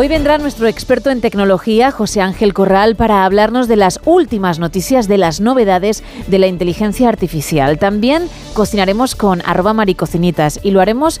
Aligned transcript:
Hoy 0.00 0.08
vendrá 0.08 0.38
nuestro 0.38 0.66
experto 0.66 1.10
en 1.10 1.20
tecnología, 1.20 1.90
José 1.90 2.22
Ángel 2.22 2.54
Corral, 2.54 2.96
para 2.96 3.26
hablarnos 3.26 3.68
de 3.68 3.76
las 3.76 4.00
últimas 4.06 4.58
noticias 4.58 5.08
de 5.08 5.18
las 5.18 5.42
novedades 5.42 6.02
de 6.26 6.38
la 6.38 6.46
inteligencia 6.46 7.06
artificial. 7.06 7.78
También 7.78 8.26
cocinaremos 8.54 9.14
con 9.14 9.42
arroba 9.44 9.74
maricocinitas 9.74 10.58
y 10.62 10.70
lo 10.70 10.80
haremos 10.80 11.20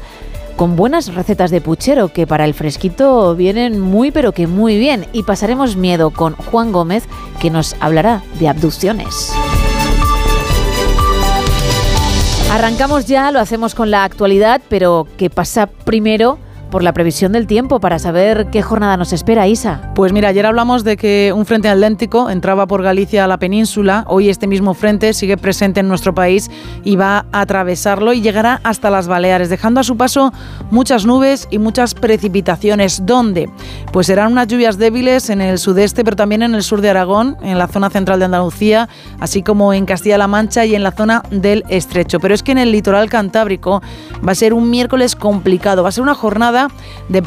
con 0.56 0.76
buenas 0.76 1.14
recetas 1.14 1.50
de 1.50 1.60
puchero 1.60 2.10
que 2.10 2.26
para 2.26 2.46
el 2.46 2.54
fresquito 2.54 3.36
vienen 3.36 3.78
muy 3.78 4.12
pero 4.12 4.32
que 4.32 4.46
muy 4.46 4.78
bien. 4.78 5.04
Y 5.12 5.24
pasaremos 5.24 5.76
miedo 5.76 6.08
con 6.08 6.34
Juan 6.34 6.72
Gómez 6.72 7.04
que 7.38 7.50
nos 7.50 7.76
hablará 7.80 8.22
de 8.38 8.48
abducciones. 8.48 9.30
Arrancamos 12.50 13.04
ya, 13.04 13.30
lo 13.30 13.40
hacemos 13.40 13.74
con 13.74 13.90
la 13.90 14.04
actualidad, 14.04 14.62
pero 14.70 15.06
¿qué 15.18 15.28
pasa 15.28 15.66
primero? 15.66 16.38
Por 16.70 16.82
la 16.82 16.92
previsión 16.92 17.32
del 17.32 17.46
tiempo 17.46 17.80
para 17.80 17.98
saber 17.98 18.46
qué 18.50 18.62
jornada 18.62 18.96
nos 18.96 19.12
espera, 19.12 19.46
Isa. 19.48 19.92
Pues 19.94 20.12
mira, 20.12 20.28
ayer 20.28 20.46
hablamos 20.46 20.84
de 20.84 20.96
que 20.96 21.32
un 21.34 21.44
frente 21.44 21.68
atlántico 21.68 22.30
entraba 22.30 22.66
por 22.66 22.82
Galicia 22.82 23.24
a 23.24 23.26
la 23.26 23.38
península. 23.38 24.04
Hoy 24.06 24.28
este 24.28 24.46
mismo 24.46 24.74
frente 24.74 25.12
sigue 25.12 25.36
presente 25.36 25.80
en 25.80 25.88
nuestro 25.88 26.14
país 26.14 26.50
y 26.84 26.96
va 26.96 27.26
a 27.32 27.40
atravesarlo 27.40 28.12
y 28.12 28.20
llegará 28.20 28.60
hasta 28.62 28.90
las 28.90 29.08
Baleares, 29.08 29.50
dejando 29.50 29.80
a 29.80 29.84
su 29.84 29.96
paso 29.96 30.32
muchas 30.70 31.04
nubes 31.04 31.48
y 31.50 31.58
muchas 31.58 31.94
precipitaciones. 31.94 33.04
¿Dónde? 33.04 33.50
Pues 33.92 34.06
serán 34.06 34.32
unas 34.32 34.46
lluvias 34.46 34.78
débiles 34.78 35.30
en 35.30 35.40
el 35.40 35.58
sudeste, 35.58 36.04
pero 36.04 36.16
también 36.16 36.42
en 36.42 36.54
el 36.54 36.62
sur 36.62 36.80
de 36.80 36.90
Aragón, 36.90 37.36
en 37.42 37.58
la 37.58 37.66
zona 37.66 37.90
central 37.90 38.20
de 38.20 38.26
Andalucía, 38.26 38.88
así 39.18 39.42
como 39.42 39.74
en 39.74 39.86
Castilla-La 39.86 40.28
Mancha 40.28 40.64
y 40.64 40.74
en 40.74 40.82
la 40.82 40.92
zona 40.92 41.22
del 41.30 41.64
Estrecho. 41.68 42.20
Pero 42.20 42.34
es 42.34 42.42
que 42.42 42.52
en 42.52 42.58
el 42.58 42.70
litoral 42.70 43.10
cantábrico 43.10 43.82
va 44.26 44.32
a 44.32 44.36
ser 44.36 44.54
un 44.54 44.70
miércoles 44.70 45.16
complicado, 45.16 45.82
va 45.82 45.88
a 45.88 45.92
ser 45.92 46.02
una 46.02 46.14
jornada 46.14 46.59
de 47.08 47.22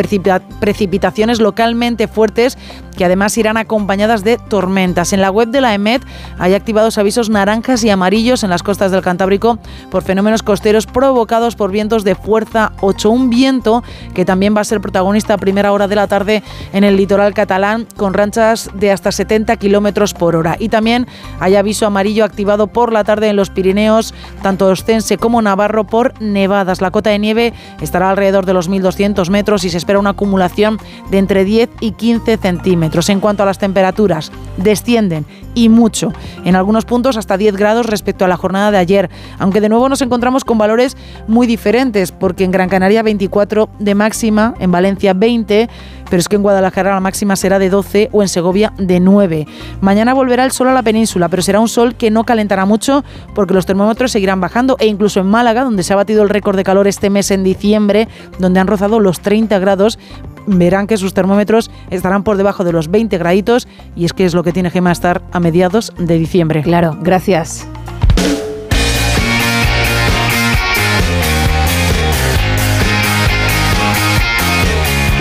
precipitaciones 0.60 1.40
localmente 1.40 2.08
fuertes 2.08 2.58
que 2.94 3.06
además 3.06 3.38
irán 3.38 3.58
acompañadas 3.58 4.24
de 4.24 4.38
tormentas. 4.38 5.14
En 5.14 5.22
la 5.22 5.32
web 5.32 5.50
de 5.50 5.62
la 5.62 5.74
EMET 5.74 6.04
hay 6.38 6.54
activados 6.54 6.98
avisos 6.98 7.30
naranjas 7.30 7.84
y 7.84 7.90
amarillos 7.90 8.44
en 8.44 8.50
las 8.50 8.64
costas 8.64 8.92
del 8.92 9.02
Cantábrico 9.02 9.60
por 9.90 10.04
fenómenos 10.04 10.44
costeros 10.44 10.86
provocados 10.86 11.56
por 11.56 11.72
vientos 11.72 12.04
de 12.04 12.16
fuerza 12.16 12.72
8. 12.82 13.10
Un 13.10 13.30
viento 13.30 13.84
que 14.14 14.26
también 14.26 14.56
va 14.56 14.62
a 14.62 14.66
ser 14.66 14.82
protagonista 14.82 15.34
a 15.34 15.38
primera 15.38 15.72
hora 15.72 15.88
de 15.88 15.96
la 15.96 16.08
tarde 16.08 16.44
en 16.72 16.84
el 16.84 16.98
litoral 16.98 17.34
catalán 17.34 17.88
con 17.98 18.14
ranchas 18.14 18.70
de 18.74 18.92
hasta 18.92 19.12
70 19.12 19.58
kilómetros 19.58 20.14
por 20.14 20.36
hora. 20.36 20.56
Y 20.60 20.70
también 20.70 21.08
hay 21.40 21.56
aviso 21.56 21.86
amarillo 21.86 22.26
activado 22.26 22.68
por 22.68 22.94
la 22.94 23.04
tarde 23.04 23.30
en 23.30 23.36
los 23.36 23.50
Pirineos, 23.50 24.14
tanto 24.42 24.68
Ostense 24.68 25.18
como 25.18 25.42
Navarro, 25.42 25.84
por 25.86 26.20
nevadas. 26.22 26.82
La 26.82 26.92
cota 26.92 27.10
de 27.10 27.20
nieve 27.20 27.54
estará 27.82 28.10
alrededor 28.10 28.46
de 28.46 28.54
los 28.54 28.70
1.200 28.70 29.23
metros 29.30 29.64
y 29.64 29.70
se 29.70 29.78
espera 29.78 30.00
una 30.00 30.12
acumulación 30.12 30.78
de 31.10 31.18
entre 31.18 31.44
10 31.44 31.70
y 31.80 31.92
15 31.92 32.38
centímetros. 32.38 33.10
En 33.10 33.20
cuanto 33.20 33.44
a 33.44 33.46
las 33.46 33.60
temperaturas, 33.60 34.32
descienden 34.58 35.26
y 35.56 35.70
mucho. 35.70 36.12
En 36.46 36.56
algunos 36.56 36.86
puntos 36.86 37.18
hasta 37.18 37.38
10 37.38 37.56
grados 37.56 37.86
respecto 37.86 38.26
a 38.26 38.28
la 38.28 38.38
jornada 38.38 38.72
de 38.72 38.78
ayer, 38.78 39.10
aunque 39.40 39.62
de 39.62 39.70
nuevo 39.70 39.90
nos 39.90 40.02
encontramos 40.02 40.44
con 40.44 40.58
valores 40.58 40.98
muy 41.28 41.48
diferentes, 41.48 42.12
porque 42.12 42.44
en 42.44 42.52
Gran 42.52 42.70
Canaria 42.70 43.04
24 43.04 43.70
de 43.80 43.96
máxima, 43.96 44.54
en 44.60 44.72
Valencia 44.72 45.14
20, 45.14 45.70
pero 46.10 46.20
es 46.20 46.28
que 46.28 46.36
en 46.36 46.44
Guadalajara 46.44 46.94
la 46.94 47.00
máxima 47.00 47.36
será 47.36 47.60
de 47.60 47.70
12 47.70 48.10
o 48.12 48.22
en 48.22 48.28
Segovia 48.28 48.74
de 48.78 49.00
9. 49.00 49.48
Mañana 49.82 50.14
volverá 50.14 50.46
el 50.46 50.52
sol 50.52 50.68
a 50.68 50.74
la 50.74 50.84
península, 50.84 51.30
pero 51.30 51.42
será 51.42 51.60
un 51.60 51.68
sol 51.68 51.96
que 51.96 52.12
no 52.12 52.24
calentará 52.24 52.66
mucho 52.66 53.04
porque 53.36 53.54
los 53.54 53.66
termómetros 53.66 54.12
seguirán 54.12 54.42
bajando 54.42 54.78
e 54.80 54.88
incluso 54.88 55.20
en 55.20 55.28
Málaga, 55.28 55.64
donde 55.64 55.84
se 55.84 55.94
ha 55.94 55.96
batido 55.96 56.24
el 56.24 56.30
récord 56.30 56.56
de 56.56 56.64
calor 56.64 56.88
este 56.88 57.10
mes 57.10 57.32
en 57.32 57.44
diciembre, 57.44 58.08
donde 58.40 58.60
han 58.60 58.68
rozado 58.68 59.00
los 59.00 59.20
30 59.22 59.60
grados, 59.60 60.00
verán 60.46 60.88
que 60.88 60.98
sus 60.98 61.14
termómetros 61.14 61.72
estarán 61.90 62.24
por 62.24 62.38
debajo 62.38 62.64
de 62.64 62.74
los 62.74 62.90
20 62.90 63.18
graditos 63.18 63.68
y 63.96 64.06
es 64.06 64.14
que 64.14 64.26
es 64.26 64.34
lo 64.34 64.44
que 64.44 64.52
tiene 64.52 64.70
Gema 64.70 64.92
estar 64.92 65.22
a 65.32 65.40
mediados 65.40 65.94
de 65.98 66.18
diciembre. 66.18 66.64
Claro, 66.64 66.98
gracias. 67.02 67.68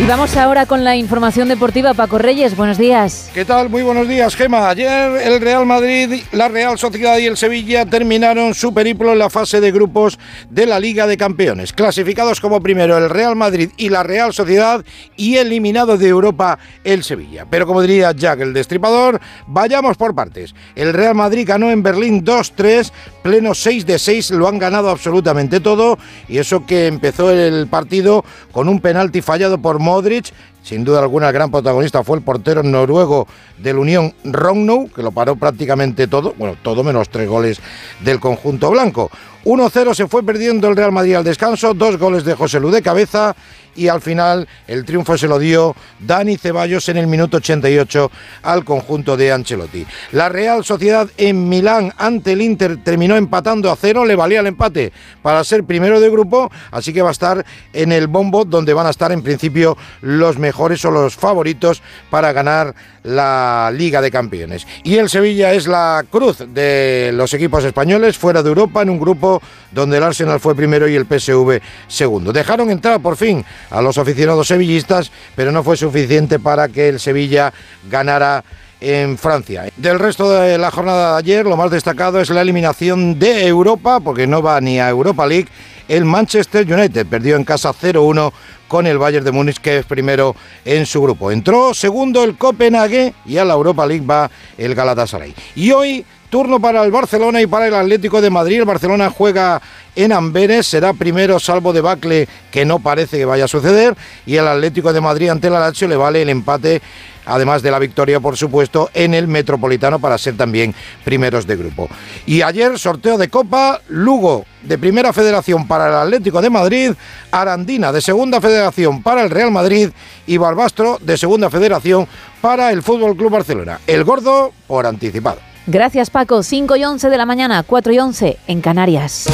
Vamos 0.09 0.37
ahora 0.37 0.67
con 0.67 0.83
la 0.83 0.97
información 0.97 1.49
deportiva. 1.49 1.95
Paco 1.95 2.19
Reyes, 2.19 2.57
buenos 2.57 2.77
días. 2.77 3.31
¿Qué 3.33 3.45
tal? 3.45 3.71
Muy 3.71 3.83
buenos 3.83 4.09
días, 4.09 4.35
Gema. 4.35 4.69
Ayer 4.69 5.13
el 5.23 5.41
Real 5.41 5.65
Madrid, 5.65 6.23
la 6.33 6.49
Real 6.49 6.77
Sociedad 6.77 7.17
y 7.19 7.27
el 7.27 7.37
Sevilla 7.37 7.87
terminaron 7.87 8.53
su 8.53 8.75
periplo 8.75 9.13
en 9.13 9.21
la 9.21 9.31
fase 9.31 9.61
de 9.61 9.71
grupos 9.71 10.19
de 10.51 10.67
la 10.67 10.81
Liga 10.81 11.07
de 11.07 11.17
Campeones. 11.17 11.73
Clasificados 11.73 12.41
como 12.41 12.61
primero 12.61 12.99
el 12.99 13.09
Real 13.09 13.37
Madrid 13.37 13.71
y 13.77 13.89
la 13.89 14.03
Real 14.03 14.35
Sociedad 14.35 14.85
y 15.17 15.37
eliminado 15.37 15.97
de 15.97 16.09
Europa 16.09 16.59
el 16.83 17.05
Sevilla. 17.05 17.47
Pero 17.49 17.67
como 17.67 17.81
diría 17.81 18.13
Jack 18.13 18.41
el 18.41 18.53
Destripador, 18.53 19.21
vayamos 19.47 19.97
por 19.97 20.15
partes. 20.15 20.55
El 20.75 20.93
Real 20.93 21.15
Madrid 21.15 21.47
ganó 21.47 21.71
en 21.71 21.83
Berlín 21.83 22.25
2-3, 22.25 22.91
pleno 23.23 23.55
6 23.55 23.87
de 23.87 23.99
6, 23.99 24.33
lo 24.33 24.49
han 24.49 24.59
ganado 24.59 24.91
absolutamente 24.91 25.61
todo 25.61 25.97
y 26.29 26.39
eso 26.39 26.67
que 26.67 26.89
empezó 26.89 27.31
el 27.31 27.69
partido 27.69 28.25
con 28.51 28.69
un 28.69 28.81
penalti 28.81 29.23
fallado 29.23 29.59
por 29.59 29.79
Modric. 29.93 30.33
Sin 30.63 30.85
duda 30.85 31.01
alguna, 31.01 31.29
el 31.29 31.33
gran 31.33 31.51
protagonista 31.51 32.05
fue 32.05 32.19
el 32.19 32.23
portero 32.23 32.63
noruego 32.63 33.27
del 33.59 33.79
Unión 33.79 34.15
Rognow, 34.25 34.89
que 34.95 35.03
lo 35.03 35.11
paró 35.11 35.37
prácticamente 35.37 36.07
todo, 36.07 36.35
bueno, 36.39 36.57
todo 36.63 36.85
menos 36.85 37.09
tres 37.09 37.29
goles 37.29 37.61
del 38.01 38.21
conjunto 38.21 38.71
blanco. 38.71 39.11
1-0 39.45 39.95
se 39.95 40.07
fue 40.07 40.23
perdiendo 40.23 40.69
el 40.69 40.77
Real 40.77 40.93
Madrid 40.93 41.17
al 41.17 41.25
descanso, 41.25 41.75
dos 41.75 41.99
goles 41.99 42.25
de 42.25 42.35
José 42.35 42.61
Lu 42.61 42.71
de 42.71 42.81
cabeza 42.81 43.35
y 43.75 43.89
al 43.89 44.01
final 44.01 44.47
el 44.69 44.85
triunfo 44.85 45.17
se 45.17 45.27
lo 45.27 45.39
dio 45.39 45.75
Dani 45.99 46.37
Ceballos 46.37 46.89
en 46.91 46.99
el 46.99 47.07
minuto 47.07 47.39
88 47.39 48.11
al 48.43 48.65
conjunto 48.65 49.17
de 49.17 49.33
Ancelotti. 49.33 49.85
La 50.13 50.29
Real 50.29 50.65
Sociedad 50.65 51.09
en 51.17 51.49
Milán 51.49 51.93
ante 51.97 52.33
el 52.33 52.43
Inter 52.43 52.85
terminó 52.85 53.17
empatando 53.17 53.71
a 53.71 53.77
cero, 53.77 54.05
le 54.05 54.15
valía 54.15 54.41
el 54.41 54.47
empate 54.47 54.93
para 55.23 55.43
ser 55.43 55.65
primero 55.65 56.01
de 56.01 56.11
grupo, 56.11 56.51
así 56.71 56.93
que 56.93 57.03
va 57.03 57.09
a 57.09 57.13
estar 57.13 57.45
en 57.73 57.91
el 57.91 58.07
bombo 58.07 58.45
donde 58.45 58.75
van 58.75 58.87
a 58.87 58.91
estar 58.91 59.11
en 59.11 59.23
principio 59.23 59.77
los 60.03 60.39
mejores 60.39 60.52
o 60.59 60.91
los 60.91 61.17
favoritos 61.17 61.83
para 62.11 62.33
ganar 62.33 62.75
la 63.03 63.73
Liga 63.75 64.01
de 64.01 64.11
Campeones. 64.11 64.67
Y 64.85 64.97
el 64.97 65.09
Sevilla 65.09 65.53
es 65.53 65.67
la 65.67 66.05
cruz 66.09 66.39
de 66.55 67.11
los 67.15 67.35
equipos 67.35 67.65
españoles 67.65 68.17
fuera 68.17 68.43
de 68.43 68.49
Europa 68.49 68.83
en 68.83 68.91
un 68.91 68.99
grupo 68.99 69.43
donde 69.71 69.99
el 69.99 70.03
Arsenal 70.03 70.41
fue 70.41 70.55
primero 70.55 70.89
y 70.89 70.95
el 70.95 71.07
PSV 71.07 71.61
segundo. 71.89 72.33
Dejaron 72.33 72.71
entrar 72.71 73.01
por 73.01 73.17
fin 73.17 73.45
a 73.71 73.83
los 73.83 73.99
aficionados 73.99 74.49
sevillistas, 74.49 75.11
pero 75.35 75.53
no 75.53 75.63
fue 75.63 75.77
suficiente 75.77 76.39
para 76.39 76.69
que 76.69 76.89
el 76.89 77.01
Sevilla 77.01 77.53
ganara 77.91 78.45
en 78.83 79.17
Francia. 79.17 79.71
Del 79.77 79.99
resto 79.99 80.31
de 80.31 80.59
la 80.59 80.71
jornada 80.71 81.13
de 81.13 81.19
ayer, 81.21 81.47
lo 81.47 81.57
más 81.57 81.71
destacado 81.71 82.21
es 82.21 82.29
la 82.31 82.43
eliminación 82.43 83.19
de 83.19 83.47
Europa, 83.47 84.01
porque 84.01 84.27
no 84.27 84.43
va 84.43 84.61
ni 84.61 84.81
a 84.81 84.89
Europa 84.89 85.27
League. 85.27 85.49
El 85.89 86.05
Manchester 86.05 86.71
United 86.71 87.07
perdió 87.07 87.37
en 87.37 87.45
casa 87.45 87.73
0-1 87.73 88.33
con 88.67 88.87
el 88.87 88.99
Bayern 88.99 89.25
de 89.25 89.33
Múnich, 89.33 89.61
que 89.61 89.79
es 89.79 89.87
primero 89.87 90.35
en 90.65 90.87
su 90.87 91.01
grupo. 91.01 91.31
Entró 91.31 91.75
segundo 91.75 92.25
el 92.25 92.37
Copenhague 92.37 93.15
y 93.25 93.37
a 93.37 93.45
la 93.45 93.55
Europa 93.55 93.87
League 93.87 94.05
va 94.05 94.31
el 94.59 94.75
Galatasaray. 94.75 95.35
Y 95.55 95.71
hoy 95.71 96.05
turno 96.33 96.59
para 96.59 96.83
el 96.83 96.91
Barcelona 96.91 97.43
y 97.43 97.47
para 97.47 97.67
el 97.67 97.75
Atlético 97.75 98.23
de 98.23 98.31
Madrid. 98.31 98.61
El 98.61 98.65
Barcelona 98.65 99.11
juega 99.11 99.61
en 99.95 100.13
Amberes, 100.13 100.67
será 100.67 100.95
primero 100.95 101.39
salvo 101.39 101.75
de 101.75 101.83
Bacle, 101.83 102.27
que 102.51 102.65
no 102.65 102.79
parece 102.79 103.19
que 103.19 103.27
vaya 103.27 103.45
a 103.45 103.49
suceder, 103.49 103.95
y 104.25 104.37
el 104.37 104.49
Atlético 104.49 104.95
de 104.95 105.03
Madrid 105.03 105.29
ante 105.29 105.49
el 105.49 105.53
Lazio 105.53 105.87
le 105.89 105.97
vale 105.97 106.23
el 106.23 106.31
empate 106.31 106.81
además 107.25 107.63
de 107.63 107.71
la 107.71 107.79
victoria, 107.79 108.21
por 108.21 108.37
supuesto, 108.37 108.91
en 108.95 109.15
el 109.15 109.29
Metropolitano 109.29 109.99
para 109.99 110.19
ser 110.19 110.37
también 110.37 110.75
primeros 111.05 111.47
de 111.47 111.57
grupo. 111.57 111.89
Y 112.27 112.43
ayer 112.43 112.79
sorteo 112.79 113.19
de 113.19 113.29
Copa, 113.29 113.81
Lugo 113.89 114.45
de 114.63 114.79
Primera 114.79 115.13
Federación 115.13 115.67
para 115.67 115.89
el 115.89 115.95
Atlético 115.95 116.41
de 116.41 116.51
Madrid, 116.51 116.93
Arandina 117.31 117.93
de 117.93 118.01
Segunda 118.01 118.41
Federación 118.41 119.03
para 119.03 119.23
el 119.23 119.31
Real 119.31 119.51
Madrid 119.51 119.91
y 120.27 120.37
Barbastro 120.37 120.99
de 121.01 121.17
Segunda 121.17 121.51
Federación 121.51 122.07
para 122.41 122.71
el 122.73 122.83
Fútbol 122.83 123.17
Club 123.17 123.31
Barcelona. 123.31 123.81
El 123.87 124.05
gordo 124.05 124.53
por 124.67 124.87
anticipado. 124.87 125.39
Gracias 125.67 126.11
Paco, 126.11 126.43
5 126.43 126.77
y 126.77 126.85
11 126.85 127.09
de 127.09 127.17
la 127.17 127.27
mañana, 127.27 127.63
4 127.63 127.93
y 127.93 127.99
11 127.99 128.39
en 128.49 128.61
Canarias. 128.61 129.29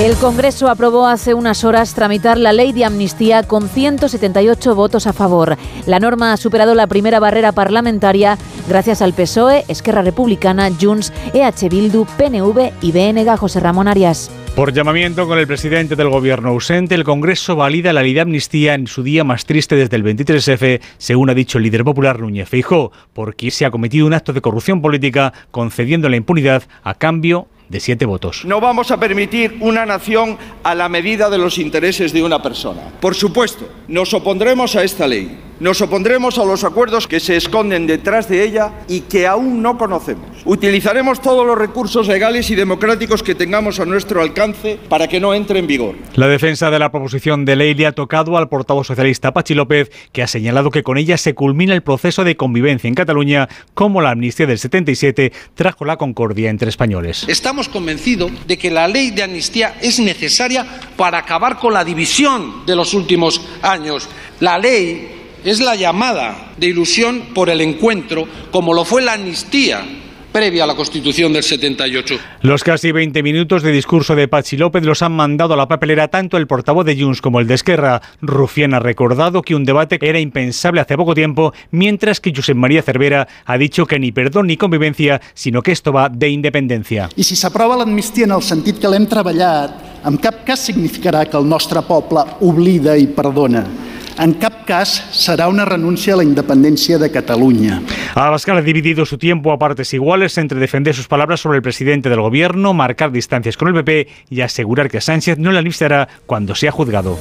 El 0.00 0.14
Congreso 0.14 0.70
aprobó 0.70 1.06
hace 1.06 1.34
unas 1.34 1.62
horas 1.62 1.94
tramitar 1.94 2.38
la 2.38 2.54
ley 2.54 2.72
de 2.72 2.86
amnistía 2.86 3.42
con 3.42 3.68
178 3.68 4.74
votos 4.74 5.06
a 5.06 5.12
favor. 5.12 5.58
La 5.84 6.00
norma 6.00 6.32
ha 6.32 6.38
superado 6.38 6.74
la 6.74 6.86
primera 6.86 7.20
barrera 7.20 7.52
parlamentaria 7.52 8.38
gracias 8.66 9.02
al 9.02 9.12
PSOE, 9.12 9.66
Esquerra 9.68 10.00
Republicana, 10.00 10.70
Junts, 10.80 11.12
EH 11.34 11.68
Bildu, 11.68 12.06
PNV 12.16 12.72
y 12.80 12.92
BNG 12.92 13.36
José 13.36 13.60
Ramón 13.60 13.88
Arias. 13.88 14.30
Por 14.56 14.72
llamamiento 14.72 15.28
con 15.28 15.38
el 15.38 15.46
presidente 15.46 15.96
del 15.96 16.08
gobierno 16.08 16.48
ausente, 16.48 16.94
el 16.94 17.04
Congreso 17.04 17.54
valida 17.54 17.92
la 17.92 18.02
ley 18.02 18.14
de 18.14 18.22
amnistía 18.22 18.72
en 18.72 18.86
su 18.86 19.02
día 19.02 19.22
más 19.22 19.44
triste 19.44 19.76
desde 19.76 19.96
el 19.96 20.04
23F, 20.04 20.80
según 20.96 21.28
ha 21.28 21.34
dicho 21.34 21.58
el 21.58 21.64
líder 21.64 21.84
popular 21.84 22.20
Núñez 22.20 22.48
Feijó, 22.48 22.90
porque 23.12 23.50
se 23.50 23.66
ha 23.66 23.70
cometido 23.70 24.06
un 24.06 24.14
acto 24.14 24.32
de 24.32 24.40
corrupción 24.40 24.80
política 24.80 25.34
concediendo 25.50 26.08
la 26.08 26.16
impunidad 26.16 26.62
a 26.84 26.94
cambio 26.94 27.48
de 27.70 27.80
siete 27.80 28.04
votos. 28.04 28.44
No 28.44 28.60
vamos 28.60 28.90
a 28.90 29.00
permitir 29.00 29.56
una 29.60 29.86
nación 29.86 30.36
a 30.62 30.74
la 30.74 30.88
medida 30.88 31.30
de 31.30 31.38
los 31.38 31.56
intereses 31.56 32.12
de 32.12 32.22
una 32.22 32.42
persona. 32.42 32.82
Por 33.00 33.14
supuesto, 33.14 33.68
nos 33.88 34.12
opondremos 34.12 34.76
a 34.76 34.82
esta 34.82 35.06
ley. 35.06 35.38
Nos 35.60 35.82
opondremos 35.82 36.38
a 36.38 36.44
los 36.46 36.64
acuerdos 36.64 37.06
que 37.06 37.20
se 37.20 37.36
esconden 37.36 37.86
detrás 37.86 38.30
de 38.30 38.42
ella 38.42 38.72
y 38.88 39.00
que 39.02 39.26
aún 39.26 39.60
no 39.60 39.76
conocemos. 39.76 40.24
Utilizaremos 40.46 41.20
todos 41.20 41.46
los 41.46 41.58
recursos 41.58 42.08
legales 42.08 42.50
y 42.50 42.54
democráticos 42.54 43.22
que 43.22 43.34
tengamos 43.34 43.78
a 43.78 43.84
nuestro 43.84 44.22
alcance 44.22 44.78
para 44.88 45.06
que 45.06 45.20
no 45.20 45.34
entre 45.34 45.58
en 45.58 45.66
vigor. 45.66 45.96
La 46.14 46.28
defensa 46.28 46.70
de 46.70 46.78
la 46.78 46.90
proposición 46.90 47.44
de 47.44 47.56
ley 47.56 47.74
le 47.74 47.86
ha 47.86 47.92
tocado 47.92 48.38
al 48.38 48.48
portavoz 48.48 48.86
socialista 48.86 49.34
Pachi 49.34 49.52
López, 49.52 49.90
que 50.12 50.22
ha 50.22 50.26
señalado 50.26 50.70
que 50.70 50.82
con 50.82 50.96
ella 50.96 51.18
se 51.18 51.34
culmina 51.34 51.74
el 51.74 51.82
proceso 51.82 52.24
de 52.24 52.38
convivencia 52.38 52.88
en 52.88 52.94
Cataluña, 52.94 53.50
como 53.74 54.00
la 54.00 54.12
amnistía 54.12 54.46
del 54.46 54.58
77 54.58 55.30
trajo 55.54 55.84
la 55.84 55.98
concordia 55.98 56.48
entre 56.48 56.70
españoles. 56.70 57.26
Estamos 57.28 57.59
convencidos 57.68 58.30
de 58.46 58.58
que 58.58 58.70
la 58.70 58.88
ley 58.88 59.10
de 59.10 59.22
amnistía 59.22 59.76
es 59.80 59.98
necesaria 59.98 60.66
para 60.96 61.18
acabar 61.18 61.58
con 61.58 61.72
la 61.72 61.84
división 61.84 62.64
de 62.66 62.76
los 62.76 62.94
últimos 62.94 63.40
años. 63.62 64.08
La 64.40 64.58
ley 64.58 65.08
es 65.44 65.60
la 65.60 65.74
llamada 65.74 66.52
de 66.56 66.66
ilusión 66.68 67.28
por 67.34 67.50
el 67.50 67.60
encuentro, 67.60 68.26
como 68.50 68.74
lo 68.74 68.84
fue 68.84 69.02
la 69.02 69.14
amnistía 69.14 69.99
previa 70.32 70.64
a 70.64 70.66
la 70.66 70.74
Constitución 70.74 71.32
del 71.32 71.42
78. 71.42 72.14
Los 72.42 72.64
casi 72.64 72.92
20 72.92 73.22
minutos 73.22 73.62
de 73.62 73.72
discurso 73.72 74.14
de 74.14 74.28
Pachi 74.28 74.56
López 74.56 74.84
los 74.84 75.02
han 75.02 75.12
mandado 75.12 75.54
a 75.54 75.56
la 75.56 75.68
papelera 75.68 76.08
tanto 76.08 76.36
el 76.36 76.46
portavoz 76.46 76.84
de 76.86 77.00
Junts 77.00 77.20
como 77.20 77.40
el 77.40 77.46
de 77.46 77.54
Esquerra. 77.54 78.00
Rufián 78.20 78.74
ha 78.74 78.80
recordado 78.80 79.42
que 79.42 79.54
un 79.54 79.64
debate 79.64 79.98
era 80.00 80.20
impensable 80.20 80.80
hace 80.80 80.96
poco 80.96 81.14
tiempo, 81.14 81.52
mientras 81.70 82.20
que 82.20 82.32
Josep 82.34 82.56
María 82.56 82.82
Cervera 82.82 83.28
ha 83.44 83.58
dicho 83.58 83.86
que 83.86 83.98
ni 83.98 84.12
perdón 84.12 84.46
ni 84.46 84.56
convivencia, 84.56 85.20
sino 85.34 85.62
que 85.62 85.72
esto 85.72 85.92
va 85.92 86.08
de 86.08 86.28
independencia. 86.28 87.08
I 87.16 87.24
si 87.24 87.36
s'aprova 87.36 87.76
l'amnistia 87.80 88.26
en 88.28 88.34
el 88.36 88.42
sentit 88.42 88.80
que 88.80 88.88
l'hem 88.90 89.06
treballat, 89.10 89.74
en 90.06 90.16
cap 90.22 90.44
cas 90.46 90.62
significarà 90.70 91.26
que 91.28 91.38
el 91.38 91.48
nostre 91.48 91.82
poble 91.86 92.24
oblida 92.40 92.96
i 92.96 93.08
perdona. 93.10 93.89
En 94.18 94.34
cap 94.34 94.64
cas 94.66 94.90
serà 95.12 95.48
una 95.48 95.64
renuncia 95.64 96.14
a 96.14 96.18
la 96.18 96.24
independencia 96.24 96.98
de 96.98 97.10
Cataluña. 97.10 97.80
Abascal 98.14 98.58
ha 98.58 98.62
dividido 98.62 99.06
su 99.06 99.18
tiempo 99.18 99.52
a 99.52 99.58
partes 99.58 99.92
iguales 99.94 100.36
entre 100.38 100.58
defender 100.58 100.94
sus 100.94 101.08
palabras 101.08 101.40
sobre 101.40 101.56
el 101.56 101.62
presidente 101.62 102.08
del 102.08 102.20
gobierno, 102.20 102.74
marcar 102.74 103.12
distancias 103.12 103.56
con 103.56 103.68
el 103.68 103.74
PP 103.74 104.08
y 104.30 104.40
asegurar 104.40 104.90
que 104.90 105.00
Sánchez 105.00 105.38
no 105.38 105.52
la 105.52 105.60
alistará 105.60 106.08
cuando 106.26 106.54
sea 106.54 106.72
juzgado. 106.72 107.18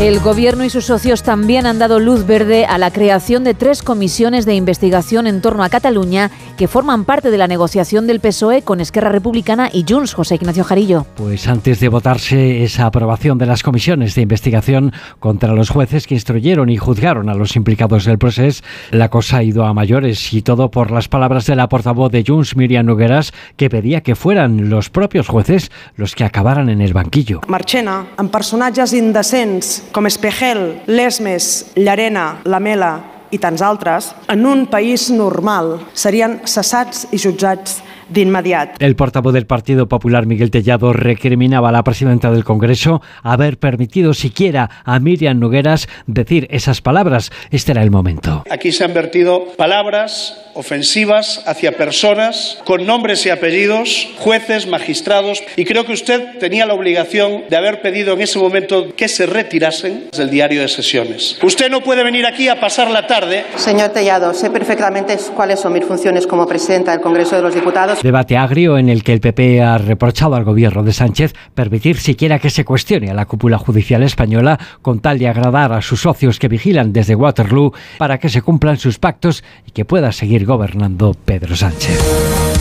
El 0.00 0.20
gobierno 0.20 0.62
y 0.62 0.70
sus 0.70 0.84
socios 0.84 1.24
también 1.24 1.66
han 1.66 1.80
dado 1.80 1.98
luz 1.98 2.24
verde 2.24 2.66
a 2.66 2.78
la 2.78 2.92
creación 2.92 3.42
de 3.42 3.54
tres 3.54 3.82
comisiones 3.82 4.46
de 4.46 4.54
investigación 4.54 5.26
en 5.26 5.42
torno 5.42 5.64
a 5.64 5.68
Cataluña 5.70 6.30
que 6.56 6.68
forman 6.68 7.04
parte 7.04 7.32
de 7.32 7.36
la 7.36 7.48
negociación 7.48 8.06
del 8.06 8.20
PSOE 8.20 8.62
con 8.62 8.80
Esquerra 8.80 9.08
Republicana 9.08 9.68
y 9.72 9.84
Junts, 9.88 10.14
José 10.14 10.36
Ignacio 10.36 10.62
Jarillo. 10.62 11.04
Pues 11.16 11.48
antes 11.48 11.80
de 11.80 11.88
votarse 11.88 12.62
esa 12.62 12.86
aprobación 12.86 13.38
de 13.38 13.46
las 13.46 13.64
comisiones 13.64 14.14
de 14.14 14.22
investigación 14.22 14.92
contra 15.18 15.52
los 15.52 15.68
jueces 15.68 16.06
que 16.06 16.14
instruyeron 16.14 16.68
y 16.68 16.76
juzgaron 16.76 17.28
a 17.28 17.34
los 17.34 17.56
implicados 17.56 18.04
del 18.04 18.18
proceso, 18.18 18.62
la 18.92 19.08
cosa 19.08 19.38
ha 19.38 19.42
ido 19.42 19.64
a 19.64 19.74
mayores 19.74 20.32
y 20.32 20.42
todo 20.42 20.70
por 20.70 20.92
las 20.92 21.08
palabras 21.08 21.46
de 21.46 21.56
la 21.56 21.68
portavoz 21.68 22.12
de 22.12 22.22
Junts, 22.24 22.54
Miriam 22.54 22.86
Nogueras, 22.86 23.32
que 23.56 23.68
pedía 23.68 24.02
que 24.02 24.14
fueran 24.14 24.70
los 24.70 24.90
propios 24.90 25.26
jueces 25.26 25.72
los 25.96 26.14
que 26.14 26.22
acabaran 26.22 26.68
en 26.68 26.80
el 26.82 26.92
banquillo. 26.92 27.40
Marchena, 27.48 28.06
amb 28.16 28.30
personatges 28.30 28.92
indecents 28.94 29.87
com 29.92 30.06
Espejel, 30.06 30.82
Lesmes, 30.86 31.66
Llarena, 31.76 32.40
Lamela 32.44 32.92
i 33.30 33.38
tants 33.40 33.62
altres, 33.64 34.12
en 34.28 34.46
un 34.48 34.66
país 34.70 35.08
normal 35.12 35.76
serien 35.92 36.38
cessats 36.48 37.06
i 37.12 37.20
jutjats 37.20 37.80
d'inmediat. 38.08 38.80
El 38.80 38.96
portavoz 38.96 39.32
del 39.32 39.46
Partido 39.46 39.88
Popular, 39.88 40.26
Miguel 40.26 40.50
Tellado, 40.50 40.92
recriminaba 40.92 41.68
a 41.68 41.72
la 41.72 41.84
presidenta 41.84 42.30
del 42.30 42.44
Congreso 42.44 43.02
haber 43.22 43.58
permitido 43.58 44.14
siquiera 44.14 44.70
a 44.84 44.98
Miriam 45.00 45.38
Nogueras 45.38 45.88
decir 46.06 46.46
esas 46.50 46.80
palabras. 46.80 47.30
Este 47.50 47.72
era 47.72 47.82
el 47.82 47.90
momento. 47.90 48.44
Aquí 48.50 48.72
se 48.72 48.84
han 48.84 48.94
vertido 48.94 49.46
palabras 49.56 50.36
ofensivas 50.54 51.42
hacia 51.46 51.76
personas 51.76 52.58
con 52.64 52.84
nombres 52.84 53.24
y 53.26 53.30
apellidos, 53.30 54.08
jueces, 54.18 54.66
magistrados, 54.66 55.42
y 55.56 55.64
creo 55.64 55.84
que 55.84 55.92
usted 55.92 56.38
tenía 56.38 56.66
la 56.66 56.74
obligación 56.74 57.44
de 57.48 57.56
haber 57.56 57.80
pedido 57.80 58.14
en 58.14 58.22
ese 58.22 58.38
momento 58.38 58.94
que 58.96 59.08
se 59.08 59.26
retirasen 59.26 60.08
del 60.16 60.30
diario 60.30 60.62
de 60.62 60.68
sesiones. 60.68 61.38
Usted 61.42 61.70
no 61.70 61.80
puede 61.80 62.02
venir 62.02 62.26
aquí 62.26 62.48
a 62.48 62.58
pasar 62.58 62.90
la 62.90 63.06
tarde. 63.06 63.44
Señor 63.56 63.90
Tellado, 63.90 64.34
sé 64.34 64.50
perfectamente 64.50 65.16
cuáles 65.34 65.60
son 65.60 65.72
mis 65.72 65.84
funciones 65.84 66.26
como 66.26 66.46
presidenta 66.46 66.90
del 66.90 67.00
Congreso 67.00 67.36
de 67.36 67.42
los 67.42 67.54
Diputados. 67.54 67.97
Debate 68.02 68.36
agrio 68.36 68.78
en 68.78 68.88
el 68.88 69.02
que 69.02 69.12
el 69.12 69.20
PP 69.20 69.60
ha 69.60 69.76
reprochado 69.76 70.36
al 70.36 70.44
gobierno 70.44 70.84
de 70.84 70.92
Sánchez 70.92 71.34
permitir 71.54 71.96
siquiera 71.96 72.38
que 72.38 72.48
se 72.48 72.64
cuestione 72.64 73.10
a 73.10 73.14
la 73.14 73.26
cúpula 73.26 73.58
judicial 73.58 74.04
española 74.04 74.58
con 74.82 75.00
tal 75.00 75.18
de 75.18 75.26
agradar 75.26 75.72
a 75.72 75.82
sus 75.82 76.02
socios 76.02 76.38
que 76.38 76.46
vigilan 76.46 76.92
desde 76.92 77.16
Waterloo 77.16 77.72
para 77.98 78.18
que 78.18 78.28
se 78.28 78.40
cumplan 78.40 78.78
sus 78.78 79.00
pactos 79.00 79.42
y 79.66 79.72
que 79.72 79.84
pueda 79.84 80.12
seguir 80.12 80.46
gobernando 80.46 81.16
Pedro 81.24 81.56
Sánchez. 81.56 81.98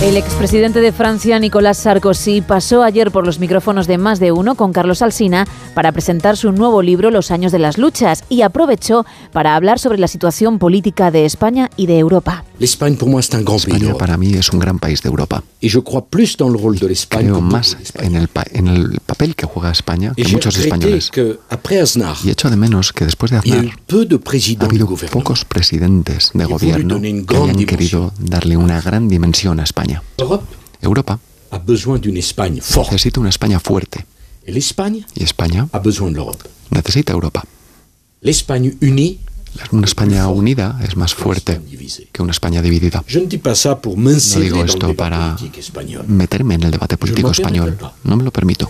El 0.01 0.17
expresidente 0.17 0.81
de 0.81 0.91
Francia, 0.91 1.37
Nicolas 1.37 1.77
Sarkozy, 1.77 2.41
pasó 2.41 2.81
ayer 2.81 3.11
por 3.11 3.25
los 3.25 3.39
micrófonos 3.39 3.85
de 3.85 3.99
Más 3.99 4.19
de 4.19 4.31
Uno 4.31 4.55
con 4.55 4.73
Carlos 4.73 5.03
Alsina 5.03 5.45
para 5.75 5.91
presentar 5.91 6.35
su 6.35 6.51
nuevo 6.51 6.81
libro 6.81 7.11
Los 7.11 7.29
años 7.29 7.51
de 7.51 7.59
las 7.59 7.77
luchas 7.77 8.23
y 8.27 8.41
aprovechó 8.41 9.05
para 9.33 9.55
hablar 9.55 9.77
sobre 9.77 9.99
la 9.99 10.07
situación 10.07 10.57
política 10.57 11.11
de 11.11 11.25
España 11.25 11.69
y 11.77 11.85
de 11.85 11.99
Europa. 11.99 12.43
España 12.59 13.94
para 13.98 14.18
mí 14.18 14.33
es 14.33 14.50
un 14.50 14.59
gran 14.59 14.80
país 14.80 15.01
de 15.01 15.09
Europa. 15.09 15.44
Creo 17.09 17.42
más 17.42 17.77
en 17.95 18.15
el, 18.15 18.30
en 18.52 18.68
el 18.68 18.99
papel 19.06 19.35
que 19.35 19.45
juega 19.45 19.71
España 19.71 20.14
que 20.16 20.28
muchos 20.28 20.57
españoles. 20.57 21.11
Y 22.23 22.30
echo 22.30 22.49
de 22.49 22.56
menos 22.56 22.94
que 22.94 23.06
después 23.06 23.31
de 23.31 23.37
Aznar 23.37 23.66
ha 24.59 24.66
habido 24.66 24.87
pocos 25.11 25.45
presidentes 25.45 26.31
de 26.33 26.45
gobierno 26.45 26.99
que 27.02 27.37
hayan 27.37 27.66
querido 27.66 28.14
darle 28.19 28.57
una 28.57 28.81
gran 28.81 29.07
dimensión 29.07 29.59
a 29.59 29.64
España. 29.64 30.02
Europa 30.81 31.19
necesita 32.92 33.19
una 33.19 33.30
España 33.30 33.59
fuerte. 33.59 34.06
Y 35.16 35.23
España 35.23 35.68
necesita 36.69 37.14
Europa. 37.14 37.44
Una 39.71 39.85
España 39.85 40.28
unida 40.28 40.80
es 40.83 40.95
más 40.95 41.14
fuerte 41.14 41.59
que 42.11 42.21
una 42.21 42.31
España 42.31 42.61
dividida. 42.61 43.04
No 43.07 44.40
digo 44.42 44.64
esto 44.64 44.94
para 44.94 45.35
meterme 46.07 46.56
en 46.56 46.64
el 46.64 46.71
debate 46.71 46.97
político 46.97 47.31
español. 47.31 47.78
No 48.04 48.16
me 48.16 48.23
lo 48.23 48.31
permito. 48.31 48.69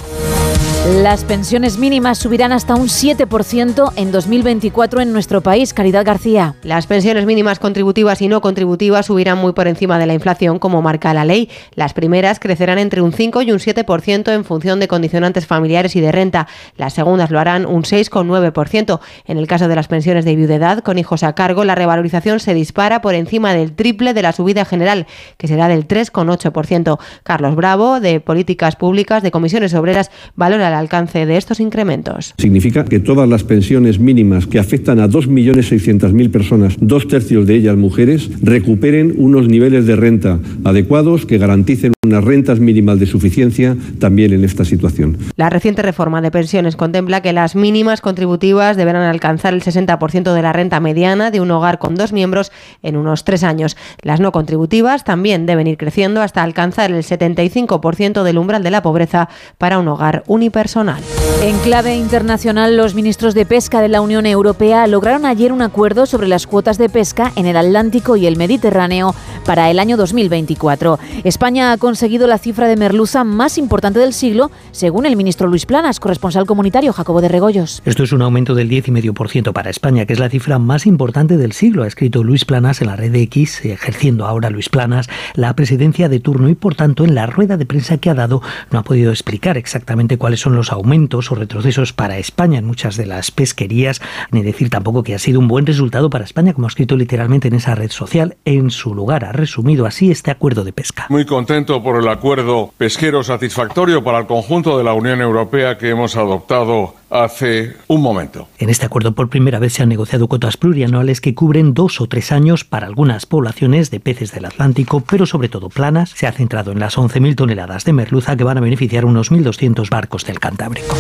Las 0.88 1.26
pensiones 1.26 1.78
mínimas 1.78 2.18
subirán 2.18 2.54
hasta 2.54 2.74
un 2.76 2.88
7% 2.88 3.92
en 3.98 4.12
2024 4.12 5.02
en 5.02 5.12
nuestro 5.12 5.42
país. 5.42 5.74
Caridad 5.74 6.06
García. 6.06 6.56
Las 6.64 6.88
pensiones 6.88 7.26
mínimas 7.26 7.60
contributivas 7.60 8.22
y 8.22 8.30
no 8.30 8.40
contributivas 8.40 9.08
subirán 9.08 9.38
muy 9.38 9.52
por 9.52 9.68
encima 9.68 10.00
de 10.00 10.06
la 10.06 10.14
inflación, 10.14 10.60
como 10.60 10.82
marca 10.82 11.14
la 11.14 11.26
ley. 11.26 11.50
Las 11.76 11.94
primeras 11.94 12.40
crecerán 12.40 12.80
entre 12.80 13.02
un 13.02 13.12
5 13.12 13.42
y 13.42 13.52
un 13.52 13.60
7% 13.60 14.34
en 14.34 14.46
función 14.46 14.80
de 14.80 14.88
condicionantes 14.88 15.46
familiares 15.46 15.96
y 15.98 16.00
de 16.00 16.14
renta. 16.14 16.48
Las 16.78 16.94
segundas 16.94 17.32
lo 17.32 17.40
harán 17.40 17.66
un 17.66 17.84
6,9%. 17.84 19.02
En 19.26 19.38
el 19.38 19.48
caso 19.48 19.68
de 19.68 19.76
las 19.76 19.90
pensiones 19.90 20.24
de 20.24 20.38
viudedad 20.38 20.77
con 20.84 20.98
hijos 20.98 21.24
a 21.24 21.34
cargo, 21.34 21.64
la 21.64 21.76
revalorización 21.76 22.40
se 22.40 22.54
dispara 22.54 23.02
por 23.02 23.16
encima 23.16 23.54
del 23.54 23.74
triple 23.74 24.14
de 24.14 24.22
la 24.22 24.32
subida 24.32 24.66
general, 24.66 25.08
que 25.38 25.48
será 25.48 25.68
del 25.68 25.88
3,8%. 25.88 27.00
Carlos 27.24 27.56
Bravo, 27.56 28.00
de 28.00 28.20
Políticas 28.20 28.76
Públicas 28.76 29.24
de 29.24 29.32
Comisiones 29.32 29.74
Obreras, 29.74 30.12
valora 30.36 30.68
el 30.68 30.74
alcance 30.74 31.26
de 31.26 31.38
estos 31.38 31.60
incrementos. 31.60 32.34
Significa 32.38 32.86
que 32.86 33.00
todas 33.00 33.28
las 33.28 33.44
pensiones 33.44 34.00
mínimas 34.00 34.48
que 34.48 34.60
afectan 34.60 35.00
a 35.00 35.08
2.600.000 35.08 36.32
personas, 36.32 36.76
dos 36.80 37.08
tercios 37.08 37.48
de 37.48 37.56
ellas 37.56 37.78
mujeres, 37.78 38.30
recuperen 38.42 39.14
unos 39.18 39.48
niveles 39.48 39.86
de 39.86 39.96
renta 39.96 40.40
adecuados 40.64 41.26
que 41.26 41.38
garanticen 41.38 41.94
unas 42.06 42.24
rentas 42.24 42.60
mínimas 42.60 43.00
de 43.00 43.06
suficiencia 43.06 43.76
también 44.00 44.34
en 44.34 44.44
esta 44.44 44.66
situación. 44.66 45.18
La 45.36 45.50
reciente 45.50 45.82
reforma 45.82 46.22
de 46.22 46.32
pensiones 46.32 46.76
contempla 46.76 47.22
que 47.22 47.34
las 47.34 47.56
mínimas 47.56 48.02
contributivas 48.02 48.78
deberán 48.78 49.04
alcanzar 49.04 49.54
el 49.54 49.62
60% 49.62 50.34
de 50.34 50.42
la 50.42 50.54
renta 50.58 50.82
mediana 50.82 51.32
de 51.32 51.40
un 51.40 51.52
hogar 51.52 51.80
con 51.80 51.96
dos 51.96 52.12
miembros 52.12 52.52
en 52.84 52.98
unos 52.98 53.24
tres 53.24 53.44
años. 53.44 53.78
Las 54.02 54.20
no 54.20 54.34
contributivas 54.34 55.06
también 55.06 55.46
deben 55.46 55.68
ir 55.68 55.78
creciendo 55.78 56.22
hasta 56.22 56.44
alcanzar 56.44 56.92
el 56.92 57.04
75% 57.04 58.24
del 58.24 58.38
umbral 58.38 58.64
de 58.64 58.72
la 58.72 58.82
pobreza 58.82 59.30
para 59.58 59.80
un 59.80 59.88
hogar 59.88 60.24
unipersonal. 60.28 61.02
En 61.42 61.60
clave 61.60 61.96
internacional, 61.96 62.76
los 62.76 62.96
ministros 62.96 63.36
de 63.36 63.46
pesca 63.46 63.80
de 63.80 63.90
la 63.90 64.02
Unión 64.02 64.26
Europea 64.26 64.88
lograron 64.88 65.26
ayer 65.26 65.52
un 65.52 65.62
acuerdo 65.62 66.06
sobre 66.06 66.28
las 66.28 66.48
cuotas 66.48 66.78
de 66.78 66.90
pesca 66.90 67.32
en 67.36 67.46
el 67.46 67.56
Atlántico 67.56 68.18
y 68.18 68.26
el 68.26 68.38
Mediterráneo 68.38 69.14
para 69.46 69.70
el 69.70 69.80
año 69.80 69.98
2024. 69.98 71.00
España 71.24 71.72
ha 71.72 71.78
conseguido 71.78 72.28
la 72.28 72.38
cifra 72.40 72.68
de 72.68 72.76
merluza 72.76 73.24
más 73.24 73.58
importante 73.58 74.00
del 74.00 74.14
siglo, 74.14 74.52
según 74.72 75.06
el 75.06 75.16
ministro 75.16 75.48
Luis 75.48 75.66
Planas, 75.66 76.00
corresponsal 76.00 76.46
comunitario 76.46 76.92
Jacobo 76.92 77.22
de 77.22 77.30
Regoyos. 77.30 77.82
Esto 77.86 78.04
es 78.04 78.12
un 78.12 78.24
aumento 78.24 78.56
del 78.56 78.70
10,5% 78.70 79.54
para 79.54 79.70
España, 79.70 80.06
que 80.06 80.14
es 80.14 80.20
la 80.20 80.30
cifra 80.30 80.60
más 80.60 80.86
importante 80.86 81.38
del 81.38 81.54
siglo, 81.54 81.84
ha 81.84 81.88
escrito 81.88 82.24
Luis 82.24 82.46
Planas 82.46 82.82
en 82.82 82.88
la 82.88 82.96
red 82.96 83.14
X, 83.14 83.64
ejerciendo 83.64 84.26
ahora 84.26 84.50
Luis 84.50 84.70
Planas 84.70 85.08
la 85.36 85.56
presidencia 85.56 86.10
de 86.10 86.20
turno 86.20 86.50
y, 86.50 86.56
por 86.56 86.76
tanto, 86.76 87.06
en 87.06 87.16
la 87.16 87.26
rueda 87.26 87.58
de 87.58 87.66
prensa 87.66 87.98
que 87.98 88.10
ha 88.10 88.16
dado 88.16 88.42
no 88.72 88.80
ha 88.80 88.84
podido 88.84 89.12
explicar 89.12 89.58
exactamente 89.58 90.18
cuáles 90.18 90.40
son 90.40 90.56
los 90.56 90.72
aumentos 90.72 91.17
o 91.18 91.36
retrocesos 91.36 91.94
para 91.94 92.18
España 92.18 92.60
en 92.60 92.66
muchas 92.66 92.96
de 92.98 93.06
las 93.06 93.32
pesquerías, 93.32 94.02
ni 94.32 94.44
decir 94.44 94.70
tampoco 94.70 95.04
que 95.04 95.16
ha 95.16 95.20
sido 95.20 95.40
un 95.40 95.48
buen 95.48 95.66
resultado 95.66 96.10
para 96.10 96.26
España, 96.26 96.54
como 96.54 96.68
ha 96.68 96.70
escrito 96.70 96.96
literalmente 96.96 97.48
en 97.48 97.56
esa 97.56 97.76
red 97.76 97.90
social. 97.90 98.38
En 98.46 98.70
su 98.70 98.94
lugar, 98.94 99.26
ha 99.26 99.32
resumido 99.32 99.86
así 99.86 100.12
este 100.12 100.32
acuerdo 100.32 100.64
de 100.64 100.74
pesca. 100.74 101.08
Muy 101.10 101.26
contento 101.26 101.82
por 101.82 102.00
el 102.00 102.08
acuerdo 102.08 102.72
pesquero 102.78 103.24
satisfactorio 103.24 104.04
para 104.04 104.20
el 104.20 104.28
conjunto 104.28 104.78
de 104.78 104.84
la 104.84 104.94
Unión 104.94 105.22
Europea 105.22 105.78
que 105.78 105.90
hemos 105.90 106.16
adoptado 106.16 106.94
hace 107.10 107.76
un 107.88 108.02
momento. 108.02 108.48
En 108.58 108.70
este 108.70 108.86
acuerdo 108.86 109.14
por 109.14 109.30
primera 109.30 109.60
vez 109.60 109.74
se 109.74 109.84
han 109.84 109.90
negociado 109.90 110.28
cuotas 110.28 110.58
plurianuales 110.58 111.22
que 111.22 111.34
cubren 111.34 111.74
dos 111.74 112.02
o 112.02 112.08
tres 112.08 112.32
años 112.32 112.64
para 112.64 112.88
algunas 112.88 113.26
poblaciones 113.26 113.92
de 113.92 114.00
peces 114.00 114.32
del 114.32 114.46
Atlántico, 114.46 115.02
pero 115.02 115.26
sobre 115.26 115.50
todo 115.50 115.70
planas. 115.70 116.12
Se 116.12 116.28
ha 116.28 116.32
centrado 116.32 116.72
en 116.72 116.80
las 116.80 116.98
11.000 116.98 117.36
toneladas 117.36 117.86
de 117.86 117.94
merluza 117.94 118.36
que 118.36 118.44
van 118.44 118.58
a 118.58 118.62
beneficiar 118.62 119.06
unos 119.06 119.32
1.200 119.32 119.90
barcos 119.90 120.26
del 120.26 120.40
Cantábrico. 120.40 120.96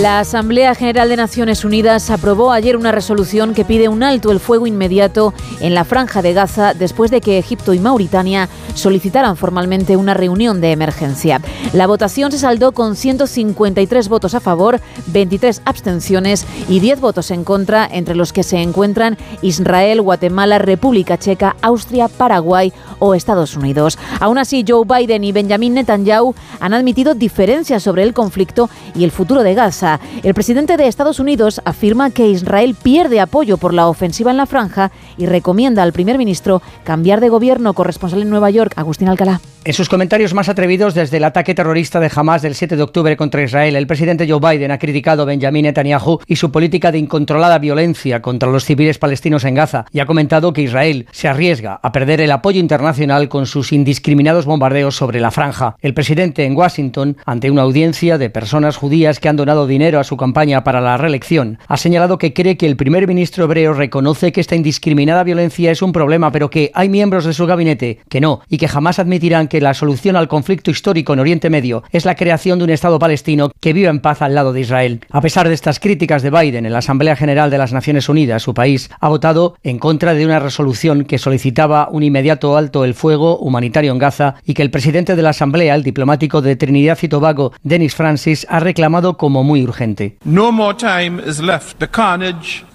La 0.00 0.20
Asamblea 0.20 0.74
General 0.74 1.08
de 1.08 1.16
Naciones 1.16 1.64
Unidas 1.64 2.10
aprobó 2.10 2.52
ayer 2.52 2.76
una 2.76 2.92
resolución 2.92 3.52
que 3.54 3.66
pide 3.66 3.88
un 3.88 4.02
alto 4.02 4.30
el 4.30 4.40
fuego 4.40 4.66
inmediato 4.66 5.34
en 5.60 5.74
la 5.74 5.84
franja 5.84 6.22
de 6.22 6.32
Gaza 6.32 6.74
después 6.74 7.10
de 7.10 7.20
que 7.20 7.38
Egipto 7.38 7.74
y 7.74 7.80
Mauritania 7.80 8.48
solicitaran 8.74 9.36
formalmente 9.36 9.96
una 9.96 10.14
reunión 10.14 10.60
de 10.60 10.72
emergencia. 10.72 11.42
La 11.72 11.86
votación 11.86 12.32
se 12.32 12.38
saldó 12.38 12.72
con 12.72 12.96
153 12.96 14.08
votos 14.08 14.34
a 14.34 14.40
favor, 14.40 14.80
23 15.08 15.60
abstenciones 15.64 16.46
y 16.68 16.80
10 16.80 17.00
votos 17.00 17.30
en 17.30 17.44
contra, 17.44 17.86
entre 17.90 18.14
los 18.14 18.32
que 18.32 18.42
se 18.42 18.58
encuentran 18.58 19.18
Israel, 19.42 20.00
Guatemala, 20.00 20.58
República 20.58 21.18
Checa, 21.18 21.56
Austria, 21.60 22.08
Paraguay 22.08 22.72
o 23.00 23.14
Estados 23.14 23.56
Unidos. 23.56 23.98
Aún 24.20 24.38
así, 24.38 24.64
Joe 24.66 24.84
Biden 24.86 25.24
y 25.24 25.32
Benjamin 25.32 25.74
Netanyahu 25.74 26.34
han 26.60 26.74
admitido 26.74 27.14
diferencias 27.14 27.82
sobre 27.82 28.04
el 28.04 28.14
conflicto 28.14 28.70
y 28.94 29.02
el 29.02 29.10
futuro 29.10 29.42
de 29.42 29.54
Gaza. 29.54 29.98
El 30.22 30.34
presidente 30.34 30.76
de 30.76 30.86
Estados 30.86 31.18
Unidos 31.18 31.60
afirma 31.64 32.10
que 32.10 32.28
Israel 32.28 32.76
pierde 32.80 33.20
apoyo 33.20 33.56
por 33.56 33.74
la 33.74 33.88
ofensiva 33.88 34.30
en 34.30 34.36
la 34.36 34.46
franja 34.46 34.92
y 35.18 35.26
recomienda 35.26 35.82
al 35.82 35.92
primer 35.92 36.18
ministro 36.18 36.62
cambiar 36.84 37.20
de 37.20 37.28
gobierno. 37.28 37.74
Corresponsal 37.74 38.22
en 38.22 38.30
Nueva 38.30 38.50
York, 38.50 38.74
Agustín 38.76 39.08
Alcalá. 39.08 39.40
En 39.62 39.74
sus 39.74 39.90
comentarios 39.90 40.32
más 40.32 40.48
atrevidos 40.48 40.94
desde 40.94 41.18
el 41.18 41.24
ataque 41.24 41.54
terrorista 41.54 42.00
de 42.00 42.10
Hamas 42.16 42.40
del 42.40 42.54
7 42.54 42.76
de 42.76 42.82
octubre 42.82 43.14
contra 43.18 43.42
Israel, 43.42 43.76
el 43.76 43.86
presidente 43.86 44.26
Joe 44.26 44.40
Biden 44.40 44.70
ha 44.70 44.78
criticado 44.78 45.22
a 45.22 45.26
Benjamin 45.26 45.64
Netanyahu 45.64 46.20
y 46.26 46.36
su 46.36 46.50
política 46.50 46.90
de 46.90 46.96
incontrolada 46.96 47.58
violencia 47.58 48.22
contra 48.22 48.50
los 48.50 48.64
civiles 48.64 48.96
palestinos 48.96 49.44
en 49.44 49.54
Gaza 49.54 49.84
y 49.92 50.00
ha 50.00 50.06
comentado 50.06 50.54
que 50.54 50.62
Israel 50.62 51.06
se 51.12 51.28
arriesga 51.28 51.78
a 51.82 51.92
perder 51.92 52.22
el 52.22 52.30
apoyo 52.30 52.58
internacional 52.58 53.28
con 53.28 53.44
sus 53.44 53.74
indiscriminados 53.74 54.46
bombardeos 54.46 54.96
sobre 54.96 55.20
la 55.20 55.30
franja. 55.30 55.76
El 55.82 55.92
presidente 55.92 56.46
en 56.46 56.56
Washington, 56.56 57.18
ante 57.26 57.50
una 57.50 57.60
audiencia 57.60 58.16
de 58.16 58.30
personas 58.30 58.78
judías 58.78 59.20
que 59.20 59.28
han 59.28 59.36
donado 59.36 59.66
dinero 59.66 60.00
a 60.00 60.04
su 60.04 60.16
campaña 60.16 60.64
para 60.64 60.80
la 60.80 60.96
reelección, 60.96 61.58
ha 61.68 61.76
señalado 61.76 62.16
que 62.16 62.32
cree 62.32 62.56
que 62.56 62.66
el 62.66 62.76
primer 62.76 63.06
ministro 63.06 63.44
hebreo 63.44 63.74
reconoce 63.74 64.32
que 64.32 64.40
esta 64.40 64.56
indiscriminada 64.56 65.22
violencia 65.22 65.70
es 65.70 65.82
un 65.82 65.92
problema, 65.92 66.32
pero 66.32 66.48
que 66.48 66.70
hay 66.72 66.88
miembros 66.88 67.26
de 67.26 67.34
su 67.34 67.44
gabinete 67.44 67.98
que 68.08 68.22
no 68.22 68.40
y 68.48 68.56
que 68.56 68.66
jamás 68.66 68.98
admitirán 68.98 69.49
que 69.50 69.60
la 69.60 69.74
solución 69.74 70.16
al 70.16 70.28
conflicto 70.28 70.70
histórico 70.70 71.12
en 71.12 71.20
Oriente 71.20 71.50
Medio 71.50 71.82
es 71.92 72.06
la 72.06 72.14
creación 72.14 72.58
de 72.58 72.64
un 72.64 72.70
Estado 72.70 72.98
palestino 72.98 73.50
que 73.60 73.74
viva 73.74 73.90
en 73.90 74.00
paz 74.00 74.22
al 74.22 74.34
lado 74.34 74.54
de 74.54 74.62
Israel. 74.62 75.00
A 75.10 75.20
pesar 75.20 75.46
de 75.46 75.52
estas 75.52 75.78
críticas 75.78 76.22
de 76.22 76.30
Biden 76.30 76.64
en 76.64 76.72
la 76.72 76.78
Asamblea 76.78 77.16
General 77.16 77.50
de 77.50 77.58
las 77.58 77.74
Naciones 77.74 78.08
Unidas, 78.08 78.42
su 78.42 78.54
país 78.54 78.90
ha 78.98 79.08
votado 79.10 79.56
en 79.62 79.78
contra 79.78 80.14
de 80.14 80.24
una 80.24 80.38
resolución 80.38 81.04
que 81.04 81.18
solicitaba 81.18 81.88
un 81.90 82.02
inmediato 82.02 82.56
alto 82.56 82.86
el 82.86 82.94
fuego 82.94 83.36
humanitario 83.38 83.92
en 83.92 83.98
Gaza 83.98 84.36
y 84.46 84.54
que 84.54 84.62
el 84.62 84.70
presidente 84.70 85.16
de 85.16 85.22
la 85.22 85.30
Asamblea, 85.30 85.74
el 85.74 85.82
diplomático 85.82 86.40
de 86.40 86.56
Trinidad 86.56 86.98
y 87.02 87.08
Tobago, 87.08 87.52
Dennis 87.62 87.94
Francis, 87.94 88.46
ha 88.48 88.60
reclamado 88.60 89.16
como 89.16 89.44
muy 89.44 89.62
urgente. 89.62 90.16
No 90.24 90.52
more 90.52 90.76
time 90.76 91.20
is 91.26 91.40
left. 91.40 91.78
The 91.78 91.88
carnage. 91.88 92.69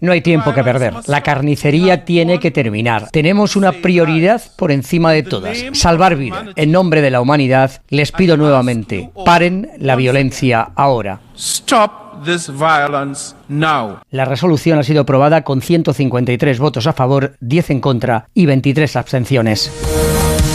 No 0.00 0.12
hay 0.12 0.22
tiempo 0.22 0.52
que 0.54 0.64
perder. 0.64 0.94
La 1.06 1.22
carnicería 1.22 2.04
tiene 2.04 2.40
que 2.40 2.50
terminar. 2.50 3.10
Tenemos 3.10 3.56
una 3.56 3.72
prioridad 3.72 4.42
por 4.56 4.72
encima 4.72 5.12
de 5.12 5.22
todas 5.22 5.64
salvar 5.72 6.16
vida. 6.16 6.46
En 6.56 6.72
nombre 6.72 7.02
de 7.02 7.10
la 7.10 7.20
humanidad, 7.20 7.82
les 7.88 8.10
pido 8.10 8.36
nuevamente, 8.36 9.10
paren 9.24 9.68
la 9.78 9.96
violencia 9.96 10.70
ahora. 10.74 11.20
Stop 11.36 12.24
this 12.24 12.48
violence 12.48 13.34
now. 13.48 13.98
La 14.10 14.24
resolución 14.24 14.78
ha 14.78 14.82
sido 14.82 15.02
aprobada 15.02 15.42
con 15.42 15.60
153 15.60 16.58
votos 16.58 16.86
a 16.86 16.92
favor, 16.92 17.36
10 17.40 17.70
en 17.70 17.80
contra 17.80 18.28
y 18.34 18.46
23 18.46 18.96
abstenciones. 18.96 19.70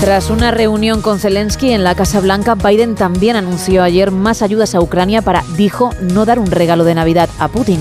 Tras 0.02 0.30
una 0.30 0.52
reunión 0.52 1.02
con 1.02 1.20
Zelensky 1.20 1.72
en 1.72 1.84
la 1.84 1.96
Casa 1.96 2.20
Blanca, 2.20 2.56
Biden 2.56 2.96
también 2.96 3.36
anunció 3.36 3.82
ayer 3.82 4.12
más 4.12 4.42
ayudas 4.44 4.76
a 4.76 4.80
Ucrania 4.80 5.24
para, 5.24 5.44
dijo, 5.58 5.90
no 6.02 6.26
dar 6.26 6.38
un 6.38 6.52
regalo 6.52 6.84
de 6.84 6.94
Navidad 6.94 7.30
a 7.40 7.48
Putin. 7.48 7.80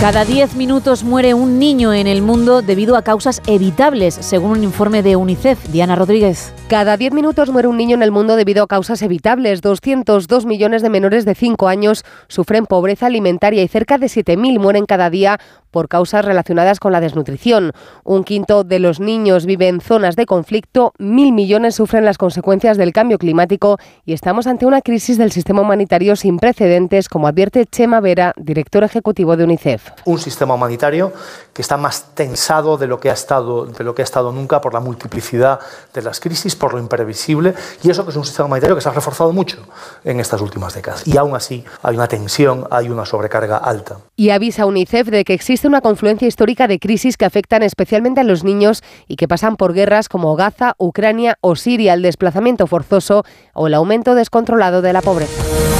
Cada 0.00 0.24
10 0.24 0.56
minutos 0.56 1.04
muere 1.04 1.34
un 1.34 1.58
niño 1.58 1.92
en 1.92 2.06
el 2.06 2.22
mundo 2.22 2.62
debido 2.62 2.96
a 2.96 3.02
causas 3.02 3.42
evitables, 3.46 4.14
según 4.14 4.52
un 4.52 4.64
informe 4.64 5.02
de 5.02 5.14
UNICEF. 5.14 5.68
Diana 5.68 5.94
Rodríguez. 5.94 6.54
Cada 6.68 6.96
10 6.96 7.12
minutos 7.12 7.50
muere 7.50 7.68
un 7.68 7.76
niño 7.76 7.96
en 7.96 8.02
el 8.02 8.10
mundo 8.10 8.36
debido 8.36 8.62
a 8.62 8.66
causas 8.66 9.02
evitables. 9.02 9.60
202 9.60 10.46
millones 10.46 10.80
de 10.80 10.88
menores 10.88 11.26
de 11.26 11.34
5 11.34 11.68
años 11.68 12.02
sufren 12.28 12.64
pobreza 12.64 13.06
alimentaria 13.06 13.62
y 13.62 13.68
cerca 13.68 13.98
de 13.98 14.06
7.000 14.06 14.58
mueren 14.58 14.86
cada 14.86 15.10
día 15.10 15.38
por 15.70 15.88
causas 15.88 16.24
relacionadas 16.24 16.80
con 16.80 16.92
la 16.92 17.00
desnutrición. 17.00 17.72
Un 18.02 18.24
quinto 18.24 18.64
de 18.64 18.78
los 18.78 19.00
niños 19.00 19.46
vive 19.46 19.68
en 19.68 19.80
zonas 19.80 20.16
de 20.16 20.26
conflicto, 20.26 20.92
mil 20.98 21.32
millones 21.32 21.74
sufren 21.74 22.04
las 22.04 22.18
consecuencias 22.18 22.76
del 22.76 22.92
cambio 22.92 23.18
climático 23.18 23.78
y 24.04 24.12
estamos 24.12 24.46
ante 24.46 24.66
una 24.66 24.82
crisis 24.82 25.18
del 25.18 25.30
sistema 25.30 25.62
humanitario 25.62 26.16
sin 26.16 26.38
precedentes, 26.38 27.08
como 27.08 27.28
advierte 27.28 27.66
Chema 27.66 28.00
Vera, 28.00 28.32
director 28.36 28.82
ejecutivo 28.84 29.36
de 29.36 29.44
UNICEF. 29.44 29.89
Un 30.04 30.18
sistema 30.18 30.54
humanitario 30.54 31.12
que 31.52 31.62
está 31.62 31.76
más 31.76 32.14
tensado 32.14 32.76
de 32.76 32.86
lo 32.86 33.00
que 33.00 33.10
ha 33.10 33.12
estado, 33.12 33.66
de 33.66 33.84
lo 33.84 33.94
que 33.94 34.02
ha 34.02 34.04
estado 34.04 34.32
nunca 34.32 34.60
por 34.60 34.72
la 34.72 34.80
multiplicidad 34.80 35.60
de 35.92 36.02
las 36.02 36.20
crisis, 36.20 36.56
por 36.56 36.72
lo 36.72 36.78
imprevisible, 36.78 37.54
y 37.82 37.90
eso 37.90 38.04
que 38.04 38.10
es 38.10 38.16
un 38.16 38.24
sistema 38.24 38.46
humanitario 38.46 38.76
que 38.76 38.82
se 38.82 38.88
ha 38.88 38.92
reforzado 38.92 39.32
mucho 39.32 39.58
en 40.04 40.20
estas 40.20 40.40
últimas 40.40 40.74
décadas. 40.74 41.06
Y 41.06 41.16
aún 41.16 41.34
así 41.34 41.64
hay 41.82 41.96
una 41.96 42.08
tensión, 42.08 42.66
hay 42.70 42.88
una 42.88 43.04
sobrecarga 43.04 43.56
alta. 43.56 43.98
Y 44.16 44.30
avisa 44.30 44.66
UNICEF 44.66 45.08
de 45.08 45.24
que 45.24 45.34
existe 45.34 45.66
una 45.66 45.80
confluencia 45.80 46.28
histórica 46.28 46.68
de 46.68 46.78
crisis 46.78 47.16
que 47.16 47.24
afectan 47.24 47.62
especialmente 47.62 48.20
a 48.20 48.24
los 48.24 48.44
niños 48.44 48.82
y 49.08 49.16
que 49.16 49.28
pasan 49.28 49.56
por 49.56 49.72
guerras 49.72 50.08
como 50.08 50.36
Gaza, 50.36 50.74
Ucrania 50.78 51.36
o 51.40 51.56
Siria, 51.56 51.94
el 51.94 52.02
desplazamiento 52.02 52.66
forzoso 52.66 53.24
o 53.54 53.66
el 53.66 53.74
aumento 53.74 54.14
descontrolado 54.14 54.82
de 54.82 54.92
la 54.92 55.02
pobreza. 55.02 55.79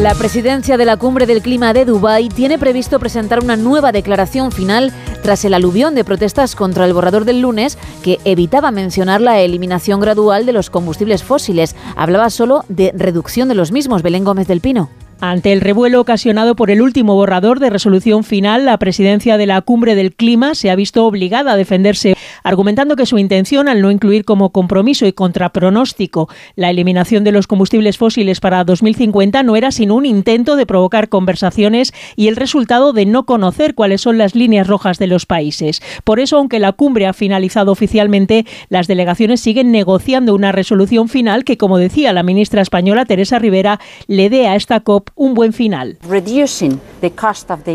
La 0.00 0.12
presidencia 0.14 0.76
de 0.76 0.84
la 0.84 0.96
Cumbre 0.96 1.24
del 1.24 1.40
Clima 1.40 1.72
de 1.72 1.84
Dubái 1.84 2.28
tiene 2.28 2.58
previsto 2.58 2.98
presentar 2.98 3.42
una 3.42 3.56
nueva 3.56 3.92
declaración 3.92 4.50
final 4.50 4.92
tras 5.22 5.44
el 5.44 5.54
aluvión 5.54 5.94
de 5.94 6.04
protestas 6.04 6.56
contra 6.56 6.84
el 6.84 6.92
borrador 6.92 7.24
del 7.24 7.40
lunes 7.40 7.78
que 8.02 8.18
evitaba 8.24 8.72
mencionar 8.72 9.20
la 9.20 9.40
eliminación 9.40 10.00
gradual 10.00 10.46
de 10.46 10.52
los 10.52 10.68
combustibles 10.68 11.22
fósiles. 11.22 11.76
Hablaba 11.96 12.28
solo 12.30 12.64
de 12.68 12.92
reducción 12.94 13.48
de 13.48 13.54
los 13.54 13.70
mismos. 13.70 14.02
Belén 14.02 14.24
Gómez 14.24 14.48
del 14.48 14.60
Pino. 14.60 14.90
Ante 15.26 15.54
el 15.54 15.62
revuelo 15.62 16.02
ocasionado 16.02 16.54
por 16.54 16.70
el 16.70 16.82
último 16.82 17.14
borrador 17.14 17.58
de 17.58 17.70
resolución 17.70 18.24
final, 18.24 18.66
la 18.66 18.76
presidencia 18.76 19.38
de 19.38 19.46
la 19.46 19.62
Cumbre 19.62 19.94
del 19.94 20.14
Clima 20.14 20.54
se 20.54 20.70
ha 20.70 20.76
visto 20.76 21.06
obligada 21.06 21.52
a 21.52 21.56
defenderse, 21.56 22.14
argumentando 22.42 22.94
que 22.94 23.06
su 23.06 23.16
intención, 23.16 23.66
al 23.66 23.80
no 23.80 23.90
incluir 23.90 24.26
como 24.26 24.50
compromiso 24.50 25.06
y 25.06 25.14
contrapronóstico 25.14 26.28
la 26.56 26.68
eliminación 26.68 27.24
de 27.24 27.32
los 27.32 27.46
combustibles 27.46 27.96
fósiles 27.96 28.40
para 28.40 28.64
2050, 28.64 29.42
no 29.44 29.56
era 29.56 29.70
sino 29.70 29.94
un 29.94 30.04
intento 30.04 30.56
de 30.56 30.66
provocar 30.66 31.08
conversaciones 31.08 31.94
y 32.16 32.28
el 32.28 32.36
resultado 32.36 32.92
de 32.92 33.06
no 33.06 33.24
conocer 33.24 33.74
cuáles 33.74 34.02
son 34.02 34.18
las 34.18 34.34
líneas 34.34 34.66
rojas 34.66 34.98
de 34.98 35.06
los 35.06 35.24
países. 35.24 35.80
Por 36.04 36.20
eso, 36.20 36.36
aunque 36.36 36.58
la 36.58 36.72
cumbre 36.72 37.06
ha 37.06 37.14
finalizado 37.14 37.72
oficialmente, 37.72 38.44
las 38.68 38.88
delegaciones 38.88 39.40
siguen 39.40 39.72
negociando 39.72 40.34
una 40.34 40.52
resolución 40.52 41.08
final 41.08 41.44
que, 41.44 41.56
como 41.56 41.78
decía 41.78 42.12
la 42.12 42.22
ministra 42.22 42.60
española 42.60 43.06
Teresa 43.06 43.38
Rivera, 43.38 43.80
le 44.06 44.28
dé 44.28 44.48
a 44.48 44.56
esta 44.56 44.80
COP 44.80 45.13
un 45.16 45.34
buen 45.34 45.52
final. 45.52 45.96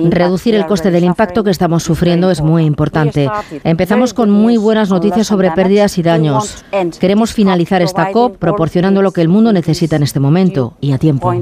Reducir 0.10 0.56
el 0.56 0.66
coste 0.66 0.92
del 0.92 1.04
impacto 1.04 1.44
que 1.44 1.52
estamos 1.52 1.84
sufriendo 1.84 2.32
es 2.32 2.42
muy 2.42 2.64
importante. 2.64 3.30
Empezamos 3.64 4.14
con 4.14 4.30
muy 4.30 4.58
buenas 4.58 4.90
noticias 4.90 5.28
sobre 5.28 5.52
pérdidas 5.52 5.98
y 5.98 6.04
daños. 6.04 6.66
Queremos 7.00 7.34
finalizar 7.34 7.82
esta 7.82 8.12
COP 8.12 8.38
proporcionando 8.38 9.02
lo 9.02 9.12
que 9.12 9.22
el 9.22 9.30
mundo 9.30 9.54
necesita 9.54 9.96
en 9.96 10.04
este 10.04 10.20
momento 10.20 10.74
y 10.82 10.92
a 10.92 10.98
tiempo. 10.98 11.34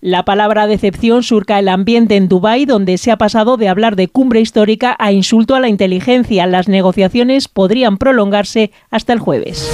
La 0.00 0.24
palabra 0.24 0.66
decepción 0.66 1.22
surca 1.22 1.58
el 1.58 1.68
ambiente 1.68 2.16
en 2.16 2.28
Dubái, 2.28 2.66
donde 2.66 2.98
se 2.98 3.10
ha 3.10 3.16
pasado 3.16 3.56
de 3.56 3.68
hablar 3.68 3.96
de 3.96 4.08
cumbre 4.08 4.40
histórica 4.40 4.94
a 4.98 5.12
insulto 5.12 5.54
a 5.54 5.60
la 5.60 5.68
inteligencia. 5.68 6.46
Las 6.46 6.68
negociaciones 6.68 7.48
podrían 7.48 7.96
prolongarse 7.98 8.70
hasta 8.90 9.12
el 9.12 9.18
jueves. 9.18 9.70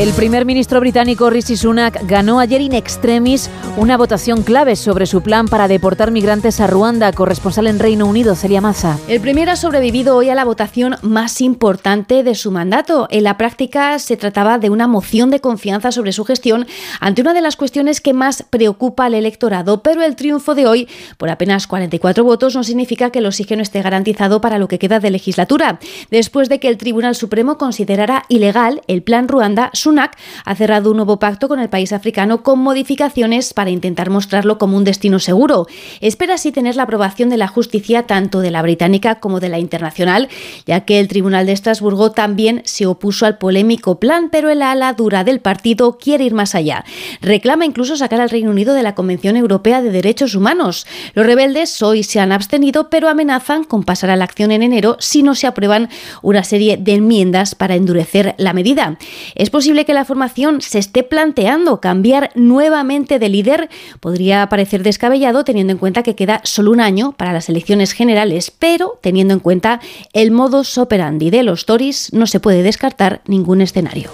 El 0.00 0.14
primer 0.14 0.46
ministro 0.46 0.80
británico 0.80 1.28
Rishi 1.28 1.58
Sunak 1.58 2.06
ganó 2.06 2.40
ayer 2.40 2.62
in 2.62 2.72
extremis 2.72 3.50
una 3.76 3.98
votación 3.98 4.42
clave 4.42 4.74
sobre 4.74 5.04
su 5.04 5.20
plan 5.20 5.46
para 5.46 5.68
deportar 5.68 6.10
migrantes 6.10 6.58
a 6.60 6.66
Ruanda, 6.66 7.12
corresponsal 7.12 7.66
en 7.66 7.78
Reino 7.78 8.06
Unido, 8.06 8.34
Celia 8.34 8.62
Massa. 8.62 8.98
El 9.08 9.20
primer 9.20 9.50
ha 9.50 9.56
sobrevivido 9.56 10.16
hoy 10.16 10.30
a 10.30 10.34
la 10.34 10.46
votación 10.46 10.96
más 11.02 11.42
importante 11.42 12.22
de 12.22 12.34
su 12.34 12.50
mandato. 12.50 13.08
En 13.10 13.24
la 13.24 13.36
práctica 13.36 13.98
se 13.98 14.16
trataba 14.16 14.58
de 14.58 14.70
una 14.70 14.88
moción 14.88 15.30
de 15.30 15.40
confianza 15.40 15.92
sobre 15.92 16.12
su 16.12 16.24
gestión 16.24 16.66
ante 16.98 17.20
una 17.20 17.34
de 17.34 17.42
las 17.42 17.56
cuestiones 17.56 18.00
que 18.00 18.14
más 18.14 18.42
preocupa 18.48 19.04
al 19.04 19.12
electorado, 19.12 19.82
pero 19.82 20.02
el 20.02 20.16
triunfo 20.16 20.54
de 20.54 20.66
hoy, 20.66 20.88
por 21.18 21.28
apenas 21.28 21.66
44 21.66 22.24
votos, 22.24 22.56
no 22.56 22.64
significa 22.64 23.10
que 23.10 23.18
el 23.18 23.26
oxígeno 23.26 23.60
esté 23.60 23.82
garantizado 23.82 24.40
para 24.40 24.56
lo 24.56 24.66
que 24.66 24.78
queda 24.78 24.98
de 24.98 25.10
legislatura. 25.10 25.78
Después 26.10 26.48
de 26.48 26.58
que 26.58 26.68
el 26.68 26.78
Tribunal 26.78 27.16
Supremo 27.16 27.58
considerara 27.58 28.24
ilegal 28.30 28.80
el 28.86 29.02
plan 29.02 29.28
Ruanda, 29.28 29.68
Sunak 29.90 30.16
ha 30.44 30.54
cerrado 30.54 30.92
un 30.92 30.98
nuevo 30.98 31.18
pacto 31.18 31.48
con 31.48 31.58
el 31.58 31.68
país 31.68 31.92
africano 31.92 32.44
con 32.44 32.60
modificaciones 32.60 33.52
para 33.52 33.70
intentar 33.70 34.08
mostrarlo 34.08 34.56
como 34.56 34.76
un 34.76 34.84
destino 34.84 35.18
seguro. 35.18 35.66
Espera 36.00 36.34
así 36.34 36.52
tener 36.52 36.76
la 36.76 36.84
aprobación 36.84 37.28
de 37.28 37.36
la 37.36 37.48
justicia 37.48 38.04
tanto 38.04 38.40
de 38.40 38.52
la 38.52 38.62
británica 38.62 39.16
como 39.16 39.40
de 39.40 39.48
la 39.48 39.58
internacional, 39.58 40.28
ya 40.64 40.84
que 40.84 41.00
el 41.00 41.08
Tribunal 41.08 41.46
de 41.46 41.52
Estrasburgo 41.52 42.12
también 42.12 42.62
se 42.64 42.86
opuso 42.86 43.26
al 43.26 43.38
polémico 43.38 43.98
plan, 43.98 44.28
pero 44.30 44.48
el 44.48 44.62
ala 44.62 44.92
dura 44.92 45.24
del 45.24 45.40
partido 45.40 45.98
quiere 45.98 46.22
ir 46.24 46.34
más 46.34 46.54
allá. 46.54 46.84
Reclama 47.20 47.64
incluso 47.64 47.96
sacar 47.96 48.20
al 48.20 48.30
Reino 48.30 48.50
Unido 48.50 48.74
de 48.74 48.84
la 48.84 48.94
Convención 48.94 49.36
Europea 49.36 49.82
de 49.82 49.90
Derechos 49.90 50.36
Humanos. 50.36 50.86
Los 51.14 51.26
rebeldes 51.26 51.82
hoy 51.82 52.04
se 52.04 52.20
han 52.20 52.30
abstenido, 52.30 52.90
pero 52.90 53.08
amenazan 53.08 53.64
con 53.64 53.82
pasar 53.82 54.10
a 54.10 54.16
la 54.16 54.24
acción 54.24 54.52
en 54.52 54.62
enero 54.62 54.96
si 55.00 55.24
no 55.24 55.34
se 55.34 55.48
aprueban 55.48 55.88
una 56.22 56.44
serie 56.44 56.76
de 56.76 56.94
enmiendas 56.94 57.56
para 57.56 57.74
endurecer 57.74 58.36
la 58.38 58.52
medida. 58.52 58.96
Es 59.34 59.50
posible 59.50 59.79
que 59.84 59.94
la 59.94 60.04
formación 60.04 60.60
se 60.60 60.78
esté 60.78 61.02
planteando 61.02 61.80
cambiar 61.80 62.30
nuevamente 62.34 63.18
de 63.18 63.28
líder. 63.28 63.68
Podría 64.00 64.48
parecer 64.48 64.82
descabellado 64.82 65.44
teniendo 65.44 65.72
en 65.72 65.78
cuenta 65.78 66.02
que 66.02 66.14
queda 66.14 66.40
solo 66.44 66.70
un 66.70 66.80
año 66.80 67.12
para 67.12 67.32
las 67.32 67.48
elecciones 67.48 67.92
generales, 67.92 68.50
pero 68.50 68.98
teniendo 69.00 69.34
en 69.34 69.40
cuenta 69.40 69.80
el 70.12 70.30
modus 70.30 70.78
operandi 70.78 71.30
de 71.30 71.42
los 71.42 71.66
Tories, 71.66 72.12
no 72.12 72.26
se 72.26 72.40
puede 72.40 72.62
descartar 72.62 73.22
ningún 73.26 73.60
escenario. 73.60 74.10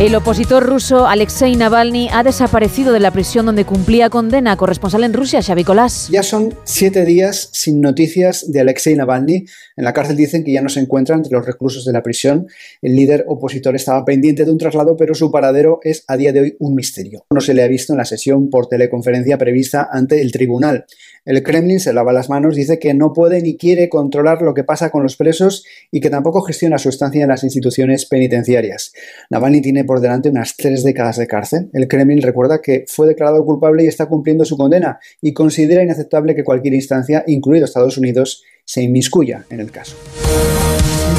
El 0.00 0.16
opositor 0.16 0.64
ruso 0.64 1.06
Alexei 1.06 1.54
Navalny 1.54 2.08
ha 2.12 2.24
desaparecido 2.24 2.92
de 2.92 2.98
la 2.98 3.12
prisión 3.12 3.46
donde 3.46 3.66
cumplía 3.66 4.08
condena. 4.10 4.56
Corresponsal 4.56 5.04
en 5.04 5.12
Rusia, 5.12 5.42
Xavi 5.42 5.62
Colás. 5.64 6.08
Ya 6.10 6.22
son 6.22 6.54
siete 6.64 7.04
días 7.04 7.50
sin 7.52 7.80
noticias 7.80 8.50
de 8.50 8.60
Alexei 8.60 8.96
Navalny. 8.96 9.44
En 9.76 9.84
la 9.84 9.92
cárcel 9.92 10.16
dicen 10.16 10.44
que 10.44 10.52
ya 10.52 10.62
no 10.62 10.70
se 10.70 10.80
encuentra 10.80 11.14
entre 11.14 11.32
los 11.32 11.46
reclusos 11.46 11.84
de 11.84 11.92
la 11.92 12.02
prisión. 12.02 12.48
El 12.80 12.96
líder 12.96 13.26
opositor 13.28 13.76
estaba 13.76 14.04
pendiente 14.04 14.44
de 14.44 14.50
un 14.50 14.58
traslado, 14.58 14.96
pero 14.96 15.14
su 15.14 15.30
paradero 15.30 15.78
es 15.82 16.04
a 16.08 16.16
día 16.16 16.32
de 16.32 16.40
hoy 16.40 16.56
un 16.58 16.74
misterio. 16.74 17.26
No 17.30 17.40
se 17.40 17.54
le 17.54 17.62
ha 17.62 17.68
visto 17.68 17.92
en 17.92 17.98
la 17.98 18.04
sesión 18.06 18.50
por 18.50 18.68
teleconferencia 18.68 19.38
prevista 19.38 19.88
ante 19.92 20.20
el 20.20 20.32
tribunal. 20.32 20.86
El 21.24 21.42
Kremlin 21.44 21.78
se 21.78 21.92
lava 21.92 22.12
las 22.12 22.28
manos, 22.28 22.56
dice 22.56 22.80
que 22.80 22.94
no 22.94 23.12
puede 23.12 23.42
ni 23.42 23.56
quiere 23.56 23.88
controlar 23.88 24.42
lo 24.42 24.54
que 24.54 24.64
pasa 24.64 24.90
con 24.90 25.04
los 25.04 25.16
presos 25.16 25.64
y 25.92 26.00
que 26.00 26.10
tampoco 26.10 26.42
gestiona 26.42 26.78
su 26.78 26.88
estancia 26.88 27.22
en 27.22 27.28
las 27.28 27.44
instituciones 27.44 28.06
penitenciarias. 28.06 28.92
Navalny 29.30 29.62
tiene 29.62 29.84
por 29.84 30.00
delante 30.00 30.30
unas 30.30 30.56
tres 30.56 30.82
décadas 30.82 31.18
de 31.18 31.28
cárcel. 31.28 31.70
El 31.74 31.86
Kremlin 31.86 32.22
recuerda 32.22 32.60
que 32.60 32.84
fue 32.88 33.06
declarado 33.06 33.44
culpable 33.44 33.84
y 33.84 33.86
está 33.86 34.06
cumpliendo 34.06 34.44
su 34.44 34.56
condena 34.56 34.98
y 35.20 35.32
considera 35.32 35.84
inaceptable 35.84 36.34
que 36.34 36.42
cualquier 36.42 36.74
instancia, 36.74 37.22
incluido 37.28 37.66
Estados 37.66 37.98
Unidos, 37.98 38.42
se 38.64 38.82
inmiscuya 38.82 39.44
en 39.50 39.60
el 39.60 39.70
caso. 39.70 39.96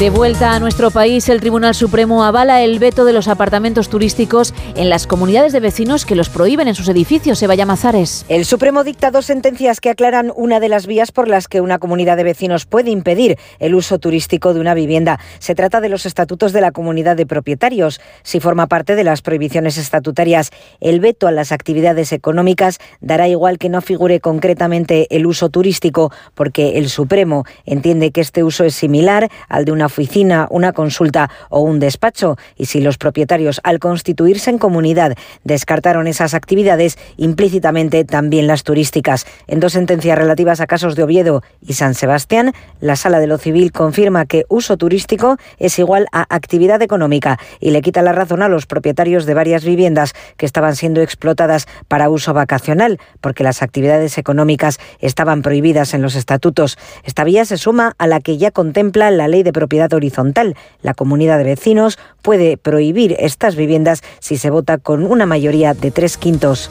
De 0.03 0.09
vuelta 0.09 0.51
a 0.51 0.59
nuestro 0.59 0.91
país, 0.91 1.29
el 1.29 1.39
Tribunal 1.39 1.73
Supremo 1.73 2.25
avala 2.25 2.61
el 2.61 2.77
veto 2.77 3.05
de 3.05 3.13
los 3.13 3.29
apartamentos 3.29 3.87
turísticos 3.87 4.53
en 4.75 4.89
las 4.89 5.07
comunidades 5.07 5.53
de 5.53 5.61
vecinos 5.61 6.05
que 6.05 6.17
los 6.17 6.27
prohíben 6.27 6.67
en 6.67 6.75
sus 6.75 6.89
edificios. 6.89 7.41
Eva 7.41 7.55
Llamazares. 7.55 8.25
El 8.27 8.43
Supremo 8.43 8.83
dicta 8.83 9.11
dos 9.11 9.27
sentencias 9.27 9.79
que 9.79 9.89
aclaran 9.89 10.33
una 10.35 10.59
de 10.59 10.67
las 10.67 10.87
vías 10.87 11.13
por 11.13 11.29
las 11.29 11.47
que 11.47 11.61
una 11.61 11.79
comunidad 11.79 12.17
de 12.17 12.25
vecinos 12.25 12.65
puede 12.65 12.91
impedir 12.91 13.37
el 13.59 13.75
uso 13.75 13.97
turístico 13.97 14.53
de 14.53 14.59
una 14.59 14.73
vivienda. 14.73 15.21
Se 15.39 15.55
trata 15.55 15.79
de 15.79 15.87
los 15.87 16.05
estatutos 16.05 16.51
de 16.51 16.59
la 16.59 16.73
comunidad 16.73 17.15
de 17.15 17.25
propietarios. 17.25 18.01
Si 18.23 18.41
forma 18.41 18.67
parte 18.67 18.97
de 18.97 19.05
las 19.05 19.21
prohibiciones 19.21 19.77
estatutarias, 19.77 20.51
el 20.81 20.99
veto 20.99 21.27
a 21.27 21.31
las 21.31 21.53
actividades 21.53 22.11
económicas 22.11 22.79
dará 22.99 23.29
igual 23.29 23.57
que 23.57 23.69
no 23.69 23.79
figure 23.79 24.19
concretamente 24.19 25.07
el 25.15 25.25
uso 25.25 25.47
turístico, 25.47 26.11
porque 26.35 26.77
el 26.77 26.89
Supremo 26.89 27.45
entiende 27.65 28.11
que 28.11 28.19
este 28.19 28.43
uso 28.43 28.65
es 28.65 28.75
similar 28.75 29.29
al 29.47 29.63
de 29.63 29.71
una 29.71 29.87
oficina, 29.93 30.47
una 30.49 30.73
consulta 30.73 31.29
o 31.49 31.59
un 31.61 31.79
despacho, 31.79 32.35
y 32.57 32.65
si 32.65 32.81
los 32.81 32.97
propietarios 32.97 33.61
al 33.63 33.77
constituirse 33.77 34.49
en 34.49 34.57
comunidad 34.57 35.15
descartaron 35.43 36.07
esas 36.07 36.33
actividades, 36.33 36.97
implícitamente 37.15 38.03
también 38.03 38.47
las 38.47 38.63
turísticas. 38.63 39.27
En 39.47 39.59
dos 39.59 39.73
sentencias 39.73 40.17
relativas 40.17 40.61
a 40.61 40.67
casos 40.67 40.95
de 40.95 41.03
Oviedo 41.03 41.43
y 41.61 41.73
San 41.73 41.93
Sebastián, 41.93 42.53
la 42.79 42.95
Sala 42.95 43.19
de 43.19 43.27
lo 43.27 43.37
Civil 43.37 43.71
confirma 43.71 44.25
que 44.25 44.45
uso 44.49 44.77
turístico 44.77 45.37
es 45.59 45.77
igual 45.77 46.07
a 46.11 46.25
actividad 46.33 46.81
económica 46.81 47.37
y 47.59 47.69
le 47.69 47.81
quita 47.81 48.01
la 48.01 48.13
razón 48.13 48.41
a 48.41 48.49
los 48.49 48.65
propietarios 48.65 49.25
de 49.27 49.35
varias 49.35 49.63
viviendas 49.63 50.13
que 50.37 50.47
estaban 50.47 50.75
siendo 50.75 51.01
explotadas 51.01 51.67
para 51.87 52.09
uso 52.09 52.33
vacacional, 52.33 52.99
porque 53.21 53.43
las 53.43 53.61
actividades 53.61 54.17
económicas 54.17 54.79
estaban 54.99 55.43
prohibidas 55.43 55.93
en 55.93 56.01
los 56.01 56.15
estatutos. 56.15 56.77
Esta 57.03 57.23
vía 57.23 57.45
se 57.45 57.57
suma 57.57 57.93
a 57.99 58.07
la 58.07 58.19
que 58.21 58.37
ya 58.37 58.49
contempla 58.49 59.11
la 59.11 59.27
ley 59.27 59.43
de 59.43 59.53
propiedad 59.53 59.82
horizontal. 59.91 60.55
La 60.81 60.93
comunidad 60.93 61.37
de 61.39 61.43
vecinos 61.43 61.99
puede 62.21 62.55
prohibir 62.55 63.15
estas 63.19 63.55
viviendas 63.55 64.03
si 64.19 64.37
se 64.37 64.49
vota 64.49 64.77
con 64.77 65.03
una 65.05 65.25
mayoría 65.25 65.73
de 65.73 65.91
tres 65.91 66.17
quintos. 66.17 66.69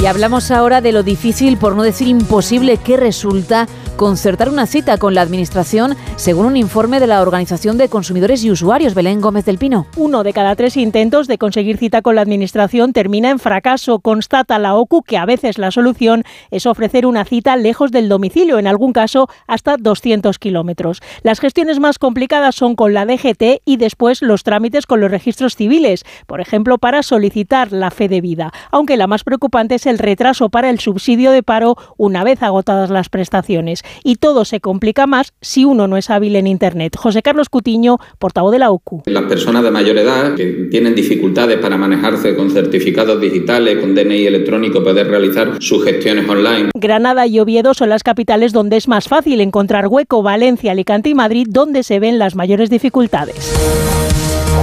Y 0.00 0.06
hablamos 0.06 0.52
ahora 0.52 0.80
de 0.80 0.92
lo 0.92 1.02
difícil, 1.02 1.56
por 1.56 1.74
no 1.74 1.82
decir 1.82 2.06
imposible, 2.06 2.76
que 2.76 2.96
resulta 2.96 3.66
concertar 3.98 4.48
una 4.48 4.66
cita 4.66 4.96
con 4.96 5.12
la 5.12 5.22
Administración, 5.22 5.96
según 6.14 6.46
un 6.46 6.56
informe 6.56 7.00
de 7.00 7.08
la 7.08 7.20
Organización 7.20 7.78
de 7.78 7.88
Consumidores 7.88 8.44
y 8.44 8.50
Usuarios, 8.52 8.94
Belén 8.94 9.20
Gómez 9.20 9.44
del 9.44 9.58
Pino. 9.58 9.88
Uno 9.96 10.22
de 10.22 10.32
cada 10.32 10.54
tres 10.54 10.76
intentos 10.76 11.26
de 11.26 11.36
conseguir 11.36 11.78
cita 11.78 12.00
con 12.00 12.14
la 12.14 12.22
Administración 12.22 12.92
termina 12.92 13.28
en 13.30 13.40
fracaso. 13.40 13.98
Constata 13.98 14.60
la 14.60 14.76
OCU 14.76 15.02
que 15.02 15.16
a 15.16 15.26
veces 15.26 15.58
la 15.58 15.72
solución 15.72 16.22
es 16.52 16.64
ofrecer 16.66 17.06
una 17.06 17.24
cita 17.24 17.56
lejos 17.56 17.90
del 17.90 18.08
domicilio, 18.08 18.60
en 18.60 18.68
algún 18.68 18.92
caso 18.92 19.28
hasta 19.48 19.76
200 19.76 20.38
kilómetros. 20.38 21.02
Las 21.24 21.40
gestiones 21.40 21.80
más 21.80 21.98
complicadas 21.98 22.54
son 22.54 22.76
con 22.76 22.94
la 22.94 23.04
DGT 23.04 23.62
y 23.64 23.78
después 23.78 24.22
los 24.22 24.44
trámites 24.44 24.86
con 24.86 25.00
los 25.00 25.10
registros 25.10 25.56
civiles, 25.56 26.04
por 26.28 26.40
ejemplo, 26.40 26.78
para 26.78 27.02
solicitar 27.02 27.72
la 27.72 27.90
fe 27.90 28.08
de 28.08 28.20
vida, 28.20 28.52
aunque 28.70 28.96
la 28.96 29.08
más 29.08 29.24
preocupante 29.24 29.74
es 29.74 29.86
el 29.86 29.98
retraso 29.98 30.50
para 30.50 30.70
el 30.70 30.78
subsidio 30.78 31.32
de 31.32 31.42
paro 31.42 31.76
una 31.96 32.22
vez 32.22 32.44
agotadas 32.44 32.90
las 32.90 33.08
prestaciones. 33.08 33.82
Y 34.04 34.16
todo 34.16 34.44
se 34.44 34.60
complica 34.60 35.06
más 35.06 35.32
si 35.40 35.64
uno 35.64 35.88
no 35.88 35.96
es 35.96 36.10
hábil 36.10 36.36
en 36.36 36.46
Internet. 36.46 36.96
José 36.96 37.22
Carlos 37.22 37.48
Cutiño, 37.48 37.98
portavoz 38.18 38.52
de 38.52 38.58
la 38.58 38.70
OCU. 38.70 39.02
Las 39.06 39.24
personas 39.24 39.62
de 39.62 39.70
mayor 39.70 39.98
edad 39.98 40.34
que 40.34 40.68
tienen 40.70 40.94
dificultades 40.94 41.58
para 41.58 41.76
manejarse 41.76 42.36
con 42.36 42.50
certificados 42.50 43.20
digitales, 43.20 43.78
con 43.78 43.94
DNI 43.94 44.26
electrónico, 44.26 44.82
poder 44.82 45.08
realizar 45.08 45.56
sus 45.60 45.84
gestiones 45.84 46.28
online. 46.28 46.70
Granada 46.74 47.26
y 47.26 47.38
Oviedo 47.40 47.74
son 47.74 47.88
las 47.88 48.02
capitales 48.02 48.52
donde 48.52 48.76
es 48.76 48.88
más 48.88 49.08
fácil 49.08 49.40
encontrar 49.40 49.88
hueco, 49.88 50.22
Valencia, 50.22 50.72
Alicante 50.72 51.10
y 51.10 51.14
Madrid, 51.14 51.46
donde 51.48 51.82
se 51.82 52.00
ven 52.00 52.18
las 52.18 52.34
mayores 52.34 52.70
dificultades. 52.70 53.97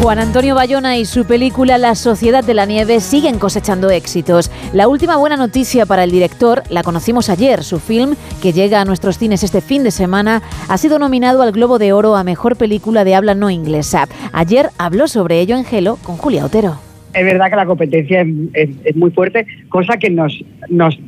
Juan 0.01 0.19
Antonio 0.19 0.55
Bayona 0.55 0.97
y 0.97 1.05
su 1.05 1.25
película 1.25 1.77
La 1.77 1.95
Sociedad 1.95 2.43
de 2.43 2.53
la 2.53 2.65
Nieve 2.65 2.99
siguen 2.99 3.39
cosechando 3.39 3.89
éxitos. 3.89 4.51
La 4.73 4.87
última 4.87 5.17
buena 5.17 5.37
noticia 5.37 5.85
para 5.85 6.03
el 6.03 6.11
director 6.11 6.61
la 6.69 6.83
conocimos 6.83 7.29
ayer. 7.29 7.63
Su 7.63 7.79
film, 7.79 8.15
que 8.41 8.51
llega 8.51 8.81
a 8.81 8.85
nuestros 8.85 9.17
cines 9.17 9.43
este 9.43 9.61
fin 9.61 9.83
de 9.83 9.91
semana, 9.91 10.41
ha 10.69 10.77
sido 10.77 10.99
nominado 10.99 11.41
al 11.41 11.51
Globo 11.51 11.79
de 11.79 11.93
Oro 11.93 12.15
a 12.15 12.23
Mejor 12.23 12.55
Película 12.55 13.03
de 13.03 13.15
Habla 13.15 13.33
No 13.33 13.49
Inglesa. 13.49 14.07
Ayer 14.31 14.67
habló 14.77 15.07
sobre 15.07 15.39
ello 15.39 15.55
en 15.57 15.65
Gelo 15.65 15.97
con 16.03 16.17
Julia 16.17 16.45
Otero. 16.45 16.75
Es 17.13 17.23
verdad 17.23 17.49
que 17.49 17.55
la 17.55 17.65
competencia 17.65 18.25
es, 18.53 18.95
muy 18.95 19.11
fuerte, 19.11 19.47
cosa 19.69 19.97
que 19.97 20.09
nos, 20.09 20.37
nos 20.69 20.99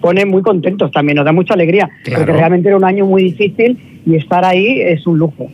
pone 0.00 0.26
muy 0.26 0.42
contentos 0.42 0.90
también, 0.90 1.16
nos 1.16 1.24
da 1.24 1.32
mucha 1.32 1.54
alegría, 1.54 1.88
porque 2.04 2.32
realmente 2.32 2.68
era 2.68 2.76
un 2.76 2.84
año 2.84 3.06
muy 3.06 3.22
difícil 3.22 4.02
y 4.04 4.16
estar 4.16 4.44
ahí 4.44 4.80
es 4.80 5.06
un 5.06 5.18
lujo. 5.18 5.48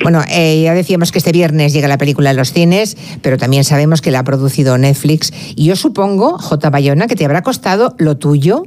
Bueno, 0.10 0.22
eh, 0.28 0.62
ya 0.62 0.74
decíamos 0.74 1.12
que 1.12 1.18
este 1.18 1.30
viernes 1.30 1.72
llega 1.74 1.86
la 1.86 1.98
película 1.98 2.30
a 2.30 2.32
los 2.32 2.52
cines, 2.52 2.96
pero 3.22 3.36
también 3.36 3.64
sabemos 3.64 4.00
que 4.00 4.10
la 4.10 4.20
ha 4.20 4.24
producido 4.24 4.78
Netflix. 4.78 5.30
Y 5.54 5.66
yo 5.66 5.76
supongo, 5.76 6.38
J. 6.38 6.70
Bayona, 6.70 7.06
que 7.06 7.16
te 7.16 7.24
habrá 7.24 7.42
costado 7.42 7.94
lo 7.98 8.16
tuyo 8.16 8.64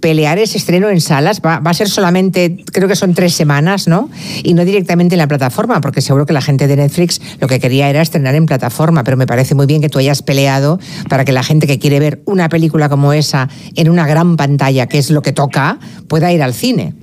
pelear 0.00 0.38
ese 0.38 0.58
estreno 0.58 0.90
en 0.90 1.00
salas. 1.00 1.40
Va, 1.44 1.60
va, 1.60 1.70
a 1.70 1.74
ser 1.74 1.88
solamente, 1.88 2.62
creo 2.70 2.86
que 2.86 2.96
son 2.96 3.14
tres 3.14 3.32
semanas, 3.32 3.88
¿no? 3.88 4.10
Y 4.42 4.52
no 4.52 4.66
directamente 4.66 5.14
en 5.14 5.20
la 5.20 5.26
plataforma, 5.26 5.80
porque 5.80 6.02
seguro 6.02 6.26
que 6.26 6.34
la 6.34 6.42
gente 6.42 6.66
de 6.66 6.76
Netflix 6.76 7.20
lo 7.40 7.48
que 7.48 7.58
quería 7.58 7.88
era 7.88 8.02
estrenar 8.02 8.34
en 8.34 8.44
plataforma, 8.44 9.02
pero 9.04 9.16
me 9.16 9.26
parece 9.26 9.54
muy 9.54 9.64
bien 9.64 9.80
que 9.80 9.88
tú 9.88 9.98
hayas 9.98 10.22
peleado 10.22 10.78
para 11.08 11.24
que 11.24 11.32
la 11.32 11.42
gente 11.42 11.66
que 11.66 11.78
quiere 11.78 11.98
ver 11.98 12.22
una 12.26 12.50
película 12.50 12.90
como 12.90 13.14
esa 13.14 13.48
en 13.74 13.88
una 13.88 14.06
gran 14.06 14.36
pantalla, 14.36 14.86
que 14.86 14.98
es 14.98 15.10
lo 15.10 15.22
que 15.22 15.32
toca, 15.32 15.78
pueda 16.08 16.30
ir 16.30 16.42
al 16.42 16.52
cine. 16.52 16.94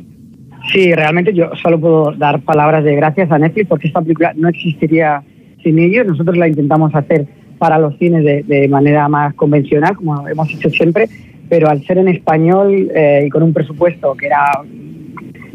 Sí, 0.70 0.94
realmente 0.94 1.34
yo 1.34 1.52
solo 1.62 1.80
puedo 1.80 2.12
dar 2.12 2.42
palabras 2.42 2.84
de 2.84 2.96
gracias 2.96 3.32
a 3.32 3.40
Netflix 3.40 3.68
porque 3.68 3.88
esta 3.88 4.02
película 4.02 4.34
no 4.36 4.48
existiría 4.48 5.24
sin 5.64 5.80
ellos. 5.80 6.06
Nosotros 6.06 6.38
la 6.38 6.48
intentamos 6.48 6.94
hacer 6.94 7.26
para 7.58 7.78
los 7.78 7.98
cines 7.98 8.24
de, 8.24 8.68
manera 8.70 9.08
más 9.08 9.34
convencional, 9.36 9.96
como 9.96 10.28
hemos 10.28 10.52
hecho 10.52 10.70
siempre, 10.70 11.08
pero 11.50 11.70
al 11.70 11.84
ser 11.84 11.98
en 12.00 12.08
español 12.08 12.90
eh, 12.94 13.26
y 13.28 13.30
con 13.30 13.44
un 13.44 13.54
presupuesto 13.54 14.16
que 14.16 14.28
era 14.28 14.46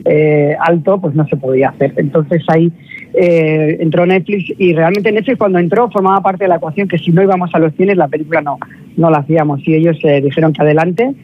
eh, 0.05 0.57
alto, 0.61 1.01
pues 1.01 1.15
no 1.15 1.27
se 1.27 1.37
podía 1.37 1.71
hacer. 1.71 1.95
Entonces 1.97 2.43
ahí 2.49 2.71
eh, 3.15 3.79
entró 3.81 4.07
Netflix 4.07 4.53
y 4.59 4.73
realmente 4.73 5.11
Netflix 5.11 5.39
cuando 5.39 5.59
entró 5.59 5.91
formaba 5.91 6.21
parte 6.21 6.45
de 6.45 6.49
la 6.49 6.57
ecuación 6.57 6.87
que 6.87 6.99
si 6.99 7.11
no 7.11 7.23
íbamos 7.23 7.51
a 7.55 7.59
los 7.59 7.75
cines 7.75 7.97
la 7.97 8.07
película 8.07 8.41
no, 8.41 8.59
no 8.97 9.11
la 9.11 9.19
hacíamos 9.19 9.67
y 9.67 9.75
ellos 9.75 9.99
dijeron 10.23 10.53
que 10.53 10.63
adelante 10.63 11.15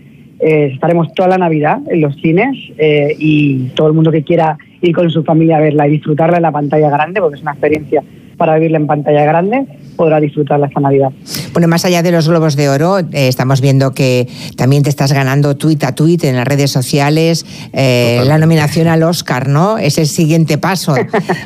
eh, 0.43 0.73
estaremos 0.75 1.15
toda 1.15 1.29
la 1.29 1.39
Navidad 1.39 1.79
en 1.89 2.01
los 2.01 2.17
cines 2.17 2.57
eh, 2.77 3.15
y 3.17 3.69
todo 3.77 3.87
el 3.87 3.93
mundo 3.93 4.11
que 4.11 4.25
quiera 4.25 4.59
ir 4.81 4.93
con 4.93 5.09
su 5.09 5.23
familia 5.23 5.59
a 5.59 5.61
verla 5.61 5.87
y 5.87 5.93
disfrutarla 5.93 6.39
en 6.39 6.43
la 6.43 6.51
pantalla 6.51 6.91
grande, 6.91 7.21
porque 7.21 7.37
es 7.37 7.43
una 7.43 7.53
experiencia 7.53 8.03
para 8.37 8.57
vivirla 8.57 8.79
en 8.79 8.89
pantalla 8.89 9.25
grande, 9.25 9.67
podrá 9.97 10.19
disfrutarla 10.19 10.67
esta 10.67 10.81
Navidad. 10.81 11.13
Bueno, 11.53 11.69
más 11.69 11.85
allá 11.85 12.03
de 12.03 12.11
los 12.13 12.29
Globos 12.29 12.57
de 12.57 12.71
Oro, 12.71 13.01
eh, 13.01 13.29
estamos 13.29 13.61
viendo 13.61 13.93
que 13.93 14.27
también 14.57 14.83
te 14.83 14.89
estás 14.89 15.13
ganando 15.13 15.55
tweet 15.57 15.79
a 15.83 15.95
tweet 15.95 16.21
en 16.23 16.37
las 16.37 16.47
redes 16.47 16.71
sociales, 16.71 17.45
eh, 17.75 18.23
la 18.27 18.39
nominación 18.39 18.89
al 18.89 19.03
Oscar, 19.03 19.49
¿no? 19.49 19.77
Es 19.77 19.99
el 19.99 20.07
siguiente 20.07 20.59
paso. 20.59 20.95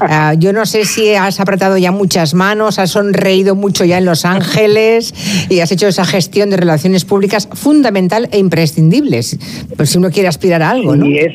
Ah, 0.09 0.35
yo 0.35 0.53
no 0.53 0.67
sé 0.67 0.85
si 0.85 1.15
has 1.15 1.41
apretado 1.41 1.79
ya 1.79 1.91
muchas 1.91 2.35
manos, 2.35 2.79
has 2.79 2.91
sonreído 2.91 3.55
mucho 3.55 3.85
ya 3.85 3.99
en 3.99 4.05
Los 4.05 4.25
Ángeles 4.25 5.15
y 5.49 5.61
has 5.61 5.73
hecho 5.73 5.89
esa 5.89 6.05
gestión 6.05 6.51
de 6.51 6.57
relaciones 6.57 7.05
públicas 7.05 7.49
fundamental 7.53 8.29
e 8.31 8.39
imprescindible, 8.39 9.21
pues 9.77 9.91
si 9.91 9.99
uno 9.99 10.11
quiere 10.11 10.29
aspirar 10.29 10.63
a 10.63 10.71
algo, 10.71 10.97
¿no? 10.97 11.07
Es, 11.07 11.33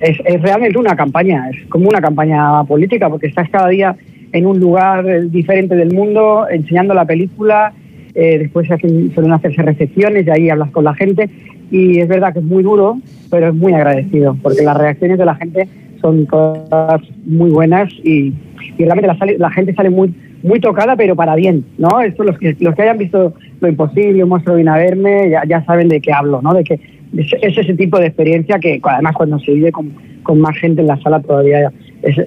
es, 0.00 0.16
es 0.24 0.42
realmente 0.42 0.78
una 0.78 0.96
campaña, 0.96 1.50
es 1.50 1.68
como 1.68 1.88
una 1.88 2.00
campaña 2.00 2.64
política, 2.64 3.08
porque 3.10 3.26
estás 3.26 3.48
cada 3.50 3.68
día 3.68 3.96
en 4.32 4.46
un 4.46 4.60
lugar 4.60 5.30
diferente 5.30 5.74
del 5.74 5.92
mundo, 5.94 6.46
enseñando 6.50 6.94
la 6.94 7.04
película, 7.04 7.72
eh, 8.14 8.38
después 8.38 8.66
se 8.66 8.74
hacen, 8.74 9.12
suelen 9.14 9.32
hacerse 9.32 9.62
recepciones 9.62 10.26
y 10.26 10.30
ahí 10.30 10.50
hablas 10.50 10.70
con 10.70 10.84
la 10.84 10.94
gente 10.94 11.30
y 11.70 12.00
es 12.00 12.08
verdad 12.08 12.32
que 12.32 12.40
es 12.40 12.44
muy 12.44 12.62
duro, 12.62 12.98
pero 13.30 13.48
es 13.48 13.54
muy 13.54 13.72
agradecido 13.72 14.36
porque 14.42 14.62
las 14.62 14.76
reacciones 14.76 15.18
de 15.18 15.24
la 15.24 15.34
gente 15.34 15.68
son 16.00 16.26
todas 16.26 17.00
muy 17.26 17.50
buenas 17.50 17.92
y, 18.04 18.32
realmente 18.78 19.08
la, 19.38 19.50
gente 19.50 19.74
sale 19.74 19.90
muy 19.90 20.14
muy 20.42 20.60
tocada 20.60 20.94
pero 20.96 21.16
para 21.16 21.34
bien, 21.34 21.64
¿no? 21.78 22.00
Esto 22.00 22.22
los 22.22 22.38
que 22.38 22.56
los 22.60 22.74
que 22.74 22.82
hayan 22.82 22.98
visto 22.98 23.34
lo 23.60 23.68
imposible, 23.68 24.22
un 24.22 24.30
monstruo 24.30 24.56
viene 24.56 24.70
a 24.70 24.76
verme, 24.76 25.30
ya, 25.30 25.42
ya 25.44 25.64
saben 25.64 25.88
de 25.88 26.00
qué 26.00 26.12
hablo, 26.12 26.40
¿no? 26.42 26.54
De 26.54 26.64
que 26.64 26.80
es, 27.16 27.58
ese 27.58 27.74
tipo 27.74 27.98
de 27.98 28.06
experiencia 28.06 28.58
que 28.58 28.80
además 28.82 29.14
cuando 29.16 29.38
se 29.40 29.52
vive 29.52 29.72
con, 29.72 29.92
con 30.22 30.40
más 30.40 30.56
gente 30.58 30.80
en 30.80 30.86
la 30.86 31.00
sala 31.00 31.20
todavía 31.20 31.72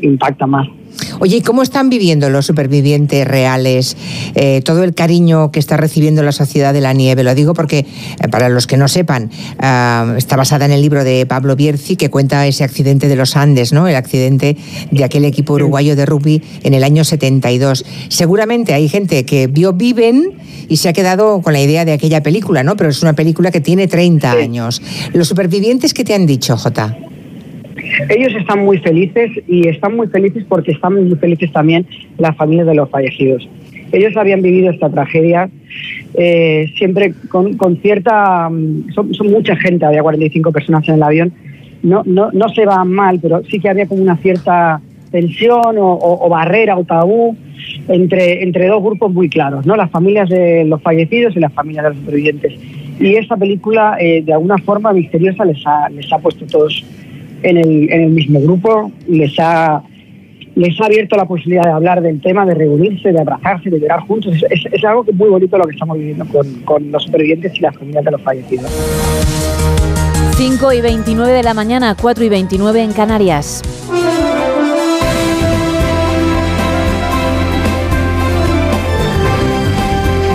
impacta 0.01 0.47
más. 0.47 0.67
Oye, 1.19 1.37
¿y 1.37 1.41
cómo 1.41 1.61
están 1.61 1.89
viviendo 1.89 2.29
los 2.29 2.45
supervivientes 2.45 3.27
reales 3.27 3.95
eh, 4.35 4.61
todo 4.63 4.83
el 4.83 4.93
cariño 4.93 5.51
que 5.51 5.59
está 5.59 5.77
recibiendo 5.77 6.23
la 6.23 6.31
sociedad 6.31 6.73
de 6.73 6.81
la 6.81 6.93
nieve? 6.93 7.23
Lo 7.23 7.33
digo 7.35 7.53
porque, 7.53 7.79
eh, 7.79 8.27
para 8.29 8.49
los 8.49 8.67
que 8.67 8.77
no 8.77 8.87
sepan, 8.87 9.29
ah, 9.59 10.15
está 10.17 10.35
basada 10.35 10.65
en 10.65 10.71
el 10.71 10.81
libro 10.81 11.03
de 11.03 11.25
Pablo 11.25 11.55
Bierzi 11.55 11.95
que 11.95 12.09
cuenta 12.09 12.45
ese 12.47 12.63
accidente 12.63 13.07
de 13.07 13.15
los 13.15 13.35
Andes, 13.35 13.71
¿no? 13.71 13.87
El 13.87 13.95
accidente 13.95 14.57
de 14.91 15.03
aquel 15.03 15.25
equipo 15.25 15.53
uruguayo 15.53 15.95
de 15.95 16.05
rugby 16.05 16.43
en 16.63 16.73
el 16.73 16.83
año 16.83 17.03
72. 17.03 17.85
Seguramente 18.09 18.73
hay 18.73 18.89
gente 18.89 19.25
que 19.25 19.47
vio 19.47 19.73
Viven 19.73 20.33
y 20.67 20.77
se 20.77 20.89
ha 20.89 20.93
quedado 20.93 21.41
con 21.41 21.53
la 21.53 21.61
idea 21.61 21.85
de 21.85 21.93
aquella 21.93 22.21
película, 22.21 22.63
¿no? 22.63 22.75
Pero 22.75 22.89
es 22.89 23.01
una 23.01 23.13
película 23.13 23.51
que 23.51 23.61
tiene 23.61 23.87
30 23.87 24.31
años. 24.31 24.81
¿Los 25.13 25.27
supervivientes 25.27 25.93
qué 25.93 26.03
te 26.03 26.13
han 26.13 26.25
dicho, 26.25 26.57
Jota? 26.57 26.97
Ellos 28.09 28.33
están 28.35 28.63
muy 28.65 28.77
felices 28.79 29.31
y 29.47 29.67
están 29.67 29.95
muy 29.95 30.07
felices 30.07 30.43
porque 30.47 30.71
están 30.71 30.93
muy 30.93 31.15
felices 31.15 31.51
también 31.51 31.85
las 32.17 32.35
familias 32.35 32.67
de 32.67 32.75
los 32.75 32.89
fallecidos. 32.89 33.47
Ellos 33.91 34.15
habían 34.15 34.41
vivido 34.41 34.71
esta 34.71 34.89
tragedia 34.89 35.49
eh, 36.13 36.71
siempre 36.77 37.13
con, 37.29 37.77
cierta... 37.81 38.49
Mm, 38.49 38.91
son, 38.93 39.31
mucha 39.31 39.55
gente, 39.55 39.85
había 39.85 40.01
45 40.01 40.51
personas 40.51 40.87
en 40.87 40.95
el 40.95 41.03
avión. 41.03 41.33
No, 41.83 42.03
no, 42.05 42.31
no 42.31 42.49
se 42.49 42.65
van 42.65 42.91
mal, 42.91 43.19
pero 43.21 43.43
sí 43.45 43.59
que 43.59 43.69
había 43.69 43.87
como 43.87 44.01
una 44.01 44.17
cierta 44.17 44.81
tensión 45.11 45.75
o, 45.77 46.29
barrera 46.29 46.77
o 46.77 46.85
tabú 46.85 47.35
entre, 47.87 48.43
entre 48.43 48.67
dos 48.67 48.81
grupos 48.81 49.11
muy 49.11 49.29
claros, 49.29 49.65
¿no? 49.65 49.75
las 49.75 49.91
familias 49.91 50.29
de 50.29 50.63
los 50.63 50.81
fallecidos 50.81 51.35
y 51.35 51.39
las 51.39 51.51
familias 51.51 51.83
de 51.83 51.89
los 51.89 51.99
supervivientes. 51.99 52.53
Y 52.99 53.15
esta 53.15 53.35
película, 53.35 53.97
eh, 53.99 54.21
de 54.23 54.33
alguna 54.33 54.57
forma 54.59 54.93
misteriosa, 54.93 55.43
les 55.43 55.65
ha, 55.65 55.89
les 55.89 56.11
ha 56.13 56.19
puesto 56.19 56.45
todos 56.45 56.85
en 57.43 57.57
el, 57.57 57.91
en 57.91 58.01
el 58.03 58.09
mismo 58.09 58.39
grupo, 58.41 58.91
les 59.07 59.37
ha, 59.39 59.81
les 60.55 60.79
ha 60.79 60.85
abierto 60.85 61.15
la 61.15 61.25
posibilidad 61.25 61.63
de 61.63 61.71
hablar 61.71 62.01
del 62.01 62.21
tema, 62.21 62.45
de 62.45 62.55
reunirse, 62.55 63.11
de 63.11 63.19
abrazarse, 63.19 63.69
de 63.69 63.79
llorar 63.79 64.01
juntos. 64.01 64.35
Es, 64.49 64.65
es, 64.71 64.83
algo 64.83 65.03
que 65.03 65.11
es 65.11 65.17
muy 65.17 65.29
bonito 65.29 65.57
lo 65.57 65.65
que 65.65 65.73
estamos 65.73 65.97
viviendo 65.97 66.25
con, 66.25 66.47
con 66.61 66.91
los 66.91 67.03
supervivientes 67.03 67.55
y 67.55 67.59
las 67.61 67.75
familias 67.75 68.05
de 68.05 68.11
los 68.11 68.21
fallecidos. 68.21 68.71
5 70.35 70.73
y 70.73 70.81
29 70.81 71.31
de 71.31 71.43
la 71.43 71.53
mañana, 71.53 71.95
4 71.99 72.23
y 72.23 72.29
29 72.29 72.81
en 72.81 72.93
Canarias. 72.93 73.61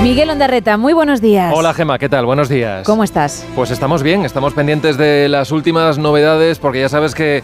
Miguel 0.06 0.30
Ondarreta, 0.30 0.76
muy 0.76 0.92
buenos 0.92 1.20
días. 1.20 1.52
Hola 1.52 1.74
Gema, 1.74 1.98
¿qué 1.98 2.08
tal? 2.08 2.26
Buenos 2.26 2.48
días. 2.48 2.86
¿Cómo 2.86 3.02
estás? 3.02 3.44
Pues 3.56 3.72
estamos 3.72 4.04
bien, 4.04 4.24
estamos 4.24 4.54
pendientes 4.54 4.96
de 4.96 5.28
las 5.28 5.50
últimas 5.50 5.98
novedades 5.98 6.60
porque 6.60 6.78
ya 6.78 6.88
sabes 6.88 7.12
que 7.12 7.42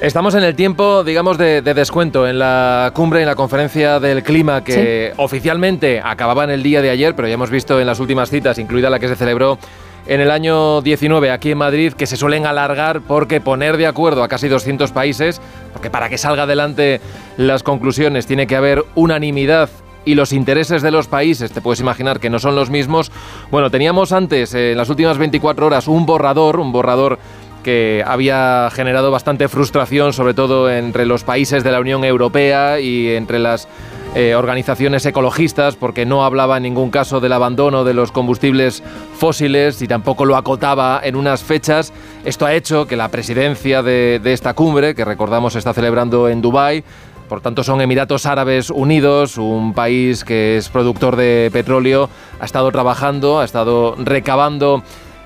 Estamos 0.00 0.34
en 0.34 0.42
el 0.42 0.56
tiempo, 0.56 1.04
digamos, 1.04 1.38
de, 1.38 1.62
descuento 1.62 2.26
en 2.26 2.40
la 2.40 2.90
cumbre, 2.92 3.20
en 3.20 3.26
la 3.26 3.36
conferencia 3.36 4.00
del 4.00 4.24
clima 4.24 4.64
que 4.64 5.12
oficialmente 5.16 6.00
acababa 6.02 6.42
en 6.42 6.50
el 6.50 6.64
día 6.64 6.82
de 6.82 6.90
ayer, 6.90 7.14
pero 7.14 7.28
ya 7.28 7.34
hemos 7.34 7.50
visto 7.50 7.78
en 7.78 7.86
las 7.86 8.00
últimas 8.00 8.28
citas, 8.28 8.58
incluida 8.58 8.90
la 8.90 8.98
que 8.98 9.06
se 9.06 9.14
celebró 9.14 9.58
en 10.06 10.20
el 10.20 10.32
año 10.32 10.80
19 10.80 11.30
aquí 11.30 11.52
en 11.52 11.58
Madrid, 11.58 11.92
que 11.92 12.06
se 12.06 12.16
suelen 12.16 12.46
alargar 12.46 13.02
porque 13.02 13.40
poner 13.40 13.76
de 13.76 13.86
acuerdo 13.86 14.24
a 14.24 14.28
casi 14.28 14.48
200 14.48 14.90
países, 14.90 15.40
porque 15.72 15.88
para 15.88 16.08
que 16.08 16.18
salga 16.18 16.44
adelante 16.44 17.00
las 17.36 17.62
conclusiones 17.62 18.26
tiene 18.26 18.48
que 18.48 18.56
haber 18.56 18.84
unanimidad 18.96 19.68
y 20.04 20.14
los 20.14 20.32
intereses 20.32 20.82
de 20.82 20.90
los 20.90 21.06
países, 21.06 21.52
te 21.52 21.60
puedes 21.60 21.80
imaginar 21.80 22.20
que 22.20 22.30
no 22.30 22.38
son 22.38 22.54
los 22.54 22.70
mismos. 22.70 23.12
Bueno, 23.50 23.70
teníamos 23.70 24.12
antes, 24.12 24.54
en 24.54 24.76
las 24.76 24.88
últimas 24.88 25.18
24 25.18 25.66
horas, 25.66 25.88
un 25.88 26.06
borrador, 26.06 26.60
un 26.60 26.72
borrador 26.72 27.18
que 27.62 28.02
había 28.06 28.68
generado 28.72 29.10
bastante 29.10 29.48
frustración, 29.48 30.12
sobre 30.12 30.34
todo 30.34 30.70
entre 30.70 31.06
los 31.06 31.24
países 31.24 31.64
de 31.64 31.72
la 31.72 31.80
Unión 31.80 32.04
Europea 32.04 32.80
y 32.80 33.10
entre 33.10 33.38
las 33.38 33.68
eh, 34.14 34.34
organizaciones 34.34 35.06
ecologistas, 35.06 35.76
porque 35.76 36.04
no 36.04 36.24
hablaba 36.24 36.58
en 36.58 36.64
ningún 36.64 36.90
caso 36.90 37.18
del 37.20 37.32
abandono 37.32 37.82
de 37.82 37.94
los 37.94 38.12
combustibles 38.12 38.82
fósiles 39.16 39.80
y 39.80 39.88
tampoco 39.88 40.26
lo 40.26 40.36
acotaba 40.36 41.00
en 41.02 41.16
unas 41.16 41.42
fechas. 41.42 41.94
Esto 42.24 42.44
ha 42.44 42.52
hecho 42.52 42.86
que 42.86 42.96
la 42.96 43.08
presidencia 43.08 43.82
de, 43.82 44.20
esta 44.24 44.52
cumbre, 44.52 44.94
que 44.94 45.06
recordamos 45.06 45.56
está 45.56 45.72
celebrando 45.72 46.28
en 46.28 46.42
Dubái, 46.42 46.84
por 47.32 47.40
tanto, 47.40 47.64
son 47.64 47.80
Emiratos 47.80 48.26
Árabes 48.26 48.68
Unidos, 48.68 49.38
un 49.38 49.72
país 49.72 50.22
que 50.22 50.58
es 50.58 50.68
productor 50.68 51.16
de 51.16 51.48
petróleo, 51.50 52.10
ha 52.38 52.44
estado 52.44 52.70
trabajando, 52.70 53.40
ha 53.40 53.44
estado 53.46 53.94
recabando 53.96 54.82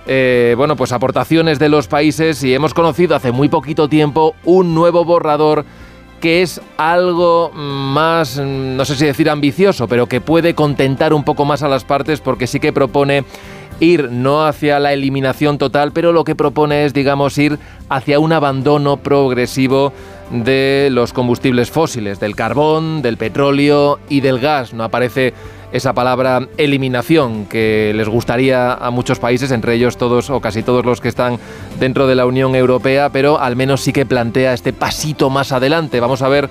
eh, 0.06 0.54
bueno, 0.56 0.76
pues 0.76 0.92
aportaciones 0.92 1.58
de 1.58 1.68
los 1.68 1.88
países 1.88 2.44
y 2.44 2.54
hemos 2.54 2.74
conocido 2.74 3.16
hace 3.16 3.32
muy 3.32 3.48
poquito 3.48 3.88
tiempo 3.88 4.36
un 4.44 4.72
nuevo 4.72 5.04
borrador 5.04 5.64
que 6.20 6.42
es 6.42 6.60
algo 6.76 7.50
más, 7.52 8.38
no 8.38 8.84
sé 8.84 8.94
si 8.94 9.04
decir 9.04 9.28
ambicioso, 9.28 9.88
pero 9.88 10.06
que 10.06 10.20
puede 10.20 10.54
contentar 10.54 11.12
un 11.12 11.24
poco 11.24 11.44
más 11.44 11.64
a 11.64 11.68
las 11.68 11.82
partes 11.82 12.20
porque 12.20 12.46
sí 12.46 12.60
que 12.60 12.72
propone 12.72 13.24
ir 13.80 14.10
no 14.12 14.46
hacia 14.46 14.78
la 14.78 14.92
eliminación 14.92 15.58
total, 15.58 15.90
pero 15.90 16.12
lo 16.12 16.22
que 16.22 16.36
propone 16.36 16.84
es, 16.84 16.94
digamos, 16.94 17.36
ir 17.36 17.58
hacia 17.88 18.20
un 18.20 18.32
abandono 18.32 18.96
progresivo 18.96 19.92
de 20.30 20.88
los 20.90 21.12
combustibles 21.12 21.70
fósiles, 21.70 22.20
del 22.20 22.34
carbón, 22.34 23.02
del 23.02 23.16
petróleo 23.16 23.98
y 24.08 24.20
del 24.20 24.38
gas. 24.38 24.72
No 24.74 24.84
aparece 24.84 25.34
esa 25.72 25.92
palabra 25.92 26.48
eliminación 26.56 27.46
que 27.46 27.92
les 27.94 28.08
gustaría 28.08 28.72
a 28.72 28.90
muchos 28.90 29.18
países, 29.18 29.50
entre 29.50 29.74
ellos 29.74 29.96
todos 29.96 30.30
o 30.30 30.40
casi 30.40 30.62
todos 30.62 30.84
los 30.84 31.00
que 31.00 31.08
están 31.08 31.38
dentro 31.78 32.06
de 32.06 32.14
la 32.14 32.26
Unión 32.26 32.54
Europea, 32.54 33.10
pero 33.10 33.40
al 33.40 33.56
menos 33.56 33.82
sí 33.82 33.92
que 33.92 34.06
plantea 34.06 34.54
este 34.54 34.72
pasito 34.72 35.30
más 35.30 35.52
adelante. 35.52 36.00
Vamos 36.00 36.22
a 36.22 36.28
ver 36.28 36.48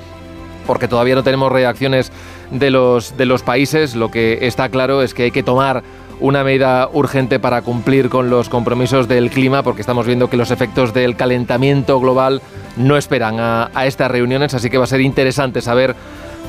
porque 0.68 0.88
todavía 0.88 1.16
no 1.16 1.24
tenemos 1.24 1.52
reacciones 1.52 2.12
de 2.52 2.72
los, 2.72 3.18
de 3.18 3.26
los 3.26 3.44
países. 3.44 3.96
Lo 3.96 4.12
que 4.12 4.40
está 4.42 4.70
claro 4.70 5.02
es 5.02 5.14
que 5.14 5.24
hay 5.24 5.32
que 5.32 5.44
tomar 5.44 5.84
una 6.20 6.44
medida 6.44 6.90
urgente 6.92 7.40
para 7.40 7.62
cumplir 7.62 8.10
con 8.10 8.30
los 8.30 8.50
compromisos 8.50 9.08
del 9.08 9.30
clima, 9.30 9.64
porque 9.64 9.82
estamos 9.82 10.06
viendo 10.06 10.30
que 10.30 10.38
los 10.38 10.52
efectos 10.52 10.94
del 10.94 11.16
calentamiento 11.16 12.00
global 12.00 12.42
no 12.78 12.98
esperan 12.98 13.40
a, 13.40 13.70
estas 13.86 14.12
reuniones, 14.12 14.54
así 14.54 14.70
que 14.70 14.78
va 14.78 14.86
a 14.86 14.88
ser 14.88 15.02
interesante 15.02 15.62
saber 15.62 15.96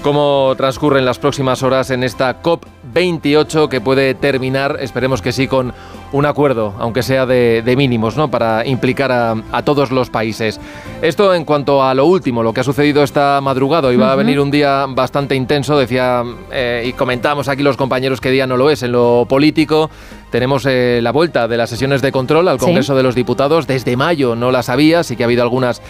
cómo 0.03 0.55
transcurren 0.57 1.05
las 1.05 1.19
próximas 1.19 1.63
horas 1.63 1.91
en 1.91 2.05
esta 2.05 2.43
COP28 2.43 3.69
que 3.69 3.81
puede 3.81 4.15
terminar, 4.15 4.79
esperemos 4.81 5.23
que 5.23 5.33
sí, 5.33 5.49
con 5.49 5.73
un 6.13 6.27
acuerdo, 6.27 6.75
aunque 6.79 7.03
sea 7.03 7.27
de, 7.27 7.75
mínimos, 7.77 8.17
¿no? 8.17 8.31
para 8.31 8.67
implicar 8.67 9.13
a, 9.13 9.63
todos 9.65 9.91
los 9.91 10.11
países. 10.11 10.61
Esto 11.03 11.35
en 11.35 11.45
cuanto 11.45 11.83
a 11.83 11.95
lo 11.95 12.07
último, 12.07 12.43
lo 12.43 12.53
que 12.53 12.61
ha 12.61 12.65
sucedido 12.65 13.03
esta 13.03 13.41
madrugada. 13.41 13.93
Iba 13.93 14.13
a 14.13 14.17
venir 14.17 14.41
un 14.41 14.51
día 14.51 14.87
bastante 14.89 15.35
intenso, 15.35 15.79
decía, 15.79 16.23
eh, 16.53 16.85
y 16.87 16.93
comentamos 16.93 17.49
aquí 17.49 17.63
los 17.63 17.77
compañeros 17.77 18.21
que 18.21 18.31
día 18.31 18.47
no 18.47 18.57
lo 18.57 18.71
es 18.71 18.83
en 18.83 18.93
lo 18.93 19.27
político. 19.29 19.91
Tenemos 20.31 20.67
eh, 20.67 21.01
la 21.03 21.13
vuelta 21.13 21.49
de 21.49 21.57
las 21.57 21.71
sesiones 21.71 22.03
de 22.03 22.13
control 22.13 22.49
al 22.49 22.59
Congreso 22.59 22.97
de 22.97 23.03
los 23.03 23.15
Diputados. 23.15 23.67
Desde 23.67 23.97
mayo 23.97 24.35
no 24.35 24.51
las 24.51 24.69
había, 24.69 25.03
sí 25.03 25.17
que 25.17 25.23
ha 25.23 25.27
habido 25.27 25.43
algunas 25.43 25.81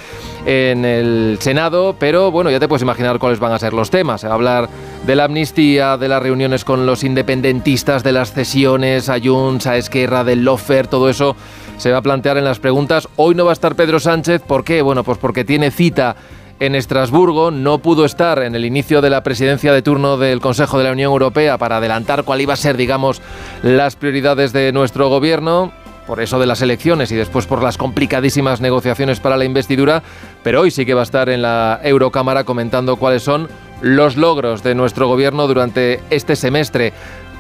en 0.45 0.85
el 0.85 1.39
Senado, 1.41 1.97
pero 1.99 2.31
bueno, 2.31 2.51
ya 2.51 2.61
te 2.61 2.69
puedes 2.69 2.83
imaginar 2.83 3.19
cuáles 3.19 3.39
van 3.39 3.53
a 3.53 3.59
ser 3.59 3.73
los 3.73 3.91
temas. 3.91 4.21
Se 4.21 4.27
va 4.27 4.35
a 4.35 4.37
hablar 4.37 4.69
de 5.07 5.17
la 5.17 5.25
amnistía, 5.25 5.97
de 5.97 6.09
las 6.09 6.23
reuniones 6.23 6.65
con 6.65 6.87
los 6.87 7.03
independentistas, 7.03 8.03
de 8.03 8.13
las 8.13 8.33
cesiones 8.33 9.09
a 9.09 9.19
Junts, 9.19 9.67
a 9.67 9.77
Esquerra, 9.77 10.25
del 10.25 10.45
Lofer, 10.45 10.87
todo 10.87 11.09
eso 11.09 11.37
se 11.79 11.93
va 11.93 11.99
a 11.99 12.03
plantear 12.03 12.39
en 12.39 12.45
las 12.45 12.59
preguntas. 12.59 13.09
Hoy 13.17 13.35
no 13.35 13.45
va 13.45 13.53
a 13.53 13.55
estar 13.55 13.75
Pedro 13.75 14.01
Sánchez, 14.01 14.43
¿por 14.43 14.65
qué? 14.65 14.83
Bueno, 14.83 15.05
pues 15.05 15.19
porque 15.19 15.45
tiene 15.45 15.71
cita 15.71 16.17
en 16.61 16.75
Estrasburgo, 16.75 17.51
no 17.51 17.79
pudo 17.79 18.05
estar 18.05 18.43
en 18.43 18.55
el 18.55 18.65
inicio 18.65 19.03
de 19.03 19.11
la 19.11 19.23
presidencia 19.23 19.73
de 19.73 19.83
turno 19.83 20.17
del 20.17 20.41
Consejo 20.41 20.79
de 20.79 20.85
la 20.85 20.93
Unión 20.93 21.11
Europea 21.11 21.59
para 21.59 21.77
adelantar 21.79 22.25
cuál 22.25 22.41
iba 22.41 22.55
a 22.55 22.57
ser, 22.57 22.77
digamos, 22.77 23.21
las 23.63 23.97
prioridades 23.97 24.53
de 24.53 24.73
nuestro 24.73 25.09
gobierno 25.09 25.73
por 26.07 26.21
eso 26.21 26.39
de 26.39 26.47
las 26.47 26.63
elecciones 26.63 27.11
y 27.11 27.17
después 27.17 27.47
por 27.47 27.63
las 27.63 27.77
complicadísimas 27.77 28.61
negociaciones 28.61 29.21
para 29.21 29.37
la 29.37 29.45
investidura, 29.45 30.03
pero 30.43 30.61
hoy 30.61 30.71
sí 30.71 30.87
que 30.87 30.95
va 30.95 31.01
a 31.01 31.03
estar 31.03 31.29
en 31.29 31.43
la 31.43 31.81
Eurocámara 31.83 32.45
comentando 32.45 32.97
cuáles 32.97 33.25
son 33.25 33.49
los 33.81 34.17
logros 34.17 34.63
de 34.63 34.75
nuestro 34.75 35.09
gobierno 35.09 35.47
durante 35.47 36.01
este 36.11 36.37
semestre. 36.37 36.93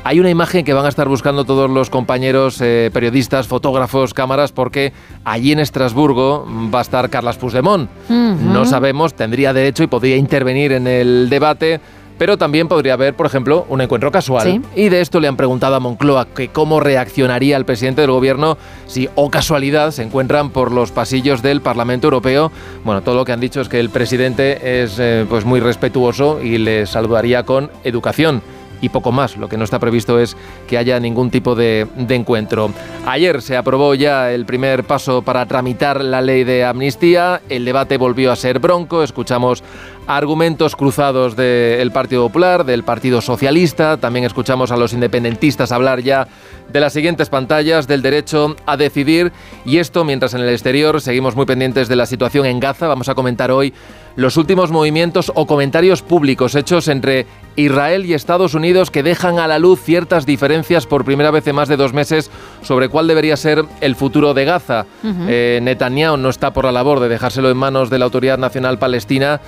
Hay 0.06 0.20
una 0.20 0.30
imagen 0.30 0.64
que 0.64 0.72
van 0.72 0.86
a 0.86 0.88
estar 0.88 1.08
buscando 1.08 1.44
todos 1.44 1.68
los 1.68 1.90
compañeros 1.90 2.60
eh, 2.60 2.90
periodistas, 2.92 3.48
fotógrafos, 3.48 4.14
cámaras, 4.14 4.52
porque 4.52 4.92
allí 5.24 5.50
en 5.50 5.58
Estrasburgo 5.58 6.46
va 6.72 6.78
a 6.78 6.82
estar 6.82 7.10
Carlas 7.10 7.38
Puigdemont. 7.38 7.90
No 8.08 8.64
sabemos, 8.66 9.14
tendría 9.14 9.52
derecho 9.52 9.82
y 9.82 9.88
podría 9.88 10.16
intervenir 10.16 10.70
en 10.70 10.86
el 10.86 11.28
debate. 11.28 11.80
Pero 12.18 12.38
también 12.38 12.68
podría 12.68 12.94
haber, 12.94 13.14
por 13.14 13.26
ejemplo, 13.26 13.66
un 13.68 13.80
encuentro 13.80 14.12
casual. 14.12 14.62
Y 14.76 14.88
de 14.90 15.00
esto 15.00 15.18
le 15.18 15.26
han 15.26 15.36
preguntado 15.36 15.74
a 15.74 15.80
Moncloa 15.80 16.26
que 16.26 16.48
cómo 16.48 16.78
reaccionaría 16.78 17.56
el 17.56 17.64
presidente 17.64 18.00
del 18.00 18.12
gobierno 18.12 18.56
si, 18.86 19.08
o 19.16 19.28
casualidad, 19.28 19.90
se 19.90 20.04
encuentran 20.04 20.50
por 20.50 20.70
los 20.70 20.92
pasillos 20.92 21.42
del 21.42 21.62
Parlamento 21.62 22.06
Europeo. 22.06 22.52
Bueno, 22.84 23.02
todo 23.02 23.16
lo 23.16 23.24
que 23.24 23.32
han 23.32 23.40
dicho 23.40 23.60
es 23.60 23.68
que 23.68 23.80
el 23.80 23.90
presidente 23.90 24.82
es 24.82 24.98
eh, 25.00 25.26
pues 25.28 25.44
muy 25.44 25.58
respetuoso 25.58 26.40
y 26.40 26.58
le 26.58 26.86
saludaría 26.86 27.42
con 27.42 27.70
educación 27.82 28.40
y 28.80 28.88
poco 28.88 29.12
más. 29.12 29.36
Lo 29.36 29.48
que 29.48 29.56
no 29.56 29.64
está 29.64 29.78
previsto 29.78 30.18
es 30.18 30.36
que 30.66 30.78
haya 30.78 30.98
ningún 31.00 31.30
tipo 31.30 31.54
de, 31.54 31.86
encuentro. 32.08 32.70
Ayer 33.06 33.42
se 33.42 33.56
aprobó 33.56 33.94
ya 33.94 34.32
el 34.32 34.46
primer 34.46 34.84
paso 34.84 35.22
para 35.22 35.46
tramitar 35.46 36.02
la 36.02 36.20
ley 36.20 36.44
de 36.44 36.64
amnistía. 36.64 37.40
El 37.48 37.64
debate 37.64 37.96
volvió 37.96 38.32
a 38.32 38.36
ser 38.36 38.58
bronco. 38.58 39.02
Escuchamos 39.02 39.62
argumentos 40.06 40.76
cruzados 40.76 41.36
del 41.36 41.90
Partido 41.90 42.26
Popular, 42.26 42.64
del 42.64 42.84
Partido 42.84 43.20
Socialista. 43.20 43.96
También 43.96 44.24
escuchamos 44.24 44.70
a 44.70 44.76
los 44.76 44.92
independentistas 44.92 45.72
hablar 45.72 46.02
ya 46.02 46.28
de 46.72 46.80
las 46.80 46.92
siguientes 46.92 47.28
pantallas, 47.28 47.86
del 47.86 48.02
derecho 48.02 48.56
a 48.66 48.76
decidir. 48.76 49.32
Y 49.64 49.78
esto 49.78 50.04
mientras 50.04 50.34
en 50.34 50.40
el 50.40 50.48
exterior 50.48 51.00
seguimos 51.00 51.36
muy 51.36 51.46
pendientes 51.46 51.88
de 51.88 51.96
la 51.96 52.06
situación 52.06 52.46
en 52.46 52.60
Gaza. 52.60 52.88
Vamos 52.88 53.08
a 53.08 53.14
comentar 53.14 53.50
hoy 53.50 53.72
los 54.16 54.36
últimos 54.36 54.70
movimientos 54.70 55.30
o 55.34 55.46
comentarios 55.46 56.02
públicos 56.02 56.54
hechos 56.54 56.88
entre 56.88 57.26
Israel 57.56 58.06
y 58.06 58.14
Estados 58.14 58.54
Unidos 58.54 58.90
que 58.90 59.02
dejan 59.02 59.38
a 59.38 59.46
la 59.46 59.58
luz 59.58 59.80
ciertas 59.82 60.24
diferencias 60.24 60.86
por 60.86 61.04
primera 61.04 61.30
vez 61.30 61.46
en 61.46 61.54
más 61.54 61.68
de 61.68 61.76
dos 61.76 61.92
meses 61.92 62.30
sobre 62.62 62.88
cuál 62.88 63.08
debería 63.08 63.36
ser 63.36 63.64
el 63.80 63.94
futuro 63.94 64.34
de 64.34 64.44
Gaza. 64.44 64.86
Eh, 65.04 65.60
Netanyahu 65.62 66.16
no 66.16 66.30
está 66.30 66.52
por 66.52 66.64
la 66.64 66.72
labor 66.72 67.00
de 67.00 67.08
dejárselo 67.08 67.50
en 67.50 67.56
manos 67.56 67.90
de 67.90 67.98
la 67.98 68.06
Autoridad 68.06 68.38
Nacional 68.38 68.78
Palestina. 68.78 69.40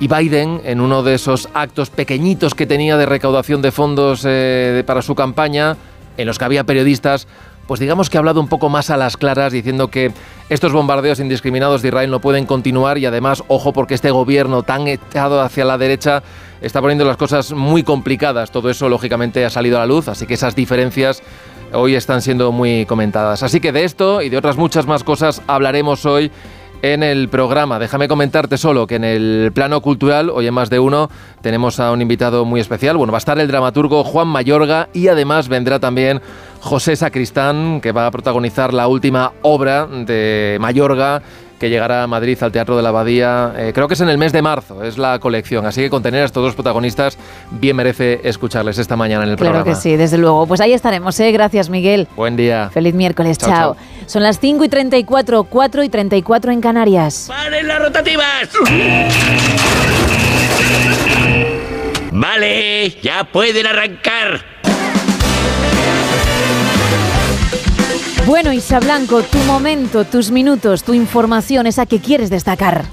Y 0.00 0.06
Biden, 0.06 0.60
en 0.64 0.80
uno 0.80 1.02
de 1.02 1.14
esos 1.14 1.48
actos 1.54 1.90
pequeñitos 1.90 2.54
que 2.54 2.66
tenía 2.66 2.96
de 2.96 3.06
recaudación 3.06 3.62
de 3.62 3.72
fondos 3.72 4.24
eh, 4.24 4.84
para 4.86 5.02
su 5.02 5.16
campaña, 5.16 5.76
en 6.16 6.26
los 6.26 6.38
que 6.38 6.44
había 6.44 6.64
periodistas, 6.64 7.26
pues 7.66 7.80
digamos 7.80 8.08
que 8.08 8.16
ha 8.16 8.20
hablado 8.20 8.40
un 8.40 8.48
poco 8.48 8.68
más 8.68 8.90
a 8.90 8.96
las 8.96 9.16
claras 9.16 9.52
diciendo 9.52 9.88
que 9.88 10.12
estos 10.48 10.72
bombardeos 10.72 11.20
indiscriminados 11.20 11.82
de 11.82 11.88
Israel 11.88 12.10
no 12.10 12.20
pueden 12.20 12.46
continuar 12.46 12.96
y 12.96 13.06
además, 13.06 13.42
ojo, 13.48 13.72
porque 13.72 13.94
este 13.94 14.10
gobierno 14.10 14.62
tan 14.62 14.88
echado 14.88 15.42
hacia 15.42 15.64
la 15.64 15.76
derecha 15.76 16.22
está 16.60 16.80
poniendo 16.80 17.04
las 17.04 17.16
cosas 17.16 17.52
muy 17.52 17.82
complicadas. 17.82 18.50
Todo 18.50 18.70
eso, 18.70 18.88
lógicamente, 18.88 19.44
ha 19.44 19.50
salido 19.50 19.76
a 19.76 19.80
la 19.80 19.86
luz, 19.86 20.08
así 20.08 20.26
que 20.26 20.34
esas 20.34 20.54
diferencias 20.54 21.22
hoy 21.72 21.94
están 21.94 22.22
siendo 22.22 22.52
muy 22.52 22.86
comentadas. 22.86 23.42
Así 23.42 23.60
que 23.60 23.72
de 23.72 23.84
esto 23.84 24.22
y 24.22 24.30
de 24.30 24.38
otras 24.38 24.56
muchas 24.56 24.86
más 24.86 25.04
cosas 25.04 25.42
hablaremos 25.46 26.06
hoy 26.06 26.30
en 26.82 27.02
el 27.02 27.28
programa. 27.28 27.78
Déjame 27.78 28.08
comentarte 28.08 28.58
solo 28.58 28.86
que 28.86 28.96
en 28.96 29.04
el 29.04 29.50
plano 29.54 29.80
cultural, 29.80 30.30
hoy 30.30 30.46
en 30.46 30.54
más 30.54 30.70
de 30.70 30.78
uno, 30.78 31.10
tenemos 31.40 31.80
a 31.80 31.92
un 31.92 32.02
invitado 32.02 32.44
muy 32.44 32.60
especial. 32.60 32.96
Bueno, 32.96 33.12
va 33.12 33.18
a 33.18 33.20
estar 33.20 33.38
el 33.38 33.48
dramaturgo 33.48 34.04
Juan 34.04 34.28
Mayorga 34.28 34.88
y 34.92 35.08
además 35.08 35.48
vendrá 35.48 35.78
también 35.80 36.20
José 36.60 36.96
Sacristán, 36.96 37.80
que 37.80 37.92
va 37.92 38.06
a 38.06 38.10
protagonizar 38.10 38.72
la 38.74 38.88
última 38.88 39.32
obra 39.42 39.86
de 39.86 40.58
Mayorga 40.60 41.22
que 41.58 41.70
llegará 41.70 42.02
a 42.02 42.06
Madrid 42.06 42.38
al 42.40 42.52
Teatro 42.52 42.76
de 42.76 42.82
la 42.82 42.90
Abadía, 42.90 43.52
eh, 43.56 43.72
creo 43.74 43.88
que 43.88 43.94
es 43.94 44.00
en 44.00 44.08
el 44.08 44.18
mes 44.18 44.32
de 44.32 44.42
marzo, 44.42 44.84
es 44.84 44.98
la 44.98 45.18
colección, 45.18 45.66
así 45.66 45.82
que 45.82 45.90
con 45.90 46.02
tener 46.02 46.22
a 46.22 46.24
estos 46.24 46.42
dos 46.42 46.54
protagonistas, 46.54 47.18
bien 47.50 47.76
merece 47.76 48.20
escucharles 48.24 48.78
esta 48.78 48.96
mañana 48.96 49.24
en 49.24 49.30
el 49.30 49.36
programa. 49.36 49.64
Claro 49.64 49.76
que 49.76 49.80
sí, 49.82 49.96
desde 49.96 50.18
luego. 50.18 50.46
Pues 50.46 50.60
ahí 50.60 50.72
estaremos, 50.72 51.18
¿eh? 51.20 51.32
gracias 51.32 51.68
Miguel. 51.68 52.08
Buen 52.16 52.36
día. 52.36 52.70
Feliz 52.72 52.94
miércoles, 52.94 53.38
chao. 53.38 53.76
Son 54.06 54.22
las 54.22 54.38
5 54.40 54.64
y 54.64 54.68
34, 54.68 55.44
4 55.44 55.82
y 55.82 55.88
34 55.88 56.52
en 56.52 56.60
Canarias. 56.60 57.26
¡Paren 57.28 57.66
las 57.66 57.78
rotativas! 57.78 58.48
Vale, 62.10 62.90
ya 63.02 63.24
pueden 63.24 63.66
arrancar. 63.66 64.57
Bueno, 68.28 68.52
Isa 68.52 68.78
Blanco, 68.78 69.22
tu 69.22 69.38
momento, 69.38 70.04
tus 70.04 70.30
minutos, 70.30 70.82
tu 70.84 70.92
información, 70.92 71.66
esa 71.66 71.86
que 71.86 71.98
quieres 71.98 72.28
destacar. 72.28 72.84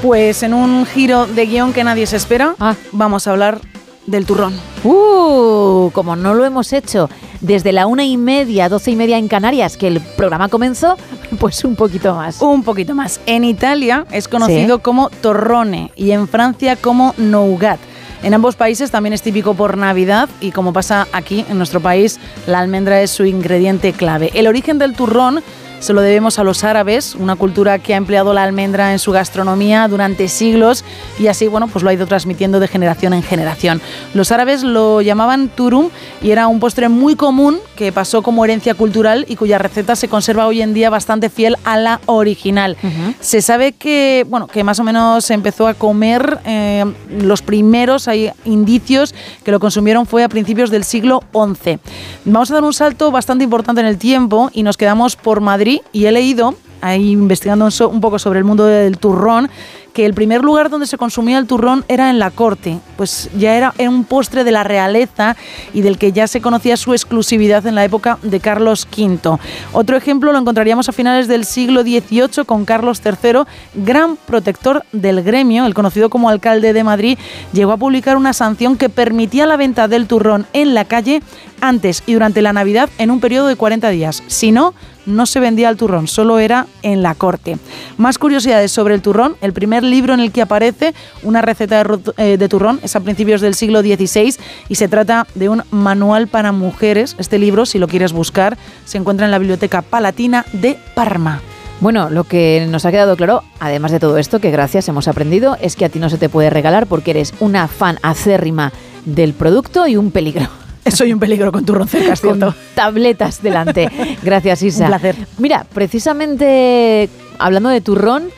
Pues 0.00 0.44
en 0.44 0.54
un 0.54 0.86
giro 0.86 1.26
de 1.26 1.46
guion 1.46 1.72
que 1.72 1.82
nadie 1.82 2.06
se 2.06 2.14
espera, 2.14 2.54
ah. 2.60 2.76
vamos 2.92 3.26
a 3.26 3.32
hablar 3.32 3.60
del 4.06 4.24
turrón. 4.24 4.54
¡Uh! 4.84 5.90
Como 5.92 6.14
no 6.14 6.34
lo 6.34 6.44
hemos 6.44 6.72
hecho 6.72 7.10
desde 7.40 7.72
la 7.72 7.88
una 7.88 8.04
y 8.04 8.16
media, 8.16 8.68
doce 8.68 8.92
y 8.92 8.96
media 8.96 9.18
en 9.18 9.26
Canarias, 9.26 9.76
que 9.76 9.88
el 9.88 10.00
programa 10.00 10.48
comenzó, 10.48 10.96
pues 11.40 11.64
un 11.64 11.74
poquito 11.74 12.14
más. 12.14 12.40
Un 12.40 12.62
poquito 12.62 12.94
más. 12.94 13.18
En 13.26 13.42
Italia 13.42 14.06
es 14.12 14.28
conocido 14.28 14.78
como 14.78 15.10
torrone 15.10 15.90
y 15.96 16.12
en 16.12 16.28
Francia 16.28 16.76
como 16.76 17.14
nougat. 17.16 17.80
En 18.24 18.32
ambos 18.32 18.56
países 18.56 18.90
también 18.90 19.12
es 19.12 19.20
típico 19.20 19.52
por 19.52 19.76
Navidad 19.76 20.30
y 20.40 20.50
como 20.50 20.72
pasa 20.72 21.06
aquí 21.12 21.44
en 21.50 21.58
nuestro 21.58 21.80
país, 21.80 22.18
la 22.46 22.58
almendra 22.60 23.02
es 23.02 23.10
su 23.10 23.26
ingrediente 23.26 23.92
clave. 23.92 24.30
El 24.32 24.46
origen 24.46 24.78
del 24.78 24.94
turrón 24.94 25.42
se 25.80 25.92
lo 25.92 26.00
debemos 26.00 26.38
a 26.38 26.44
los 26.44 26.64
árabes, 26.64 27.14
una 27.14 27.36
cultura 27.36 27.78
que 27.78 27.94
ha 27.94 27.96
empleado 27.96 28.32
la 28.32 28.42
almendra 28.42 28.92
en 28.92 28.98
su 28.98 29.12
gastronomía 29.12 29.86
durante 29.88 30.28
siglos 30.28 30.84
y 31.18 31.26
así, 31.26 31.46
bueno, 31.46 31.68
pues 31.68 31.82
lo 31.82 31.90
ha 31.90 31.94
ido 31.94 32.06
transmitiendo 32.06 32.60
de 32.60 32.68
generación 32.68 33.12
en 33.12 33.22
generación. 33.22 33.80
Los 34.14 34.32
árabes 34.32 34.62
lo 34.62 35.02
llamaban 35.02 35.48
turum 35.48 35.90
y 36.22 36.30
era 36.30 36.46
un 36.46 36.60
postre 36.60 36.88
muy 36.88 37.16
común 37.16 37.58
que 37.76 37.92
pasó 37.92 38.22
como 38.22 38.44
herencia 38.44 38.74
cultural 38.74 39.26
y 39.28 39.36
cuya 39.36 39.58
receta 39.58 39.96
se 39.96 40.08
conserva 40.08 40.46
hoy 40.46 40.62
en 40.62 40.74
día 40.74 40.90
bastante 40.90 41.28
fiel 41.28 41.56
a 41.64 41.76
la 41.76 42.00
original. 42.06 42.76
Se 43.20 43.42
sabe 43.42 43.72
que, 43.72 44.24
bueno, 44.28 44.46
que 44.46 44.64
más 44.64 44.78
o 44.78 44.84
menos 44.84 45.24
se 45.24 45.34
empezó 45.34 45.68
a 45.68 45.74
comer 45.74 46.38
eh, 46.44 46.84
los 47.10 47.42
primeros, 47.42 48.08
hay 48.08 48.30
indicios 48.44 49.14
que 49.44 49.50
lo 49.50 49.60
consumieron 49.60 50.06
fue 50.06 50.24
a 50.24 50.28
principios 50.28 50.70
del 50.70 50.84
siglo 50.84 51.22
XI. 51.32 51.78
Vamos 52.24 52.50
a 52.50 52.54
dar 52.54 52.64
un 52.64 52.72
salto 52.72 53.10
bastante 53.10 53.44
importante 53.44 53.80
en 53.80 53.86
el 53.86 53.98
tiempo 53.98 54.50
y 54.52 54.62
nos 54.62 54.76
quedamos 54.76 55.16
por 55.16 55.40
Madrid 55.40 55.63
y 55.92 56.06
he 56.06 56.12
leído, 56.12 56.54
ahí 56.80 57.12
investigando 57.12 57.68
un 57.88 58.00
poco 58.00 58.18
sobre 58.18 58.38
el 58.38 58.44
mundo 58.44 58.66
del 58.66 58.98
turrón, 58.98 59.48
que 59.94 60.04
el 60.04 60.12
primer 60.12 60.42
lugar 60.42 60.70
donde 60.70 60.86
se 60.86 60.98
consumía 60.98 61.38
el 61.38 61.46
turrón 61.46 61.84
era 61.86 62.10
en 62.10 62.18
la 62.18 62.32
corte, 62.32 62.80
pues 62.96 63.30
ya 63.38 63.54
era, 63.54 63.72
un 63.78 64.04
postre 64.04 64.42
de 64.42 64.50
la 64.50 64.64
realeza 64.64 65.36
y 65.72 65.82
del 65.82 65.98
que 65.98 66.10
ya 66.10 66.26
se 66.26 66.40
conocía 66.40 66.76
su 66.76 66.92
exclusividad 66.92 67.64
en 67.66 67.76
la 67.76 67.84
época 67.84 68.18
de 68.22 68.40
Carlos 68.40 68.88
V. 68.90 69.38
Otro 69.72 69.96
ejemplo 69.96 70.32
lo 70.32 70.38
encontraríamos 70.38 70.88
a 70.88 70.92
finales 70.92 71.28
del 71.28 71.44
siglo 71.44 71.82
XVIII 71.82 72.44
con 72.44 72.64
Carlos 72.64 73.00
III, 73.04 73.44
gran 73.74 74.16
protector 74.16 74.84
del 74.90 75.22
gremio, 75.22 75.64
el 75.64 75.74
conocido 75.74 76.10
como 76.10 76.28
alcalde 76.28 76.72
de 76.72 76.82
Madrid, 76.82 77.18
llegó 77.52 77.70
a 77.70 77.76
publicar 77.76 78.16
una 78.16 78.32
sanción 78.32 78.76
que 78.76 78.88
permitía 78.88 79.46
la 79.46 79.56
venta 79.56 79.86
del 79.86 80.08
turrón 80.08 80.46
en 80.52 80.74
la 80.74 80.86
calle 80.86 81.22
antes 81.60 82.02
y 82.04 82.14
durante 82.14 82.42
la 82.42 82.52
Navidad 82.52 82.90
en 82.98 83.12
un 83.12 83.20
periodo 83.20 83.46
de 83.46 83.56
40 83.56 83.88
días. 83.90 84.24
Si 84.26 84.50
no, 84.50 84.74
no 85.06 85.26
se 85.26 85.40
vendía 85.40 85.68
el 85.68 85.76
turrón, 85.76 86.08
solo 86.08 86.38
era 86.38 86.66
en 86.82 87.02
la 87.02 87.14
corte. 87.14 87.58
Más 87.96 88.18
curiosidades 88.18 88.72
sobre 88.72 88.94
el 88.94 89.02
turrón. 89.02 89.36
El 89.40 89.52
primer 89.52 89.82
libro 89.82 90.14
en 90.14 90.20
el 90.20 90.32
que 90.32 90.42
aparece 90.42 90.94
una 91.22 91.42
receta 91.42 91.82
de, 91.82 92.00
eh, 92.16 92.48
turrón 92.48 92.80
es 92.82 92.96
a 92.96 93.00
principios 93.00 93.40
del 93.40 93.54
siglo 93.54 93.80
XVI 93.80 94.34
y 94.68 94.74
se 94.74 94.88
trata 94.88 95.26
de 95.34 95.48
un 95.48 95.62
manual 95.70 96.28
para 96.28 96.52
mujeres. 96.52 97.16
Este 97.18 97.38
libro, 97.38 97.66
si 97.66 97.78
lo 97.78 97.88
quieres 97.88 98.12
buscar, 98.12 98.56
se 98.84 98.98
encuentra 98.98 99.26
en 99.26 99.30
la 99.30 99.38
Biblioteca 99.38 99.82
Palatina 99.82 100.44
de 100.52 100.78
Parma. 100.94 101.40
Bueno, 101.80 102.08
lo 102.08 102.24
que 102.24 102.66
nos 102.70 102.86
ha 102.86 102.90
quedado 102.90 103.16
claro, 103.16 103.42
además 103.60 103.90
de 103.92 104.00
todo 104.00 104.16
esto, 104.16 104.40
que 104.40 104.50
gracias 104.50 104.88
hemos 104.88 105.08
aprendido, 105.08 105.56
es 105.60 105.76
que 105.76 105.84
a 105.84 105.88
ti 105.88 105.98
no 105.98 106.08
se 106.08 106.18
te 106.18 106.28
puede 106.28 106.48
regalar 106.48 106.86
porque 106.86 107.10
eres 107.10 107.34
una 107.40 107.68
fan 107.68 107.98
acérrima 108.02 108.72
del 109.04 109.34
producto 109.34 109.86
y 109.86 109.96
un 109.96 110.10
peligro. 110.10 110.63
Soy 110.92 111.12
un 111.12 111.18
peligro 111.18 111.50
con 111.52 111.64
turrón 111.64 111.88
cerca, 111.88 112.14
Con 112.16 112.54
tabletas 112.74 113.42
delante. 113.42 113.90
Gracias, 114.22 114.62
Isa. 114.64 114.84
Un 114.84 114.88
placer. 114.88 115.16
Mira, 115.38 115.66
precisamente 115.72 117.08
hablando 117.38 117.68
de 117.68 117.80
turrón, 117.80 118.28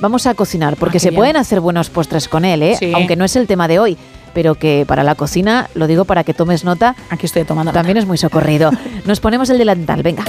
vamos 0.00 0.26
a 0.26 0.34
cocinar, 0.34 0.76
porque 0.76 0.98
ah, 0.98 1.00
se 1.00 1.12
pueden 1.12 1.36
hacer 1.36 1.60
buenos 1.60 1.90
postres 1.90 2.28
con 2.28 2.44
él, 2.44 2.62
¿eh? 2.62 2.92
aunque 2.94 3.16
no 3.16 3.24
es 3.24 3.36
el 3.36 3.46
tema 3.46 3.68
de 3.68 3.78
hoy 3.78 3.98
pero 4.34 4.54
que 4.54 4.84
para 4.86 5.04
la 5.04 5.14
cocina, 5.14 5.68
lo 5.74 5.86
digo 5.86 6.04
para 6.04 6.24
que 6.24 6.34
tomes 6.34 6.64
nota. 6.64 6.96
Aquí 7.10 7.26
estoy 7.26 7.44
tomando. 7.44 7.72
También 7.72 7.98
es 7.98 8.06
muy 8.06 8.18
socorrido. 8.18 8.70
Nos 9.04 9.20
ponemos 9.20 9.50
el 9.50 9.58
delantal, 9.58 10.02
venga. 10.02 10.24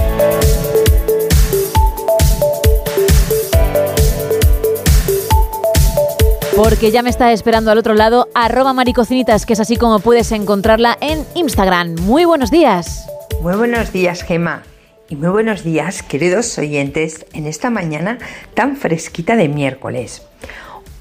Porque 6.55 6.91
ya 6.91 7.01
me 7.01 7.09
está 7.09 7.31
esperando 7.31 7.71
al 7.71 7.79
otro 7.79 7.95
lado 7.95 8.27
arroba 8.35 8.73
maricocinitas, 8.73 9.47
que 9.47 9.53
es 9.53 9.59
así 9.59 9.75
como 9.75 9.99
puedes 9.99 10.31
encontrarla 10.31 10.99
en 11.01 11.25
Instagram. 11.33 11.95
Muy 12.01 12.25
buenos 12.25 12.51
días. 12.51 13.07
Muy 13.41 13.55
buenos 13.55 13.91
días, 13.91 14.21
Gema. 14.21 14.61
Y 15.09 15.15
muy 15.15 15.29
buenos 15.29 15.63
días, 15.63 16.03
queridos 16.03 16.55
oyentes, 16.59 17.25
en 17.33 17.47
esta 17.47 17.71
mañana 17.71 18.19
tan 18.53 18.77
fresquita 18.77 19.35
de 19.35 19.49
miércoles. 19.49 20.27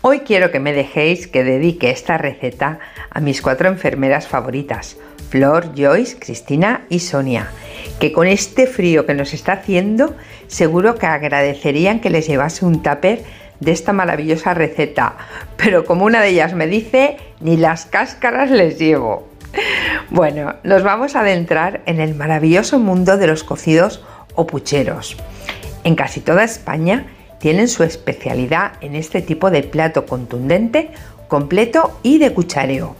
Hoy 0.01 0.21
quiero 0.21 0.51
que 0.51 0.59
me 0.59 0.73
dejéis 0.73 1.29
que 1.29 1.45
dedique 1.45 1.91
esta 1.91 2.17
receta 2.17 2.79
a 3.11 3.21
mis 3.21 3.43
cuatro 3.43 3.69
enfermeras 3.69 4.27
favoritas, 4.27 4.97
Flor, 5.29 5.75
Joyce, 5.77 6.19
Cristina 6.19 6.87
y 6.89 7.01
Sonia, 7.01 7.51
que 8.01 8.11
con 8.11 8.27
este 8.27 8.67
frío 8.67 9.05
que 9.05 9.15
nos 9.15 9.35
está 9.35 9.53
haciendo 9.53 10.17
seguro 10.47 10.95
que 10.95 11.07
agradecerían 11.07 12.01
que 12.01 12.11
les 12.11 12.27
llevase 12.27 12.65
un 12.65 12.83
tupper 12.83 13.23
de 13.63 13.73
esta 13.73 13.93
maravillosa 13.93 14.55
receta, 14.55 15.17
pero 15.57 15.85
como 15.85 16.05
una 16.05 16.21
de 16.21 16.29
ellas 16.29 16.55
me 16.55 16.67
dice, 16.67 17.17
ni 17.41 17.57
las 17.57 17.87
cáscaras 17.87 18.51
les 18.51 18.79
llevo. 18.79 19.29
Bueno, 20.11 20.55
nos 20.63 20.83
vamos 20.83 21.15
a 21.15 21.21
adentrar 21.21 21.83
en 21.87 22.01
el 22.01 22.15
maravilloso 22.15 22.79
mundo 22.79 23.17
de 23.17 23.27
los 23.27 23.45
cocidos 23.45 24.05
o 24.35 24.47
pucheros. 24.47 25.17
En 25.85 25.95
casi 25.95 26.21
toda 26.21 26.45
España 26.45 27.07
tienen 27.39 27.69
su 27.69 27.83
especialidad 27.83 28.73
en 28.81 28.95
este 28.95 29.21
tipo 29.23 29.51
de 29.51 29.63
plato 29.63 30.07
contundente, 30.07 30.91
completo 31.29 31.99
y 32.03 32.19
de 32.19 32.33
cuchareo. 32.33 32.97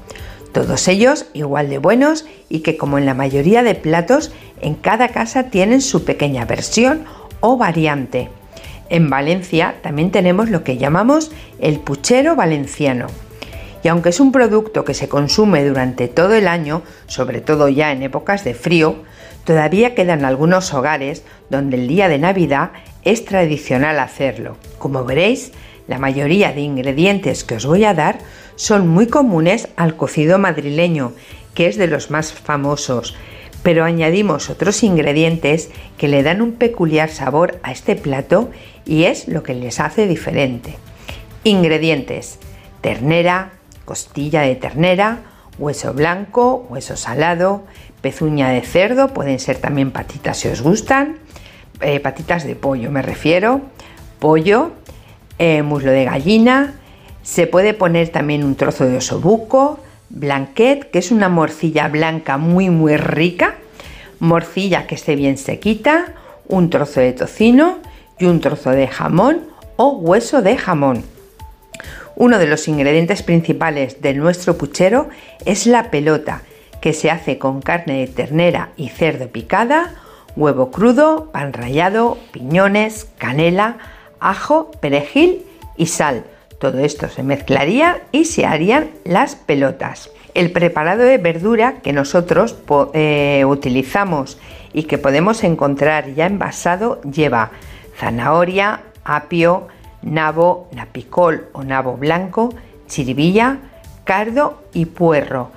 Todos 0.53 0.87
ellos 0.89 1.27
igual 1.33 1.71
de 1.71 1.79
buenos 1.79 2.27
y 2.49 2.61
que 2.61 2.77
como 2.77 2.99
en 2.99 3.07
la 3.07 3.15
mayoría 3.15 3.63
de 3.63 3.75
platos, 3.75 4.33
en 4.61 4.75
cada 4.75 5.09
casa 5.09 5.45
tienen 5.45 5.81
su 5.81 6.05
pequeña 6.05 6.45
versión 6.45 7.05
o 7.41 7.57
variante. 7.57 8.31
En 8.93 9.09
Valencia 9.09 9.77
también 9.81 10.11
tenemos 10.11 10.51
lo 10.51 10.65
que 10.65 10.77
llamamos 10.77 11.33
el 11.59 11.81
puchero 11.81 12.37
valenciano. 12.37 13.07
Y 13.83 13.89
aunque 13.89 14.11
es 14.11 14.21
un 14.21 14.33
producto 14.33 14.85
que 14.85 14.93
se 14.93 15.09
consume 15.09 15.65
durante 15.65 16.09
todo 16.09 16.35
el 16.35 16.47
año, 16.47 16.83
sobre 17.07 17.41
todo 17.41 17.71
ya 17.71 17.91
en 17.93 18.03
épocas 18.03 18.45
de 18.45 18.53
frío, 18.53 18.97
todavía 19.45 19.95
quedan 19.95 20.27
algunos 20.27 20.75
hogares 20.75 21.25
donde 21.49 21.79
el 21.79 21.89
día 21.89 22.09
de 22.09 22.19
Navidad 22.19 22.73
es 23.03 23.25
tradicional 23.25 23.99
hacerlo. 23.99 24.59
Como 24.79 25.07
veréis, 25.07 25.53
la 25.89 25.99
mayoría 25.99 26.53
de 26.53 26.61
ingredientes 26.61 27.45
que 27.45 27.55
os 27.55 27.65
voy 27.65 27.87
a 27.87 27.95
dar 27.95 28.19
son 28.57 28.89
muy 28.89 29.07
comunes 29.07 29.69
al 29.77 29.97
cocido 29.97 30.39
madrileño, 30.39 31.15
que 31.55 31.67
es 31.67 31.79
de 31.79 31.87
los 31.87 32.11
más 32.11 32.35
famosos, 32.35 33.17
pero 33.63 33.85
añadimos 33.85 34.51
otros 34.51 34.83
ingredientes 34.83 35.71
que 35.97 36.09
le 36.09 36.23
dan 36.23 36.43
un 36.43 36.53
peculiar 36.53 37.09
sabor 37.09 37.59
a 37.63 37.73
este 37.73 37.97
plato 37.97 38.51
y 38.85 39.05
es 39.05 39.29
lo 39.29 39.43
que 39.43 39.55
les 39.55 39.81
hace 39.81 40.07
diferente. 40.07 40.77
Ingredientes: 41.45 42.39
ternera, 42.81 43.53
costilla 43.85 44.43
de 44.43 44.57
ternera, 44.57 45.19
hueso 45.59 45.93
blanco, 45.93 46.67
hueso 46.69 46.97
salado, 46.97 47.65
pezuña 48.01 48.51
de 48.51 48.63
cerdo, 48.63 49.09
pueden 49.09 49.39
ser 49.39 49.59
también 49.59 49.91
patitas 49.91 50.39
si 50.39 50.49
os 50.49 50.63
gustan, 50.63 51.19
eh, 51.81 52.01
patitas 52.01 52.45
de 52.45 52.57
pollo 52.57 52.91
me 52.91 53.03
refiero, 53.03 53.61
pollo, 54.19 54.73
eh, 55.39 55.63
muslo 55.63 55.91
de 55.91 56.05
gallina, 56.05 56.75
se 57.23 57.47
puede 57.47 57.75
poner 57.75 58.09
también 58.09 58.45
un 58.45 58.57
trozo 58.57 58.85
de 58.85 58.97
osobuco, 58.97 59.81
blanquet, 60.11 60.91
que 60.91 60.99
es 60.99 61.11
una 61.11 61.29
morcilla 61.29 61.89
blanca 61.89 62.37
muy 62.39 62.71
muy 62.71 62.97
rica, 62.97 63.55
morcilla 64.21 64.87
que 64.87 64.95
esté 64.95 65.17
bien 65.17 65.39
sequita, 65.39 66.15
un 66.49 66.71
trozo 66.71 67.01
de 67.01 67.13
tocino, 67.13 67.79
y 68.19 68.27
un 68.27 68.41
trozo 68.41 68.71
de 68.71 68.89
jamón 68.89 69.41
o 69.77 69.91
hueso 69.93 70.43
de 70.43 70.57
jamón. 70.57 71.05
Uno 72.15 72.39
de 72.39 72.47
los 72.47 72.69
ingredientes 72.69 73.23
principales 73.23 74.03
de 74.03 74.15
nuestro 74.15 74.57
puchero 74.59 75.09
es 75.45 75.67
la 75.67 75.91
pelota, 75.91 76.43
que 76.81 76.93
se 76.93 77.11
hace 77.11 77.39
con 77.39 77.63
carne 77.63 78.01
de 78.01 78.07
ternera 78.07 78.71
y 78.77 78.89
cerdo 78.91 79.29
picada, 79.29 79.95
huevo 80.37 80.71
crudo, 80.71 81.31
pan 81.33 81.53
rallado, 81.53 82.19
piñones, 82.33 83.07
canela, 83.19 83.79
ajo, 84.21 84.71
perejil 84.81 85.43
y 85.77 85.87
sal. 85.87 86.25
Todo 86.59 86.79
esto 86.79 87.09
se 87.09 87.23
mezclaría 87.23 88.03
y 88.13 88.27
se 88.27 88.47
harían 88.47 88.91
las 89.05 89.35
pelotas. 89.35 90.11
El 90.35 90.53
preparado 90.53 91.03
de 91.03 91.19
verdura 91.19 91.81
que 91.83 91.93
nosotros 91.93 92.57
eh, 92.95 93.45
utilizamos 93.47 94.39
y 94.73 94.85
que 94.85 94.97
podemos 94.97 95.45
encontrar 95.45 96.15
ya 96.15 96.27
envasado 96.27 97.01
lleva 97.03 97.51
zanahoria, 97.97 98.81
apio, 99.05 99.69
nabo, 100.03 100.69
napicol 100.73 101.49
o 101.53 101.63
nabo 101.63 101.97
blanco, 101.97 102.55
chiribilla, 102.87 103.59
cardo 104.05 104.63
y 104.73 104.87
puerro. 104.87 105.51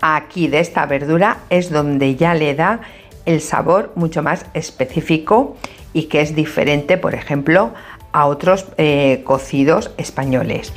Aquí 0.00 0.48
de 0.48 0.60
esta 0.60 0.86
verdura 0.86 1.38
es 1.50 1.70
donde 1.70 2.16
ya 2.16 2.34
le 2.34 2.54
da 2.54 2.80
el 3.24 3.40
sabor 3.40 3.92
mucho 3.96 4.22
más 4.22 4.46
específico 4.54 5.56
y 5.92 6.04
que 6.04 6.20
es 6.20 6.34
diferente, 6.34 6.98
por 6.98 7.14
ejemplo, 7.14 7.72
a 8.12 8.26
otros 8.26 8.66
eh, 8.76 9.22
cocidos 9.24 9.90
españoles. 9.96 10.72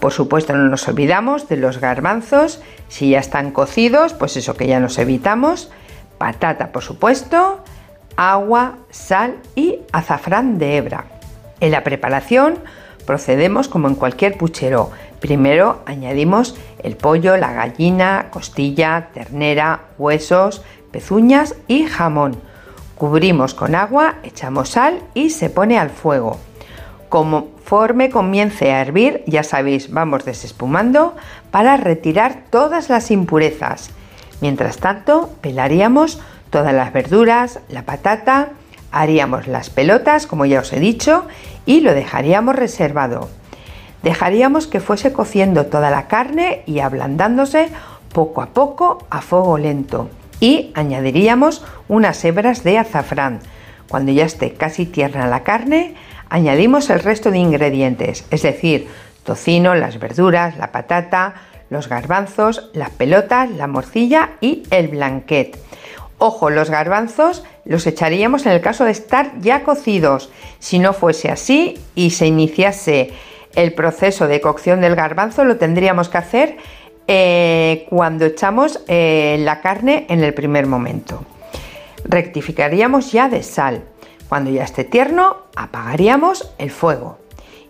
Por 0.00 0.12
supuesto, 0.12 0.54
no 0.54 0.68
nos 0.68 0.88
olvidamos 0.88 1.48
de 1.48 1.56
los 1.56 1.78
garbanzos. 1.78 2.60
Si 2.88 3.10
ya 3.10 3.20
están 3.20 3.50
cocidos, 3.50 4.14
pues 4.14 4.36
eso 4.36 4.56
que 4.56 4.66
ya 4.66 4.80
nos 4.80 4.98
evitamos. 4.98 5.70
Patata, 6.18 6.72
por 6.72 6.82
supuesto 6.82 7.62
agua, 8.20 8.74
sal 8.90 9.36
y 9.54 9.78
azafrán 9.92 10.58
de 10.58 10.76
hebra. 10.76 11.06
En 11.60 11.70
la 11.70 11.82
preparación 11.82 12.58
procedemos 13.06 13.66
como 13.66 13.88
en 13.88 13.94
cualquier 13.94 14.36
puchero. 14.36 14.90
Primero 15.20 15.80
añadimos 15.86 16.54
el 16.82 16.96
pollo, 16.96 17.38
la 17.38 17.54
gallina, 17.54 18.26
costilla, 18.30 19.08
ternera, 19.14 19.80
huesos, 19.96 20.62
pezuñas 20.92 21.54
y 21.66 21.86
jamón. 21.86 22.36
Cubrimos 22.94 23.54
con 23.54 23.74
agua, 23.74 24.16
echamos 24.22 24.68
sal 24.68 24.98
y 25.14 25.30
se 25.30 25.48
pone 25.48 25.78
al 25.78 25.88
fuego. 25.88 26.38
Conforme 27.08 28.10
comience 28.10 28.70
a 28.70 28.82
hervir, 28.82 29.24
ya 29.26 29.42
sabéis, 29.42 29.90
vamos 29.90 30.26
desespumando 30.26 31.16
para 31.50 31.78
retirar 31.78 32.44
todas 32.50 32.90
las 32.90 33.10
impurezas. 33.10 33.90
Mientras 34.42 34.76
tanto, 34.76 35.30
pelaríamos 35.40 36.20
todas 36.50 36.74
las 36.74 36.92
verduras, 36.92 37.60
la 37.68 37.82
patata, 37.82 38.50
haríamos 38.92 39.46
las 39.46 39.70
pelotas, 39.70 40.26
como 40.26 40.46
ya 40.46 40.60
os 40.60 40.72
he 40.72 40.80
dicho, 40.80 41.26
y 41.66 41.80
lo 41.80 41.94
dejaríamos 41.94 42.56
reservado. 42.56 43.28
Dejaríamos 44.02 44.66
que 44.66 44.80
fuese 44.80 45.12
cociendo 45.12 45.66
toda 45.66 45.90
la 45.90 46.06
carne 46.08 46.62
y 46.66 46.80
ablandándose 46.80 47.68
poco 48.12 48.42
a 48.42 48.46
poco 48.46 49.06
a 49.10 49.20
fuego 49.20 49.58
lento 49.58 50.10
y 50.40 50.72
añadiríamos 50.74 51.62
unas 51.86 52.24
hebras 52.24 52.64
de 52.64 52.78
azafrán. 52.78 53.40
Cuando 53.88 54.10
ya 54.10 54.24
esté 54.24 54.54
casi 54.54 54.86
tierna 54.86 55.26
la 55.26 55.42
carne, 55.42 55.94
añadimos 56.28 56.90
el 56.90 57.00
resto 57.00 57.30
de 57.30 57.38
ingredientes, 57.38 58.24
es 58.30 58.42
decir, 58.42 58.88
tocino, 59.24 59.74
las 59.74 59.98
verduras, 59.98 60.56
la 60.56 60.72
patata, 60.72 61.34
los 61.68 61.88
garbanzos, 61.88 62.70
las 62.72 62.90
pelotas, 62.90 63.50
la 63.50 63.66
morcilla 63.66 64.30
y 64.40 64.62
el 64.70 64.88
blanquet. 64.88 65.58
Ojo, 66.22 66.50
los 66.50 66.68
garbanzos 66.68 67.44
los 67.64 67.86
echaríamos 67.86 68.44
en 68.44 68.52
el 68.52 68.60
caso 68.60 68.84
de 68.84 68.90
estar 68.90 69.40
ya 69.40 69.64
cocidos. 69.64 70.30
Si 70.58 70.78
no 70.78 70.92
fuese 70.92 71.30
así 71.30 71.78
y 71.94 72.10
se 72.10 72.26
iniciase 72.26 73.14
el 73.54 73.72
proceso 73.72 74.28
de 74.28 74.42
cocción 74.42 74.82
del 74.82 74.96
garbanzo, 74.96 75.46
lo 75.46 75.56
tendríamos 75.56 76.10
que 76.10 76.18
hacer 76.18 76.58
eh, 77.08 77.86
cuando 77.88 78.26
echamos 78.26 78.80
eh, 78.86 79.38
la 79.40 79.62
carne 79.62 80.04
en 80.10 80.22
el 80.22 80.34
primer 80.34 80.66
momento. 80.66 81.24
Rectificaríamos 82.04 83.12
ya 83.12 83.30
de 83.30 83.42
sal. 83.42 83.84
Cuando 84.28 84.50
ya 84.50 84.64
esté 84.64 84.84
tierno, 84.84 85.38
apagaríamos 85.56 86.52
el 86.58 86.70
fuego. 86.70 87.16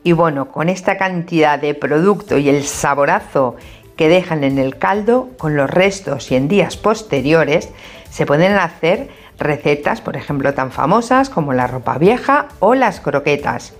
Y 0.03 0.11
bueno, 0.11 0.51
con 0.51 0.69
esta 0.69 0.99
cantidad 0.99 1.57
de 1.57 1.75
producto 1.75 2.37
y 2.37 2.49
el 2.49 2.65
saborazo 2.65 3.55
que 3.95 4.09
dejan 4.09 4.43
en 4.43 4.59
el 4.59 4.77
caldo, 4.77 5.29
con 5.39 5.57
los 5.57 5.71
restos 5.71 6.33
y 6.33 6.35
en 6.35 6.49
días 6.49 6.77
posteriores, 6.77 7.69
se 8.11 8.27
pueden 8.27 8.53
hacer 8.55 9.09
recetas, 9.39 10.01
por 10.01 10.17
ejemplo, 10.17 10.53
tan 10.55 10.71
famosas 10.71 11.31
como 11.31 11.53
la 11.53 11.67
ropa 11.67 11.97
vieja 11.99 12.49
o 12.59 12.75
las 12.75 13.01
croquetas. 13.01 13.73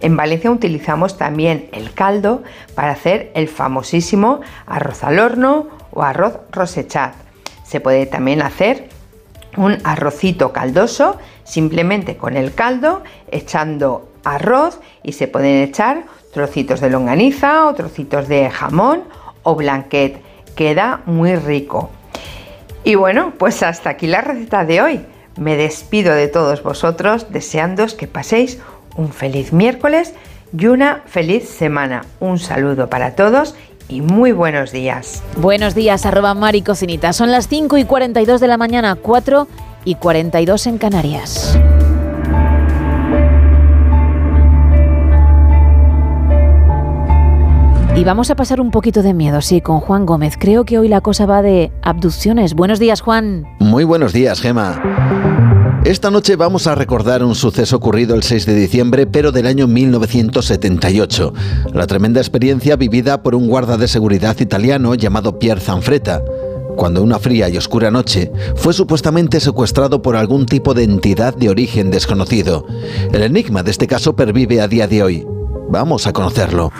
En 0.00 0.16
Valencia 0.16 0.50
utilizamos 0.50 1.16
también 1.16 1.68
el 1.72 1.92
caldo 1.94 2.42
para 2.74 2.92
hacer 2.92 3.30
el 3.34 3.48
famosísimo 3.48 4.40
arroz 4.66 5.04
al 5.04 5.18
horno 5.18 5.68
o 5.92 6.02
arroz 6.02 6.38
rosechat. 6.50 7.14
Se 7.64 7.80
puede 7.80 8.06
también 8.06 8.42
hacer 8.42 8.88
un 9.56 9.78
arrocito 9.84 10.52
caldoso 10.52 11.16
simplemente 11.44 12.16
con 12.16 12.36
el 12.36 12.54
caldo 12.54 13.02
echando 13.30 14.10
arroz 14.24 14.80
y 15.02 15.12
se 15.12 15.28
pueden 15.28 15.62
echar 15.62 16.04
trocitos 16.32 16.80
de 16.80 16.90
longaniza 16.90 17.66
o 17.66 17.74
trocitos 17.74 18.26
de 18.28 18.50
jamón 18.50 19.04
o 19.42 19.54
blanquet. 19.54 20.20
Queda 20.56 21.02
muy 21.06 21.36
rico. 21.36 21.90
Y 22.84 22.96
bueno, 22.96 23.32
pues 23.38 23.62
hasta 23.62 23.90
aquí 23.90 24.06
la 24.06 24.20
receta 24.20 24.64
de 24.64 24.82
hoy. 24.82 25.00
Me 25.36 25.56
despido 25.56 26.14
de 26.14 26.28
todos 26.28 26.62
vosotros 26.62 27.26
deseándoos 27.30 27.94
que 27.94 28.06
paséis 28.06 28.58
un 28.96 29.12
feliz 29.12 29.52
miércoles 29.52 30.12
y 30.56 30.66
una 30.66 31.02
feliz 31.06 31.48
semana. 31.48 32.04
Un 32.20 32.38
saludo 32.38 32.88
para 32.88 33.16
todos 33.16 33.54
y 33.88 34.02
muy 34.02 34.32
buenos 34.32 34.70
días. 34.70 35.22
Buenos 35.36 35.74
días, 35.74 36.06
arroba 36.06 36.34
Mari 36.34 36.62
Cocinita. 36.62 37.12
Son 37.12 37.32
las 37.32 37.48
5 37.48 37.78
y 37.78 37.84
42 37.84 38.40
de 38.40 38.48
la 38.48 38.58
mañana, 38.58 38.94
4 38.96 39.48
y 39.84 39.94
42 39.96 40.66
en 40.66 40.78
Canarias. 40.78 41.58
Y 47.96 48.02
vamos 48.02 48.28
a 48.30 48.34
pasar 48.34 48.60
un 48.60 48.72
poquito 48.72 49.04
de 49.04 49.14
miedo, 49.14 49.40
sí, 49.40 49.60
con 49.60 49.78
Juan 49.78 50.04
Gómez. 50.04 50.34
Creo 50.36 50.64
que 50.64 50.80
hoy 50.80 50.88
la 50.88 51.00
cosa 51.00 51.26
va 51.26 51.42
de 51.42 51.70
abducciones. 51.80 52.54
Buenos 52.54 52.80
días, 52.80 53.00
Juan. 53.00 53.44
Muy 53.60 53.84
buenos 53.84 54.12
días, 54.12 54.40
Gema. 54.40 54.82
Esta 55.84 56.10
noche 56.10 56.34
vamos 56.34 56.66
a 56.66 56.74
recordar 56.74 57.22
un 57.22 57.36
suceso 57.36 57.76
ocurrido 57.76 58.16
el 58.16 58.24
6 58.24 58.46
de 58.46 58.54
diciembre, 58.56 59.06
pero 59.06 59.30
del 59.30 59.46
año 59.46 59.68
1978. 59.68 61.32
La 61.72 61.86
tremenda 61.86 62.20
experiencia 62.20 62.74
vivida 62.74 63.22
por 63.22 63.36
un 63.36 63.46
guarda 63.46 63.76
de 63.76 63.86
seguridad 63.86 64.40
italiano 64.40 64.96
llamado 64.96 65.38
Pier 65.38 65.60
Zanfretta 65.60 66.20
cuando 66.76 67.00
una 67.04 67.20
fría 67.20 67.48
y 67.48 67.56
oscura 67.56 67.92
noche 67.92 68.32
fue 68.56 68.72
supuestamente 68.72 69.38
secuestrado 69.38 70.02
por 70.02 70.16
algún 70.16 70.46
tipo 70.46 70.74
de 70.74 70.82
entidad 70.82 71.36
de 71.36 71.48
origen 71.48 71.92
desconocido. 71.92 72.66
El 73.12 73.22
enigma 73.22 73.62
de 73.62 73.70
este 73.70 73.86
caso 73.86 74.16
pervive 74.16 74.60
a 74.60 74.66
día 74.66 74.88
de 74.88 75.02
hoy. 75.04 75.26
Vamos 75.68 76.08
a 76.08 76.12
conocerlo. 76.12 76.72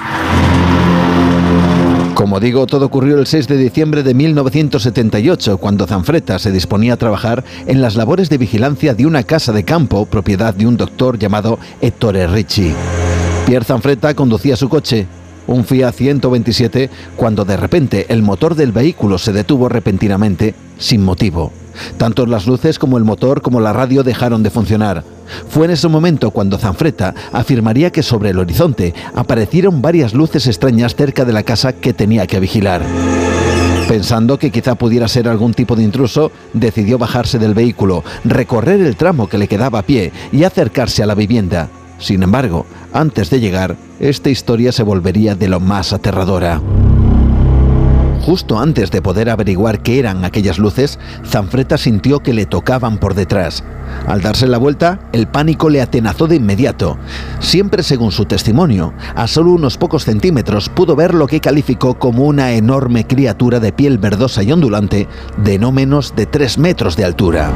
Como 2.14 2.38
digo, 2.38 2.66
todo 2.66 2.86
ocurrió 2.86 3.18
el 3.18 3.26
6 3.26 3.48
de 3.48 3.56
diciembre 3.56 4.04
de 4.04 4.14
1978, 4.14 5.58
cuando 5.58 5.86
Zanfretta 5.86 6.38
se 6.38 6.52
disponía 6.52 6.94
a 6.94 6.96
trabajar 6.96 7.44
en 7.66 7.82
las 7.82 7.96
labores 7.96 8.30
de 8.30 8.38
vigilancia 8.38 8.94
de 8.94 9.04
una 9.04 9.24
casa 9.24 9.52
de 9.52 9.64
campo 9.64 10.06
propiedad 10.06 10.54
de 10.54 10.66
un 10.66 10.76
doctor 10.76 11.18
llamado 11.18 11.58
Ettore 11.80 12.28
Ricci. 12.28 12.72
Pierre 13.46 13.64
Zanfretta 13.64 14.14
conducía 14.14 14.54
su 14.56 14.68
coche, 14.68 15.08
un 15.48 15.64
Fiat 15.64 15.92
127, 15.92 16.88
cuando 17.16 17.44
de 17.44 17.56
repente 17.56 18.06
el 18.08 18.22
motor 18.22 18.54
del 18.54 18.70
vehículo 18.70 19.18
se 19.18 19.32
detuvo 19.32 19.68
repentinamente, 19.68 20.54
sin 20.78 21.02
motivo. 21.02 21.63
Tanto 21.96 22.26
las 22.26 22.46
luces 22.46 22.78
como 22.78 22.98
el 22.98 23.04
motor 23.04 23.42
como 23.42 23.60
la 23.60 23.72
radio 23.72 24.02
dejaron 24.02 24.42
de 24.42 24.50
funcionar. 24.50 25.04
Fue 25.48 25.66
en 25.66 25.72
ese 25.72 25.88
momento 25.88 26.30
cuando 26.30 26.58
Zanfretta 26.58 27.14
afirmaría 27.32 27.90
que 27.90 28.02
sobre 28.02 28.30
el 28.30 28.38
horizonte 28.38 28.94
aparecieron 29.14 29.82
varias 29.82 30.14
luces 30.14 30.46
extrañas 30.46 30.94
cerca 30.94 31.24
de 31.24 31.32
la 31.32 31.42
casa 31.42 31.72
que 31.72 31.92
tenía 31.92 32.26
que 32.26 32.40
vigilar. 32.40 32.82
Pensando 33.88 34.38
que 34.38 34.50
quizá 34.50 34.74
pudiera 34.76 35.08
ser 35.08 35.28
algún 35.28 35.52
tipo 35.52 35.76
de 35.76 35.82
intruso, 35.82 36.32
decidió 36.54 36.96
bajarse 36.96 37.38
del 37.38 37.54
vehículo, 37.54 38.02
recorrer 38.24 38.80
el 38.80 38.96
tramo 38.96 39.28
que 39.28 39.38
le 39.38 39.48
quedaba 39.48 39.80
a 39.80 39.82
pie 39.82 40.10
y 40.32 40.44
acercarse 40.44 41.02
a 41.02 41.06
la 41.06 41.14
vivienda. 41.14 41.68
Sin 41.98 42.22
embargo, 42.22 42.66
antes 42.92 43.30
de 43.30 43.40
llegar, 43.40 43.76
esta 44.00 44.30
historia 44.30 44.72
se 44.72 44.82
volvería 44.82 45.34
de 45.34 45.48
lo 45.48 45.60
más 45.60 45.92
aterradora. 45.92 46.60
Justo 48.24 48.58
antes 48.58 48.90
de 48.90 49.02
poder 49.02 49.28
averiguar 49.28 49.82
qué 49.82 49.98
eran 49.98 50.24
aquellas 50.24 50.58
luces, 50.58 50.98
Zanfretta 51.26 51.76
sintió 51.76 52.20
que 52.20 52.32
le 52.32 52.46
tocaban 52.46 52.96
por 52.96 53.14
detrás. 53.14 53.62
Al 54.06 54.22
darse 54.22 54.46
la 54.46 54.56
vuelta, 54.56 54.98
el 55.12 55.26
pánico 55.26 55.68
le 55.68 55.82
atenazó 55.82 56.26
de 56.26 56.36
inmediato. 56.36 56.96
Siempre 57.40 57.82
según 57.82 58.12
su 58.12 58.24
testimonio, 58.24 58.94
a 59.14 59.26
solo 59.26 59.50
unos 59.50 59.76
pocos 59.76 60.06
centímetros 60.06 60.70
pudo 60.70 60.96
ver 60.96 61.12
lo 61.12 61.26
que 61.26 61.40
calificó 61.40 61.98
como 61.98 62.24
una 62.24 62.52
enorme 62.52 63.06
criatura 63.06 63.60
de 63.60 63.72
piel 63.72 63.98
verdosa 63.98 64.42
y 64.42 64.52
ondulante 64.52 65.06
de 65.36 65.58
no 65.58 65.70
menos 65.70 66.16
de 66.16 66.24
3 66.24 66.56
metros 66.56 66.96
de 66.96 67.04
altura. 67.04 67.50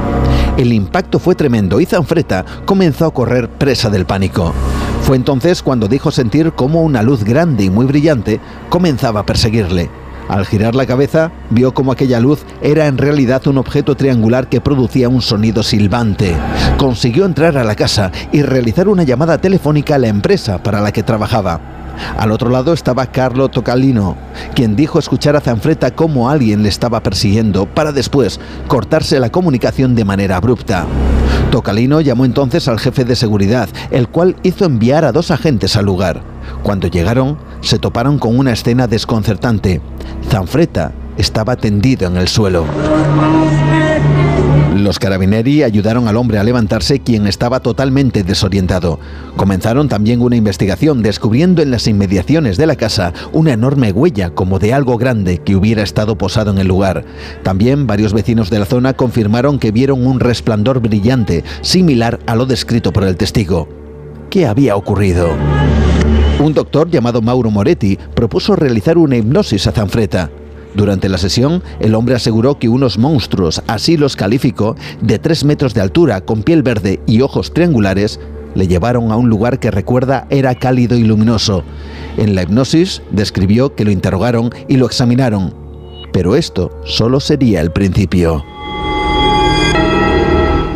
El 0.59 0.75
impacto 0.75 1.19
fue 1.19 1.35
tremendo 1.35 1.81
y 1.81 1.87
Zanfretta 1.87 2.45
comenzó 2.67 3.07
a 3.07 3.15
correr 3.15 3.49
presa 3.49 3.89
del 3.89 4.05
pánico. 4.05 4.53
Fue 5.01 5.17
entonces 5.17 5.63
cuando 5.63 5.89
dijo 5.89 6.11
sentir 6.11 6.53
como 6.53 6.83
una 6.83 7.03
luz 7.03 7.25
grande 7.25 7.65
y 7.65 7.71
muy 7.71 7.87
brillante 7.87 8.39
comenzaba 8.69 9.21
a 9.21 9.27
perseguirle. 9.27 9.89
Al 10.29 10.45
girar 10.45 10.75
la 10.75 10.87
cabeza, 10.87 11.33
vio 11.51 11.73
como 11.73 11.91
aquella 11.91 12.21
luz 12.21 12.45
era 12.61 12.87
en 12.87 12.99
realidad 12.99 13.47
un 13.47 13.59
objeto 13.59 13.97
triangular 13.97 14.49
que 14.49 14.61
producía 14.61 15.09
un 15.09 15.23
sonido 15.23 15.63
silbante. 15.63 16.37
Consiguió 16.77 17.25
entrar 17.25 17.57
a 17.57 17.65
la 17.65 17.75
casa 17.75 18.13
y 18.31 18.43
realizar 18.43 18.89
una 18.89 19.05
llamada 19.05 19.39
telefónica 19.39 19.95
a 19.95 19.99
la 19.99 20.09
empresa 20.09 20.63
para 20.63 20.81
la 20.81 20.93
que 20.93 21.03
trabajaba. 21.03 21.61
Al 22.17 22.31
otro 22.31 22.51
lado 22.51 22.73
estaba 22.73 23.07
Carlo 23.07 23.49
Tocalino, 23.49 24.17
quien 24.55 24.77
dijo 24.77 24.99
escuchar 24.99 25.35
a 25.35 25.41
Zanfretta 25.41 25.93
como 25.93 26.31
alguien 26.31 26.63
le 26.63 26.69
estaba 26.69 27.03
persiguiendo 27.03 27.67
para 27.67 27.93
después 27.93 28.39
cortarse 28.69 29.19
la 29.19 29.31
comunicación 29.31 29.95
de 29.95 30.05
manera 30.05 30.37
abrupta. 30.37 30.87
Tocalino 31.51 32.01
llamó 32.01 32.25
entonces 32.25 32.69
al 32.69 32.79
jefe 32.79 33.05
de 33.05 33.17
seguridad, 33.17 33.69
el 33.91 34.09
cual 34.09 34.37
hizo 34.43 34.65
enviar 34.65 35.05
a 35.05 35.13
dos 35.13 35.31
agentes 35.31 35.77
al 35.77 35.87
lugar. 35.87 36.38
Cuando 36.63 36.89
llegaron, 36.89 37.39
se 37.61 37.79
toparon 37.79 38.19
con 38.19 38.39
una 38.39 38.53
escena 38.53 38.87
desconcertante. 38.87 39.81
Zanfretta 40.29 40.93
estaba 41.17 41.57
tendido 41.57 42.07
en 42.07 42.17
el 42.17 42.29
suelo. 42.29 42.65
Los 44.79 45.01
carabineri 45.01 45.65
ayudaron 45.65 46.07
al 46.07 46.17
hombre 46.17 46.39
a 46.39 46.45
levantarse, 46.45 47.01
quien 47.01 47.27
estaba 47.27 47.61
totalmente 47.61 48.23
desorientado. 48.23 49.01
Comenzaron 49.37 49.89
también 49.89 50.23
una 50.23 50.37
investigación, 50.37 51.03
descubriendo 51.03 51.63
en 51.63 51.73
las 51.73 51.89
inmediaciones 51.89 52.57
de 52.57 52.67
la 52.67 52.77
casa 52.77 53.13
una 53.33 53.53
enorme 53.53 53.91
huella 53.91 54.31
como 54.31 54.61
de 54.61 54.73
algo 54.73 54.97
grande 54.97 55.39
que 55.39 55.57
hubiera 55.57 55.83
estado 55.83 56.17
posado 56.17 56.53
en 56.53 56.59
el 56.59 56.69
lugar. 56.69 57.05
También 57.43 57.89
varios 57.89 58.13
vecinos 58.13 58.51
de 58.51 58.61
la 58.61 58.67
zona 58.67 58.95
confirmaron 58.95 59.59
que 59.59 59.73
vieron 59.73 60.07
un 60.07 60.21
resplandor 60.21 60.81
brillante, 60.81 61.43
similar 61.61 62.21
a 62.27 62.37
lo 62.37 62.47
descrito 62.47 62.93
por 62.93 63.03
el 63.03 63.17
testigo. 63.17 63.69
¿Qué 64.31 64.47
había 64.47 64.77
ocurrido? 64.77 65.31
Un 66.41 66.55
doctor 66.55 66.89
llamado 66.89 67.21
Mauro 67.21 67.51
Moretti 67.51 67.99
propuso 68.15 68.55
realizar 68.55 68.97
una 68.97 69.17
hipnosis 69.17 69.67
a 69.67 69.73
Zanfretta. 69.73 70.31
Durante 70.75 71.09
la 71.09 71.19
sesión, 71.19 71.65
el 71.81 71.97
hombre 71.97 72.15
aseguró 72.15 72.61
que 72.61 72.69
unos 72.69 72.97
monstruos, 72.97 73.61
así 73.67 73.97
los 73.97 74.15
calificó, 74.15 74.77
de 75.01 75.19
3 75.19 75.45
metros 75.45 75.75
de 75.75 75.81
altura, 75.81 76.21
con 76.21 76.45
piel 76.45 76.63
verde 76.63 77.01
y 77.07 77.23
ojos 77.23 77.53
triangulares, 77.53 78.21
le 78.55 78.69
llevaron 78.69 79.11
a 79.11 79.17
un 79.17 79.29
lugar 79.29 79.59
que 79.59 79.73
recuerda 79.73 80.29
era 80.31 80.55
cálido 80.55 80.97
y 80.97 81.03
luminoso. 81.03 81.65
En 82.17 82.37
la 82.37 82.43
hipnosis 82.43 83.03
describió 83.11 83.75
que 83.75 83.85
lo 83.85 83.91
interrogaron 83.91 84.51
y 84.69 84.77
lo 84.77 84.87
examinaron. 84.87 85.53
Pero 86.13 86.37
esto 86.37 86.71
solo 86.85 87.19
sería 87.19 87.61
el 87.61 87.73
principio. 87.73 88.45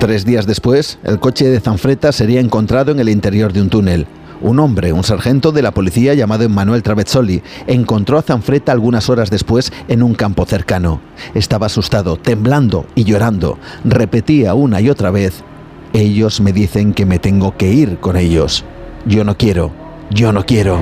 Tres 0.01 0.25
días 0.25 0.49
después, 0.49 0.99
el 1.05 1.21
coche 1.21 1.49
de 1.49 1.61
Zanfretta 1.61 2.11
sería 2.11 2.41
encontrado 2.41 2.91
en 2.91 2.99
el 2.99 3.09
interior 3.09 3.53
de 3.53 3.63
un 3.63 3.71
túnel. 3.71 4.07
Un 4.43 4.59
hombre, 4.59 4.93
un 4.93 5.05
sargento 5.05 5.53
de 5.53 5.63
la 5.63 5.71
policía 5.71 6.15
llamado 6.15 6.43
Emmanuel 6.43 6.83
Travezzoli, 6.83 7.43
encontró 7.69 8.19
a 8.19 8.23
Zanfretta 8.23 8.73
algunas 8.73 9.09
horas 9.09 9.31
después 9.31 9.73
en 9.87 10.03
un 10.03 10.15
campo 10.15 10.45
cercano. 10.47 11.01
Estaba 11.35 11.67
asustado, 11.67 12.17
temblando 12.17 12.87
y 12.97 13.05
llorando. 13.05 13.59
Repetía 13.85 14.55
una 14.55 14.81
y 14.81 14.91
otra 14.91 15.13
vez, 15.13 15.45
ellos 15.93 16.41
me 16.41 16.53
dicen 16.53 16.93
que 16.93 17.07
me 17.07 17.21
tengo 17.21 17.57
que 17.57 17.73
ir 17.73 17.99
con 17.99 18.17
ellos. 18.17 18.65
Yo 19.07 19.23
no 19.23 19.39
quiero, 19.39 19.71
yo 20.11 20.33
no 20.33 20.45
quiero. 20.45 20.81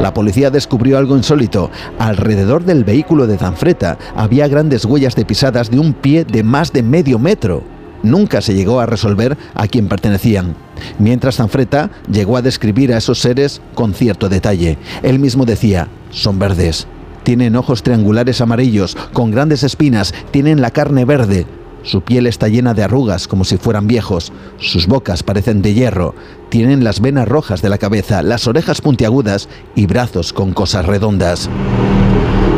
La 0.00 0.14
policía 0.14 0.50
descubrió 0.50 0.98
algo 0.98 1.16
insólito. 1.16 1.68
Alrededor 1.98 2.64
del 2.64 2.84
vehículo 2.84 3.26
de 3.26 3.38
Zanfretta 3.38 3.98
había 4.14 4.46
grandes 4.46 4.84
huellas 4.84 5.16
de 5.16 5.24
pisadas 5.24 5.68
de 5.68 5.80
un 5.80 5.94
pie 5.94 6.24
de 6.24 6.44
más 6.44 6.72
de 6.72 6.84
medio 6.84 7.18
metro. 7.18 7.71
Nunca 8.02 8.40
se 8.40 8.54
llegó 8.54 8.80
a 8.80 8.86
resolver 8.86 9.36
a 9.54 9.68
quién 9.68 9.88
pertenecían. 9.88 10.54
Mientras 10.98 11.36
Zanfretta 11.36 11.90
llegó 12.10 12.36
a 12.36 12.42
describir 12.42 12.92
a 12.92 12.98
esos 12.98 13.20
seres 13.20 13.60
con 13.74 13.94
cierto 13.94 14.28
detalle. 14.28 14.78
Él 15.02 15.18
mismo 15.18 15.44
decía, 15.44 15.88
son 16.10 16.38
verdes. 16.38 16.86
Tienen 17.22 17.56
ojos 17.56 17.82
triangulares 17.82 18.40
amarillos, 18.40 18.96
con 19.12 19.30
grandes 19.30 19.62
espinas, 19.62 20.12
tienen 20.32 20.60
la 20.60 20.72
carne 20.72 21.04
verde, 21.04 21.46
su 21.84 22.02
piel 22.02 22.28
está 22.28 22.48
llena 22.48 22.74
de 22.74 22.84
arrugas 22.84 23.26
como 23.26 23.44
si 23.44 23.56
fueran 23.56 23.88
viejos, 23.88 24.32
sus 24.58 24.86
bocas 24.86 25.22
parecen 25.24 25.62
de 25.62 25.74
hierro, 25.74 26.14
tienen 26.48 26.84
las 26.84 27.00
venas 27.00 27.26
rojas 27.26 27.60
de 27.60 27.68
la 27.68 27.78
cabeza, 27.78 28.22
las 28.22 28.46
orejas 28.46 28.80
puntiagudas 28.80 29.48
y 29.74 29.86
brazos 29.86 30.32
con 30.32 30.52
cosas 30.52 30.86
redondas. 30.86 31.50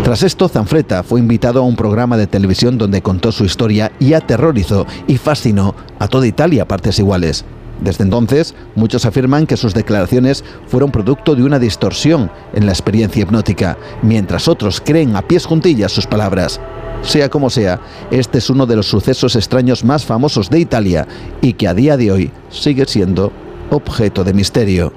Tras 0.05 0.23
esto, 0.23 0.51
Zanfretta 0.51 1.03
fue 1.03 1.19
invitado 1.19 1.61
a 1.61 1.63
un 1.63 1.77
programa 1.77 2.19
de 2.19 2.27
televisión 2.27 2.77
donde 2.77 3.01
contó 3.01 3.33
su 3.33 3.47
historia 3.47 3.91
y 3.99 4.13
aterrorizó 4.13 4.87
y 5.07 5.17
fascinó 5.17 5.75
a 5.99 6.09
toda 6.09 6.27
Italia 6.27 6.65
a 6.65 6.69
partes 6.69 6.99
iguales. 6.99 7.47
Desde 7.81 8.05
entonces, 8.05 8.55
muchos 8.75 9.07
afirman 9.07 9.47
que 9.47 9.57
sus 9.57 9.73
declaraciones 9.73 10.45
fueron 10.67 10.91
producto 10.91 11.35
de 11.35 11.43
una 11.43 11.59
distorsión 11.59 12.31
en 12.53 12.67
la 12.67 12.73
experiencia 12.73 13.23
hipnótica, 13.23 13.79
mientras 14.03 14.47
otros 14.47 14.83
creen 14.85 15.17
a 15.17 15.23
pies 15.23 15.47
juntillas 15.47 15.91
sus 15.91 16.07
palabras. 16.07 16.61
Sea 17.01 17.31
como 17.31 17.49
sea, 17.49 17.81
este 18.11 18.39
es 18.39 18.51
uno 18.51 18.67
de 18.67 18.77
los 18.77 18.87
sucesos 18.87 19.37
extraños 19.37 19.85
más 19.85 20.05
famosos 20.05 20.51
de 20.51 20.61
Italia 20.61 21.09
y 21.41 21.55
que 21.55 21.67
a 21.67 21.73
día 21.73 21.97
de 21.97 22.13
hoy 22.13 22.31
sigue 22.51 22.85
siendo 22.85 23.33
objeto 23.71 24.23
de 24.23 24.35
misterio. 24.35 24.93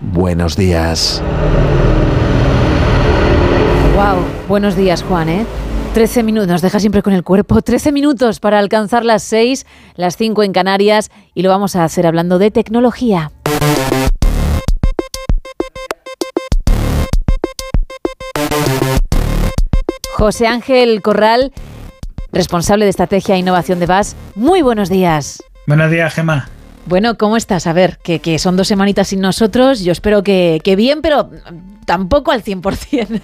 Buenos 0.00 0.56
días. 0.56 1.20
Wow, 3.98 4.22
buenos 4.46 4.76
días 4.76 5.02
Juan, 5.02 5.28
¿eh? 5.28 5.44
13 5.94 6.22
minutos, 6.22 6.46
nos 6.46 6.62
deja 6.62 6.78
siempre 6.78 7.02
con 7.02 7.12
el 7.14 7.24
cuerpo. 7.24 7.62
13 7.62 7.90
minutos 7.90 8.38
para 8.38 8.60
alcanzar 8.60 9.04
las 9.04 9.24
6, 9.24 9.66
las 9.96 10.16
5 10.16 10.44
en 10.44 10.52
Canarias 10.52 11.10
y 11.34 11.42
lo 11.42 11.48
vamos 11.48 11.74
a 11.74 11.82
hacer 11.82 12.06
hablando 12.06 12.38
de 12.38 12.52
tecnología. 12.52 13.32
José 20.14 20.46
Ángel 20.46 21.02
Corral, 21.02 21.52
responsable 22.30 22.84
de 22.84 22.90
estrategia 22.90 23.34
e 23.34 23.38
innovación 23.38 23.80
de 23.80 23.86
VAS. 23.86 24.14
Muy 24.36 24.62
buenos 24.62 24.90
días. 24.90 25.42
Buenos 25.66 25.90
días, 25.90 26.14
Gemma. 26.14 26.48
Bueno, 26.88 27.18
¿cómo 27.18 27.36
estás? 27.36 27.66
A 27.66 27.74
ver, 27.74 27.98
que, 27.98 28.38
son 28.38 28.56
dos 28.56 28.66
semanitas 28.66 29.08
sin 29.08 29.20
nosotros. 29.20 29.80
Yo 29.80 29.92
espero 29.92 30.22
que, 30.22 30.58
que 30.64 30.74
bien, 30.74 31.02
pero 31.02 31.30
tampoco 31.84 32.32
al 32.32 32.42
100%. 32.42 33.20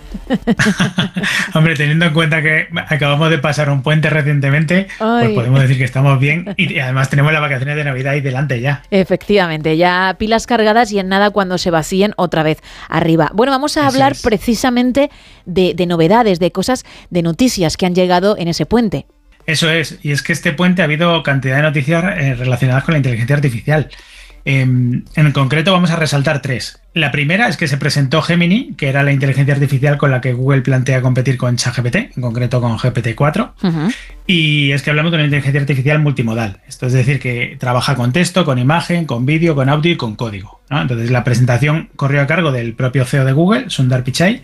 Hombre, 1.54 1.74
teniendo 1.74 2.04
en 2.04 2.12
cuenta 2.12 2.42
que 2.42 2.68
acabamos 2.88 3.30
de 3.30 3.38
pasar 3.38 3.70
un 3.70 3.82
puente 3.82 4.10
recientemente, 4.10 4.88
pues 4.98 5.30
podemos 5.30 5.60
decir 5.60 5.78
que 5.78 5.84
estamos 5.84 6.18
bien 6.20 6.54
y 6.58 6.78
además 6.78 7.08
tenemos 7.08 7.32
las 7.32 7.40
vacaciones 7.40 7.76
de 7.76 7.84
Navidad 7.84 8.12
ahí 8.12 8.20
delante 8.20 8.60
ya. 8.60 8.82
Efectivamente, 8.90 9.78
ya 9.78 10.16
pilas 10.18 10.46
cargadas 10.46 10.92
y 10.92 10.98
en 10.98 11.08
nada 11.08 11.30
cuando 11.30 11.56
se 11.56 11.70
vacíen 11.70 12.12
otra 12.16 12.42
vez 12.42 12.58
arriba. 12.90 13.30
Bueno, 13.32 13.50
vamos 13.50 13.78
a 13.78 13.86
hablar 13.86 14.14
precisamente 14.22 15.10
de, 15.46 15.72
de 15.74 15.86
novedades, 15.86 16.38
de 16.38 16.50
cosas, 16.50 16.84
de 17.08 17.22
noticias 17.22 17.78
que 17.78 17.86
han 17.86 17.94
llegado 17.94 18.36
en 18.36 18.48
ese 18.48 18.66
puente. 18.66 19.06
Eso 19.46 19.70
es, 19.70 19.98
y 20.02 20.12
es 20.12 20.22
que 20.22 20.32
este 20.32 20.52
puente 20.52 20.82
ha 20.82 20.86
habido 20.86 21.22
cantidad 21.22 21.56
de 21.56 21.62
noticias 21.62 22.04
eh, 22.16 22.34
relacionadas 22.34 22.84
con 22.84 22.92
la 22.92 22.98
inteligencia 22.98 23.36
artificial. 23.36 23.90
Em, 24.46 25.04
en 25.16 25.32
concreto 25.32 25.72
vamos 25.72 25.90
a 25.90 25.96
resaltar 25.96 26.42
tres. 26.42 26.78
La 26.92 27.10
primera 27.10 27.48
es 27.48 27.56
que 27.56 27.66
se 27.66 27.78
presentó 27.78 28.20
Gemini, 28.20 28.74
que 28.76 28.88
era 28.88 29.02
la 29.02 29.10
inteligencia 29.10 29.54
artificial 29.54 29.96
con 29.96 30.10
la 30.10 30.20
que 30.20 30.34
Google 30.34 30.60
plantea 30.60 31.00
competir 31.00 31.38
con 31.38 31.56
ChatGPT, 31.56 31.96
en 32.16 32.20
concreto 32.20 32.60
con 32.60 32.76
GPT-4. 32.78 33.94
Y 34.26 34.70
es 34.72 34.82
que 34.82 34.90
hablamos 34.90 35.12
de 35.12 35.16
una 35.16 35.24
inteligencia 35.24 35.60
artificial 35.60 35.98
multimodal. 35.98 36.60
Esto 36.68 36.86
es 36.86 36.92
decir, 36.92 37.20
que 37.20 37.56
trabaja 37.58 37.96
con 37.96 38.12
texto, 38.12 38.44
con 38.44 38.58
imagen, 38.58 39.06
con 39.06 39.24
vídeo, 39.24 39.54
con 39.54 39.70
audio 39.70 39.92
y 39.92 39.96
con 39.96 40.14
código. 40.14 40.60
Entonces 40.70 41.10
la 41.10 41.24
presentación 41.24 41.88
corrió 41.96 42.20
a 42.20 42.26
cargo 42.26 42.52
del 42.52 42.74
propio 42.74 43.06
CEO 43.06 43.24
de 43.24 43.32
Google, 43.32 43.70
Sundar 43.70 44.04
Pichai, 44.04 44.42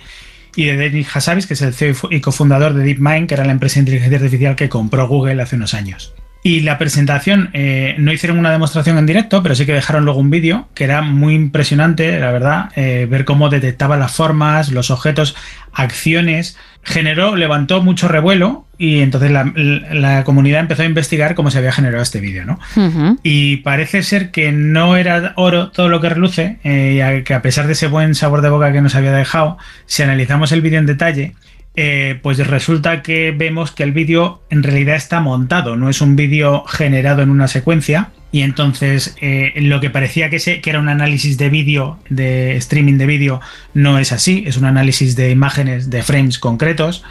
y 0.57 0.67
de 0.67 0.77
Denis 0.77 1.09
Hassabis, 1.15 1.47
que 1.47 1.55
es 1.55 1.63
el 1.63 1.75
CEO 1.75 1.95
y 2.11 2.21
cofundador 2.21 2.75
de 2.75 2.85
DeepMind, 2.85 3.29
que 3.29 3.35
era 3.35 3.45
la 3.45 3.53
empresa 3.53 3.75
de 3.75 3.81
inteligencia 3.81 4.19
artificial 4.19 4.57
que 4.57 4.69
compró 4.69 5.07
Google 5.09 5.43
hace 5.43 5.57
unos 5.57 5.75
años. 5.75 6.15
Y 6.43 6.61
la 6.61 6.79
presentación, 6.79 7.51
eh, 7.53 7.95
no 7.99 8.13
hicieron 8.13 8.39
una 8.39 8.51
demostración 8.51 8.97
en 8.97 9.05
directo, 9.05 9.43
pero 9.43 9.55
sí 9.55 9.67
que 9.67 9.75
dejaron 9.75 10.07
luego 10.07 10.21
un 10.21 10.31
vídeo 10.31 10.69
que 10.75 10.85
era 10.85 11.03
muy 11.03 11.35
impresionante, 11.35 12.19
la 12.19 12.33
verdad, 12.33 12.71
eh, 12.77 13.07
ver 13.11 13.27
cómo 13.27 13.51
detectaba 13.51 13.99
las 13.99 14.13
formas, 14.13 14.73
los 14.73 14.91
objetos, 14.91 15.37
acciones. 15.73 16.57
Generó, 16.83 17.37
levantó 17.37 17.83
mucho 17.83 18.09
revuelo 18.09 18.67
y 18.79 19.01
entonces 19.01 19.31
la, 19.31 20.25
comunidad 20.25 20.61
empezó 20.61 20.81
a 20.81 20.87
investigar 20.87 21.35
cómo 21.35 21.51
se 21.51 21.59
había 21.59 21.73
generado 21.73 22.03
este 22.03 22.21
vídeo, 22.21 22.47
¿no? 22.47 22.59
Y 23.23 23.59
parece 23.59 24.03
ser 24.03 24.31
que 24.31 24.51
no 24.51 24.97
era 24.97 25.35
oro 25.37 25.71
todo 25.71 25.91
lo 25.91 26.01
que 26.01 26.09
reluce, 26.09 26.59
eh, 26.65 27.23
que 27.27 27.35
a 27.35 27.43
pesar 27.43 27.67
de 27.67 27.75
ese 27.75 27.89
buen 27.89 28.15
sabor 28.15 28.41
de 28.41 28.49
boca 28.49 28.73
que 28.73 28.81
nos 28.81 28.95
había 28.95 29.13
dejado, 29.13 29.59
si 29.85 30.03
analizamos 30.03 30.53
el 30.53 30.63
vídeo 30.63 30.79
en 30.79 30.87
detalle, 30.87 31.35
eh, 31.83 32.21
pues 32.21 32.47
resulta 32.47 33.01
que 33.01 33.31
vemos 33.35 33.71
que 33.71 33.85
el 33.85 33.93
vídeo 33.93 34.43
en 34.51 34.63
realidad 34.63 34.97
está 34.97 35.21
montado, 35.21 35.77
no 35.77 35.89
es 35.89 36.03
un 36.03 36.15
vídeo 36.15 36.63
generado 36.67 37.23
en 37.23 37.31
una 37.31 37.49
secuencia. 37.49 38.11
Y 38.33 38.43
entonces 38.43 39.17
eh, 39.23 39.55
lo 39.57 39.81
que 39.81 39.89
parecía 39.89 40.29
que, 40.29 40.37
que, 40.61 40.69
era 40.69 40.79
un 40.79 40.91
análisis 40.91 41.39
de 41.39 41.49
vídeo, 41.49 41.99
de 42.11 42.55
streaming 42.59 42.99
de 42.99 43.07
vídeo, 43.07 43.41
no 43.73 43.99
es 43.99 44.13
así, 44.13 44.45
es 44.47 44.59
un 44.59 44.67
análisis 44.67 45.17
de 45.17 45.31
imágenes, 45.31 45.89
de 45.89 46.03
frames 46.03 46.39
concretos. 46.39 47.03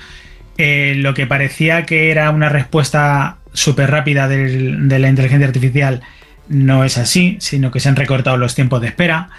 Eh, 0.60 0.94
lo 0.98 1.16
que 1.16 1.26
parecía 1.26 1.88
que 1.88 2.12
era 2.12 2.30
una 2.30 2.50
respuesta 2.50 3.38
súper 3.52 3.90
rápida 3.90 4.28
de 4.28 5.00
la 5.00 5.10
inteligencia 5.10 5.48
artificial 5.48 6.02
no 6.48 6.84
es 6.84 7.00
así, 7.00 7.38
sino 7.40 7.72
que 7.72 7.80
se 7.80 7.90
han 7.90 7.96
recortado 7.96 8.38
los 8.38 8.54
tiempos 8.54 8.82
de 8.82 8.90
espera 8.90 9.30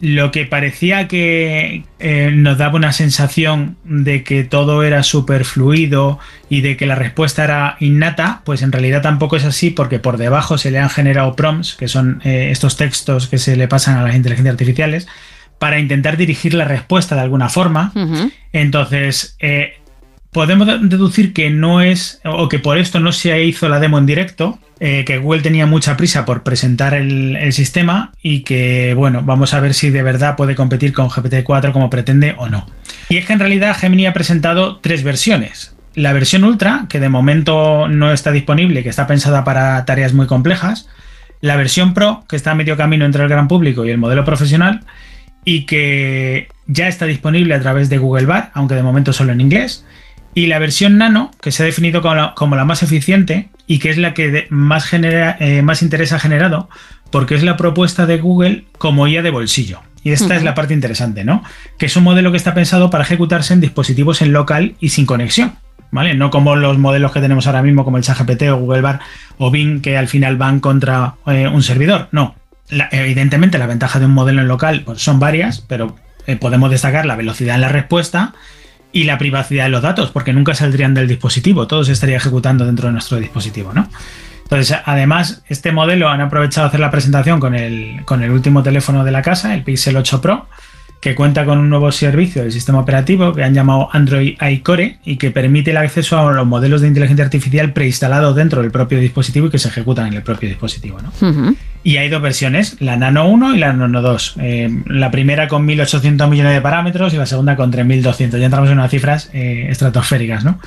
lo 0.00 0.30
que 0.30 0.46
parecía 0.46 1.08
que 1.08 1.84
eh, 1.98 2.30
nos 2.34 2.56
daba 2.56 2.76
una 2.76 2.92
sensación 2.92 3.76
de 3.84 4.24
que 4.24 4.44
todo 4.44 4.82
era 4.82 5.02
súper 5.02 5.44
fluido 5.44 6.18
y 6.48 6.62
de 6.62 6.76
que 6.76 6.86
la 6.86 6.94
respuesta 6.94 7.44
era 7.44 7.76
innata, 7.80 8.40
pues 8.44 8.62
en 8.62 8.72
realidad 8.72 9.02
tampoco 9.02 9.36
es 9.36 9.44
así 9.44 9.70
porque 9.70 9.98
por 9.98 10.16
debajo 10.16 10.56
se 10.56 10.70
le 10.70 10.78
han 10.78 10.88
generado 10.88 11.36
prompts, 11.36 11.74
que 11.74 11.88
son 11.88 12.22
eh, 12.24 12.48
estos 12.50 12.76
textos 12.78 13.28
que 13.28 13.38
se 13.38 13.56
le 13.56 13.68
pasan 13.68 13.98
a 13.98 14.02
las 14.02 14.16
inteligencias 14.16 14.54
artificiales, 14.54 15.06
para 15.58 15.78
intentar 15.78 16.16
dirigir 16.16 16.54
la 16.54 16.64
respuesta 16.64 17.14
de 17.14 17.20
alguna 17.20 17.50
forma. 17.50 17.92
Entonces, 18.52 19.36
eh, 19.40 19.79
podemos 20.32 20.66
deducir 20.88 21.32
que 21.32 21.50
no 21.50 21.80
es, 21.80 22.20
o 22.24 22.48
que 22.48 22.58
por 22.58 22.78
esto 22.78 23.00
no 23.00 23.12
se 23.12 23.44
hizo 23.44 23.68
la 23.68 23.80
demo 23.80 23.98
en 23.98 24.06
directo, 24.06 24.58
eh, 24.78 25.04
que 25.04 25.18
Google 25.18 25.42
tenía 25.42 25.66
mucha 25.66 25.96
prisa 25.96 26.24
por 26.24 26.42
presentar 26.42 26.94
el, 26.94 27.52
sistema 27.52 28.12
y 28.22 28.40
que, 28.40 28.94
bueno, 28.94 29.22
vamos 29.22 29.52
a 29.54 29.60
ver 29.60 29.74
si 29.74 29.90
de 29.90 30.02
verdad 30.02 30.36
puede 30.36 30.54
competir 30.54 30.92
con 30.92 31.10
GPT-4 31.10 31.72
como 31.72 31.90
pretende 31.90 32.34
o 32.38 32.48
no. 32.48 32.66
Y 33.08 33.16
es 33.16 33.26
que 33.26 33.32
en 33.32 33.40
realidad 33.40 33.76
Gemini 33.76 34.06
ha 34.06 34.12
presentado 34.12 34.78
tres 34.78 35.02
versiones. 35.02 35.74
La 35.94 36.12
versión 36.12 36.44
Ultra, 36.44 36.86
que 36.88 37.00
de 37.00 37.08
momento 37.08 37.88
no 37.88 38.12
está 38.12 38.30
disponible, 38.30 38.84
que 38.84 38.88
está 38.88 39.08
pensada 39.08 39.42
para 39.42 39.84
tareas 39.84 40.14
muy 40.14 40.26
complejas. 40.26 40.88
La 41.40 41.56
versión 41.56 41.92
Pro, 41.92 42.24
que 42.28 42.36
está 42.36 42.52
a 42.52 42.54
medio 42.54 42.76
camino 42.76 43.04
entre 43.04 43.24
el 43.24 43.28
gran 43.28 43.48
público 43.48 43.84
y 43.84 43.90
el 43.90 43.98
modelo 43.98 44.24
profesional, 44.24 44.84
y 45.44 45.66
que 45.66 46.48
ya 46.66 46.86
está 46.86 47.06
disponible 47.06 47.54
a 47.54 47.60
través 47.60 47.88
de 47.88 47.98
Google 47.98 48.26
Bar, 48.26 48.52
aunque 48.54 48.76
de 48.76 48.82
momento 48.84 49.12
solo 49.12 49.32
en 49.32 49.40
inglés 49.40 49.84
y 50.34 50.46
la 50.46 50.58
versión 50.58 50.98
nano, 50.98 51.30
que 51.40 51.50
se 51.50 51.62
ha 51.62 51.66
definido 51.66 52.02
como 52.34 52.56
la, 52.56 52.64
más 52.64 52.82
eficiente 52.82 53.48
y 53.66 53.78
que 53.78 53.90
es 53.90 53.98
la 53.98 54.14
que 54.14 54.46
más, 54.50 54.84
genera, 54.84 55.36
eh, 55.40 55.62
más 55.62 55.82
interés 55.82 56.12
ha 56.12 56.20
generado, 56.20 56.68
porque 57.10 57.34
es 57.34 57.42
la 57.42 57.56
propuesta 57.56 58.06
de 58.06 58.18
Google 58.18 58.64
como 58.78 59.08
IA 59.08 59.22
de 59.22 59.30
bolsillo. 59.30 59.80
Y 60.02 60.12
esta 60.12 60.34
es 60.34 60.42
la 60.42 60.54
parte 60.54 60.72
interesante, 60.72 61.24
¿no? 61.24 61.42
Que 61.78 61.86
es 61.86 61.96
un 61.96 62.04
modelo 62.04 62.30
que 62.30 62.38
está 62.38 62.54
pensado 62.54 62.88
para 62.88 63.04
ejecutarse 63.04 63.52
en 63.52 63.60
dispositivos 63.60 64.22
en 64.22 64.32
local 64.32 64.74
y 64.80 64.90
sin 64.90 65.04
conexión. 65.04 65.54
¿Vale? 65.92 66.14
No 66.14 66.30
como 66.30 66.54
los 66.54 66.78
modelos 66.78 67.10
que 67.10 67.20
tenemos 67.20 67.48
ahora 67.48 67.62
mismo, 67.62 67.84
como 67.84 67.96
el 67.96 68.04
ChatGPT 68.04 68.42
o 68.44 68.58
Google 68.58 68.80
Bar 68.80 69.00
o 69.38 69.50
Bing, 69.50 69.82
que 69.82 69.98
al 69.98 70.06
final 70.06 70.36
van 70.36 70.60
contra 70.60 71.16
eh, 71.26 71.48
un 71.48 71.64
servidor. 71.64 72.08
No. 72.12 72.36
evidentemente, 72.92 73.58
la 73.58 73.66
ventaja 73.66 73.98
de 73.98 74.06
un 74.06 74.12
modelo 74.12 74.40
en 74.40 74.46
local 74.46 74.82
pues, 74.84 75.02
son 75.02 75.18
varias, 75.18 75.60
pero 75.60 75.96
eh, 76.28 76.36
podemos 76.36 76.70
destacar 76.70 77.06
la 77.06 77.16
velocidad 77.16 77.56
en 77.56 77.62
la 77.62 77.68
respuesta 77.68 78.34
y 78.92 79.04
la 79.04 79.18
privacidad 79.18 79.64
de 79.64 79.70
los 79.70 79.82
datos, 79.82 80.10
porque 80.10 80.32
nunca 80.32 80.54
saldrían 80.54 80.94
del 80.94 81.08
dispositivo, 81.08 81.66
todo 81.66 81.84
se 81.84 81.92
estaría 81.92 82.16
ejecutando 82.16 82.66
dentro 82.66 82.86
de 82.86 82.92
nuestro 82.92 83.18
dispositivo, 83.18 83.72
¿no? 83.72 83.88
Entonces, 84.42 84.78
además, 84.84 85.42
este 85.48 85.70
modelo 85.70 86.08
han 86.08 86.20
aprovechado 86.20 86.66
hacer 86.66 86.80
la 86.80 86.90
presentación 86.90 87.38
con 87.38 87.54
el, 87.54 88.02
con 88.04 88.22
el 88.22 88.32
último 88.32 88.64
teléfono 88.64 89.04
de 89.04 89.12
la 89.12 89.22
casa, 89.22 89.54
el 89.54 89.62
Pixel 89.62 89.96
8 89.96 90.20
Pro, 90.20 90.48
que 91.00 91.14
cuenta 91.14 91.46
con 91.46 91.58
un 91.58 91.70
nuevo 91.70 91.90
servicio 91.92 92.42
del 92.42 92.52
sistema 92.52 92.78
operativo 92.78 93.32
que 93.32 93.42
han 93.42 93.54
llamado 93.54 93.88
Android 93.92 94.36
iCore 94.40 94.98
y 95.04 95.16
que 95.16 95.30
permite 95.30 95.70
el 95.70 95.78
acceso 95.78 96.18
a 96.18 96.32
los 96.32 96.46
modelos 96.46 96.82
de 96.82 96.88
inteligencia 96.88 97.24
artificial 97.24 97.72
preinstalados 97.72 98.36
dentro 98.36 98.60
del 98.60 98.70
propio 98.70 99.00
dispositivo 99.00 99.46
y 99.46 99.50
que 99.50 99.58
se 99.58 99.68
ejecutan 99.68 100.08
en 100.08 100.14
el 100.14 100.22
propio 100.22 100.48
dispositivo. 100.48 100.98
¿no? 101.00 101.56
Y 101.82 101.96
hay 101.96 102.10
dos 102.10 102.20
versiones, 102.20 102.76
la 102.80 102.98
Nano 102.98 103.26
1 103.28 103.56
y 103.56 103.58
la 103.58 103.72
Nano 103.72 104.02
2. 104.02 104.34
Eh, 104.40 104.82
la 104.86 105.10
primera 105.10 105.48
con 105.48 105.64
1800 105.64 106.28
millones 106.28 106.52
de 106.52 106.60
parámetros 106.60 107.14
y 107.14 107.16
la 107.16 107.24
segunda 107.24 107.56
con 107.56 107.70
3200. 107.70 108.38
Ya 108.38 108.44
entramos 108.44 108.68
en 108.68 108.76
unas 108.76 108.90
cifras 108.90 109.30
eh, 109.32 109.68
estratosféricas. 109.70 110.44
¿no? 110.44 110.58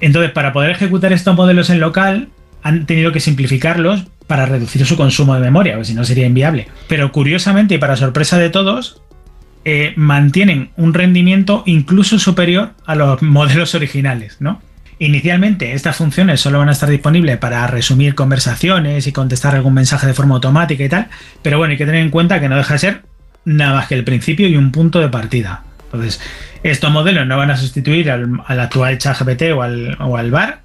Entonces, 0.00 0.30
para 0.32 0.54
poder 0.54 0.70
ejecutar 0.70 1.12
estos 1.12 1.36
modelos 1.36 1.68
en 1.68 1.80
local, 1.80 2.28
han 2.62 2.86
tenido 2.86 3.12
que 3.12 3.20
simplificarlos 3.20 4.06
para 4.26 4.46
reducir 4.46 4.84
su 4.86 4.96
consumo 4.96 5.34
de 5.34 5.40
memoria, 5.40 5.74
porque 5.74 5.88
si 5.88 5.94
no 5.94 6.04
sería 6.04 6.26
inviable. 6.26 6.68
Pero 6.86 7.12
curiosamente 7.12 7.74
y 7.74 7.78
para 7.78 7.96
sorpresa 7.96 8.38
de 8.38 8.50
todos, 8.50 9.02
eh, 9.70 9.92
mantienen 9.96 10.70
un 10.78 10.94
rendimiento 10.94 11.62
incluso 11.66 12.18
superior 12.18 12.70
a 12.86 12.94
los 12.94 13.20
modelos 13.20 13.74
originales, 13.74 14.38
¿no? 14.40 14.62
Inicialmente 14.98 15.74
estas 15.74 15.96
funciones 15.96 16.40
solo 16.40 16.58
van 16.58 16.70
a 16.70 16.72
estar 16.72 16.88
disponibles 16.88 17.36
para 17.36 17.66
resumir 17.66 18.14
conversaciones 18.14 19.06
y 19.06 19.12
contestar 19.12 19.54
algún 19.54 19.74
mensaje 19.74 20.06
de 20.06 20.14
forma 20.14 20.36
automática 20.36 20.82
y 20.82 20.88
tal, 20.88 21.08
pero 21.42 21.58
bueno, 21.58 21.72
hay 21.72 21.76
que 21.76 21.84
tener 21.84 22.00
en 22.00 22.08
cuenta 22.08 22.40
que 22.40 22.48
no 22.48 22.56
deja 22.56 22.72
de 22.72 22.78
ser 22.78 23.02
nada 23.44 23.74
más 23.74 23.88
que 23.88 23.94
el 23.94 24.04
principio 24.04 24.48
y 24.48 24.56
un 24.56 24.72
punto 24.72 25.00
de 25.00 25.10
partida. 25.10 25.64
Entonces, 25.84 26.18
estos 26.62 26.90
modelos 26.90 27.26
no 27.26 27.36
van 27.36 27.50
a 27.50 27.58
sustituir 27.58 28.10
al, 28.10 28.40
actual 28.46 28.96
ChatGPT 28.96 29.52
o 29.54 29.60
al, 29.60 29.98
o 30.00 30.16
al 30.16 30.30
VAR, 30.30 30.62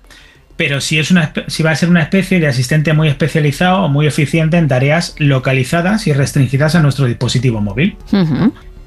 pero 0.55 0.79
sí, 0.79 0.97
es 0.97 1.11
una, 1.11 1.33
va 1.35 1.71
a 1.71 1.75
ser 1.75 1.89
una 1.89 2.03
especie 2.03 2.39
de 2.39 2.47
asistente 2.47 2.93
muy 2.93 3.09
especializado 3.09 3.83
o 3.83 3.89
muy 3.89 4.07
eficiente 4.07 4.55
en 4.55 4.69
tareas 4.69 5.13
localizadas 5.17 6.07
y 6.07 6.13
restringidas 6.13 6.75
a 6.75 6.79
nuestro 6.81 7.05
dispositivo 7.05 7.59
móvil. 7.59 7.97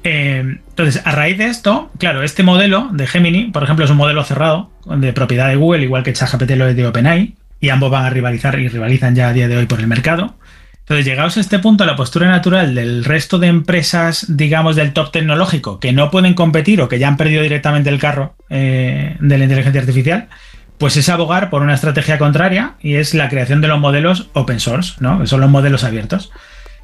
Eh, 0.03 0.59
entonces, 0.69 1.01
a 1.05 1.11
raíz 1.11 1.37
de 1.37 1.47
esto, 1.47 1.91
claro, 1.97 2.23
este 2.23 2.43
modelo 2.43 2.89
de 2.93 3.07
Gemini, 3.07 3.45
por 3.45 3.63
ejemplo, 3.63 3.85
es 3.85 3.91
un 3.91 3.97
modelo 3.97 4.23
cerrado 4.23 4.71
de 4.85 5.13
propiedad 5.13 5.49
de 5.49 5.55
Google, 5.55 5.83
igual 5.83 6.03
que 6.03 6.13
ChatGPT 6.13 6.51
lo 6.51 6.67
es 6.67 6.75
de 6.75 6.87
OpenAI, 6.87 7.35
y 7.59 7.69
ambos 7.69 7.91
van 7.91 8.05
a 8.05 8.09
rivalizar 8.09 8.57
y 8.59 8.67
rivalizan 8.67 9.15
ya 9.15 9.29
a 9.29 9.33
día 9.33 9.47
de 9.47 9.57
hoy 9.57 9.65
por 9.65 9.79
el 9.79 9.87
mercado. 9.87 10.35
Entonces, 10.79 11.05
llegados 11.05 11.35
a 11.35 11.41
este 11.41 11.59
punto, 11.59 11.85
la 11.85 11.97
postura 11.97 12.29
natural 12.29 12.73
del 12.73 13.03
resto 13.03 13.39
de 13.39 13.47
empresas, 13.47 14.37
digamos, 14.37 14.77
del 14.77 14.93
top 14.93 15.11
tecnológico, 15.11 15.81
que 15.81 15.91
no 15.91 16.09
pueden 16.11 16.33
competir 16.33 16.81
o 16.81 16.87
que 16.87 16.97
ya 16.97 17.09
han 17.09 17.17
perdido 17.17 17.43
directamente 17.43 17.89
el 17.89 17.99
carro 17.99 18.35
eh, 18.49 19.17
de 19.19 19.37
la 19.37 19.43
inteligencia 19.43 19.81
artificial, 19.81 20.29
pues 20.77 20.95
es 20.95 21.09
abogar 21.09 21.49
por 21.49 21.61
una 21.61 21.73
estrategia 21.73 22.17
contraria 22.17 22.75
y 22.79 22.95
es 22.95 23.13
la 23.13 23.27
creación 23.27 23.59
de 23.59 23.67
los 23.67 23.79
modelos 23.79 24.29
open 24.33 24.61
source, 24.61 24.93
¿no? 24.99 25.19
Que 25.19 25.27
son 25.27 25.41
los 25.41 25.49
modelos 25.49 25.83
abiertos. 25.83 26.31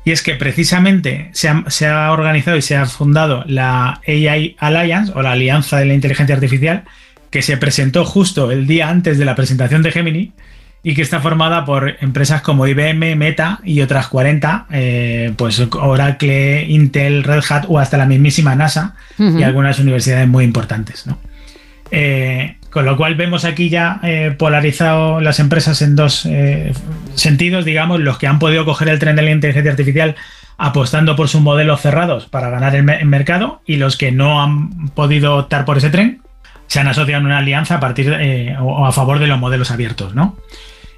Y 0.06 0.12
es 0.12 0.22
que 0.22 0.36
precisamente 0.36 1.30
se 1.34 1.48
ha, 1.48 2.12
organizado 2.12 2.58
y 2.58 2.62
se 2.62 2.76
ha 2.76 2.86
fundado 2.86 3.44
la 3.48 4.02
AI 4.06 4.56
Alliance 4.60 5.14
o 5.16 5.22
la 5.22 5.32
Alianza 5.32 5.78
de 5.78 5.86
la 5.86 5.94
Inteligencia 5.94 6.36
Artificial, 6.36 6.84
que 7.30 7.42
se 7.42 7.58
presentó 7.58 8.04
justo 8.04 8.52
el 8.52 8.68
día 8.68 8.90
antes 8.90 9.18
de 9.18 9.26
la 9.26 9.36
presentación 9.36 9.82
de 9.82 9.92
Gemini 9.92 10.32
y 10.84 10.94
que 10.94 11.02
está 11.02 11.22
formada 11.22 11.64
por 11.64 11.96
empresas 12.02 12.42
como 12.42 12.68
IBM, 12.68 13.16
Meta 13.16 13.60
y 13.64 13.80
otras 13.80 14.08
40, 14.10 14.68
eh, 14.72 15.34
pues 15.38 15.62
Oracle, 15.72 16.66
Intel, 16.68 17.24
Red 17.24 17.44
Hat 17.50 17.66
o 17.70 17.80
hasta 17.80 17.98
la 17.98 18.06
mismísima 18.06 18.56
NASA 18.56 18.96
y 19.18 19.42
algunas 19.44 19.80
universidades 19.80 20.28
muy 20.28 20.44
importantes. 20.44 21.08
¿no? 21.08 21.18
Eh, 21.90 22.58
con 22.74 22.86
lo 22.86 22.98
cual 22.98 23.14
vemos 23.14 23.46
aquí 23.46 23.70
ya 23.70 24.00
eh, 24.02 24.34
polarizado 24.36 25.22
las 25.22 25.40
empresas 25.40 25.84
en 25.84 25.96
dos 25.96 26.26
eh, 26.26 26.74
sentidos, 27.14 27.66
digamos, 27.66 28.00
los 28.00 28.18
que 28.18 28.26
han 28.26 28.40
podido 28.40 28.66
coger 28.66 28.90
el 28.90 28.98
tren 28.98 29.16
de 29.16 29.22
la 29.22 29.30
inteligencia 29.30 29.70
artificial 29.70 30.16
apostando 30.58 31.16
por 31.16 31.30
sus 31.30 31.42
modelos 31.42 31.82
cerrados 31.82 32.26
para 32.26 32.50
ganar 32.50 32.76
el, 32.76 32.84
mercado 32.84 33.62
y 33.68 33.76
los 33.76 33.96
que 33.96 34.12
no 34.12 34.42
han 34.42 34.90
podido 34.90 35.38
optar 35.38 35.66
por 35.66 35.78
ese 35.78 35.92
tren 35.92 36.22
se 36.66 36.80
han 36.80 36.88
asociado 36.88 37.20
en 37.20 37.28
una 37.28 37.38
alianza 37.38 37.76
a 37.76 37.80
partir 37.80 38.12
eh, 38.20 38.56
o 38.60 38.88
a 38.88 38.92
favor 38.92 39.20
de 39.20 39.28
los 39.28 39.38
modelos 39.38 39.70
abiertos, 39.70 40.16
¿no? 40.16 40.36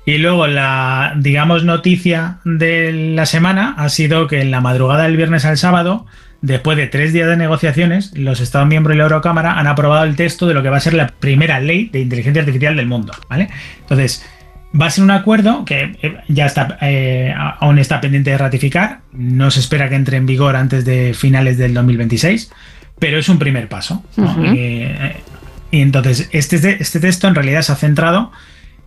Y 0.05 0.17
luego 0.19 0.47
la, 0.47 1.13
digamos, 1.17 1.65
noticia 1.65 2.37
de 2.45 2.93
la 2.93 3.25
semana 3.25 3.75
ha 3.77 3.89
sido 3.89 4.27
que 4.27 4.39
en 4.39 4.51
la 4.51 4.61
madrugada 4.61 5.03
del 5.03 5.17
viernes 5.17 5.43
al 5.43 5.57
sábado 5.57 6.05
Después 6.45 6.77
de 6.77 6.85
tres 6.85 7.11
días 7.11 7.27
de 7.27 7.37
negociaciones, 7.37 8.15
los 8.15 8.39
Estados 8.39 8.67
miembros 8.67 8.93
y 8.93 8.99
la 8.99 9.05
Eurocámara 9.05 9.57
han 9.57 9.65
aprobado 9.65 10.03
el 10.03 10.15
texto 10.15 10.45
de 10.45 10.53
lo 10.53 10.61
que 10.61 10.69
va 10.69 10.77
a 10.77 10.79
ser 10.79 10.93
la 10.93 11.07
primera 11.07 11.59
ley 11.59 11.89
de 11.91 12.01
inteligencia 12.01 12.43
artificial 12.43 12.75
del 12.75 12.85
mundo. 12.85 13.13
¿vale? 13.27 13.49
Entonces, 13.79 14.23
va 14.79 14.85
a 14.85 14.91
ser 14.91 15.03
un 15.03 15.09
acuerdo 15.09 15.65
que 15.65 15.97
eh, 16.03 16.17
ya 16.27 16.45
está, 16.45 16.77
eh, 16.81 17.33
aún 17.35 17.79
está 17.79 17.99
pendiente 17.99 18.29
de 18.29 18.37
ratificar. 18.37 18.99
No 19.11 19.49
se 19.49 19.59
espera 19.59 19.89
que 19.89 19.95
entre 19.95 20.17
en 20.17 20.27
vigor 20.27 20.55
antes 20.55 20.85
de 20.85 21.15
finales 21.15 21.57
del 21.57 21.73
2026, 21.73 22.51
pero 22.99 23.17
es 23.17 23.27
un 23.27 23.39
primer 23.39 23.67
paso. 23.67 24.03
Eh, 24.55 25.15
y 25.71 25.81
entonces, 25.81 26.29
este, 26.31 26.77
este 26.79 26.99
texto 26.99 27.27
en 27.27 27.33
realidad 27.33 27.63
se 27.63 27.71
ha 27.71 27.75
centrado 27.75 28.31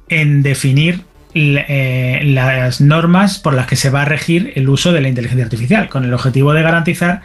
en 0.09 0.45
definir 0.45 1.03
las 1.35 2.81
normas 2.81 3.41
por 3.41 3.55
las 3.55 3.67
que 3.67 3.75
se 3.75 3.91
va 3.91 4.03
a 4.03 4.05
regir 4.05 4.53
el 4.55 4.69
uso 4.69 4.93
de 4.93 5.01
la 5.01 5.09
inteligencia 5.09 5.45
artificial, 5.45 5.89
con 5.89 6.05
el 6.05 6.15
objetivo 6.15 6.53
de 6.53 6.63
garantizar 6.63 7.23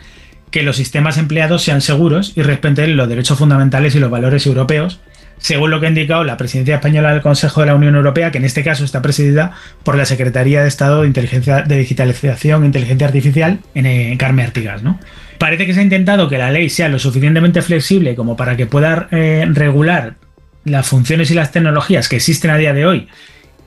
que 0.53 0.61
los 0.61 0.75
sistemas 0.75 1.17
empleados 1.17 1.63
sean 1.63 1.81
seguros 1.81 2.33
y 2.35 2.43
respeten 2.43 2.95
los 2.95 3.09
derechos 3.09 3.39
fundamentales 3.39 3.95
y 3.95 3.99
los 3.99 4.11
valores 4.11 4.45
europeos, 4.45 4.99
según 5.39 5.71
lo 5.71 5.79
que 5.79 5.87
ha 5.87 5.89
indicado 5.89 6.23
la 6.23 6.37
presidencia 6.37 6.75
española 6.75 7.11
del 7.11 7.23
Consejo 7.23 7.61
de 7.61 7.67
la 7.67 7.75
Unión 7.75 7.95
Europea, 7.95 8.31
que 8.31 8.37
en 8.37 8.45
este 8.45 8.63
caso 8.63 8.85
está 8.85 9.01
presidida 9.01 9.53
por 9.81 9.97
la 9.97 10.05
Secretaría 10.05 10.61
de 10.61 10.67
Estado 10.67 11.01
de 11.01 11.07
Inteligencia 11.07 11.63
de 11.63 11.75
Digitalización 11.75 12.61
e 12.61 12.65
Inteligencia 12.67 13.07
Artificial, 13.07 13.61
en 13.73 13.87
eh, 13.87 14.15
Carmen 14.19 14.45
Artigas, 14.45 14.83
¿no? 14.83 14.99
Parece 15.39 15.65
que 15.65 15.73
se 15.73 15.79
ha 15.79 15.83
intentado 15.83 16.29
que 16.29 16.37
la 16.37 16.51
ley 16.51 16.69
sea 16.69 16.87
lo 16.87 16.99
suficientemente 16.99 17.63
flexible 17.63 18.13
como 18.13 18.37
para 18.37 18.55
que 18.55 18.67
pueda 18.67 19.07
eh, 19.09 19.47
regular 19.49 20.17
las 20.65 20.85
funciones 20.85 21.31
y 21.31 21.33
las 21.33 21.51
tecnologías 21.51 22.07
que 22.07 22.17
existen 22.17 22.51
a 22.51 22.57
día 22.57 22.73
de 22.73 22.85
hoy 22.85 23.07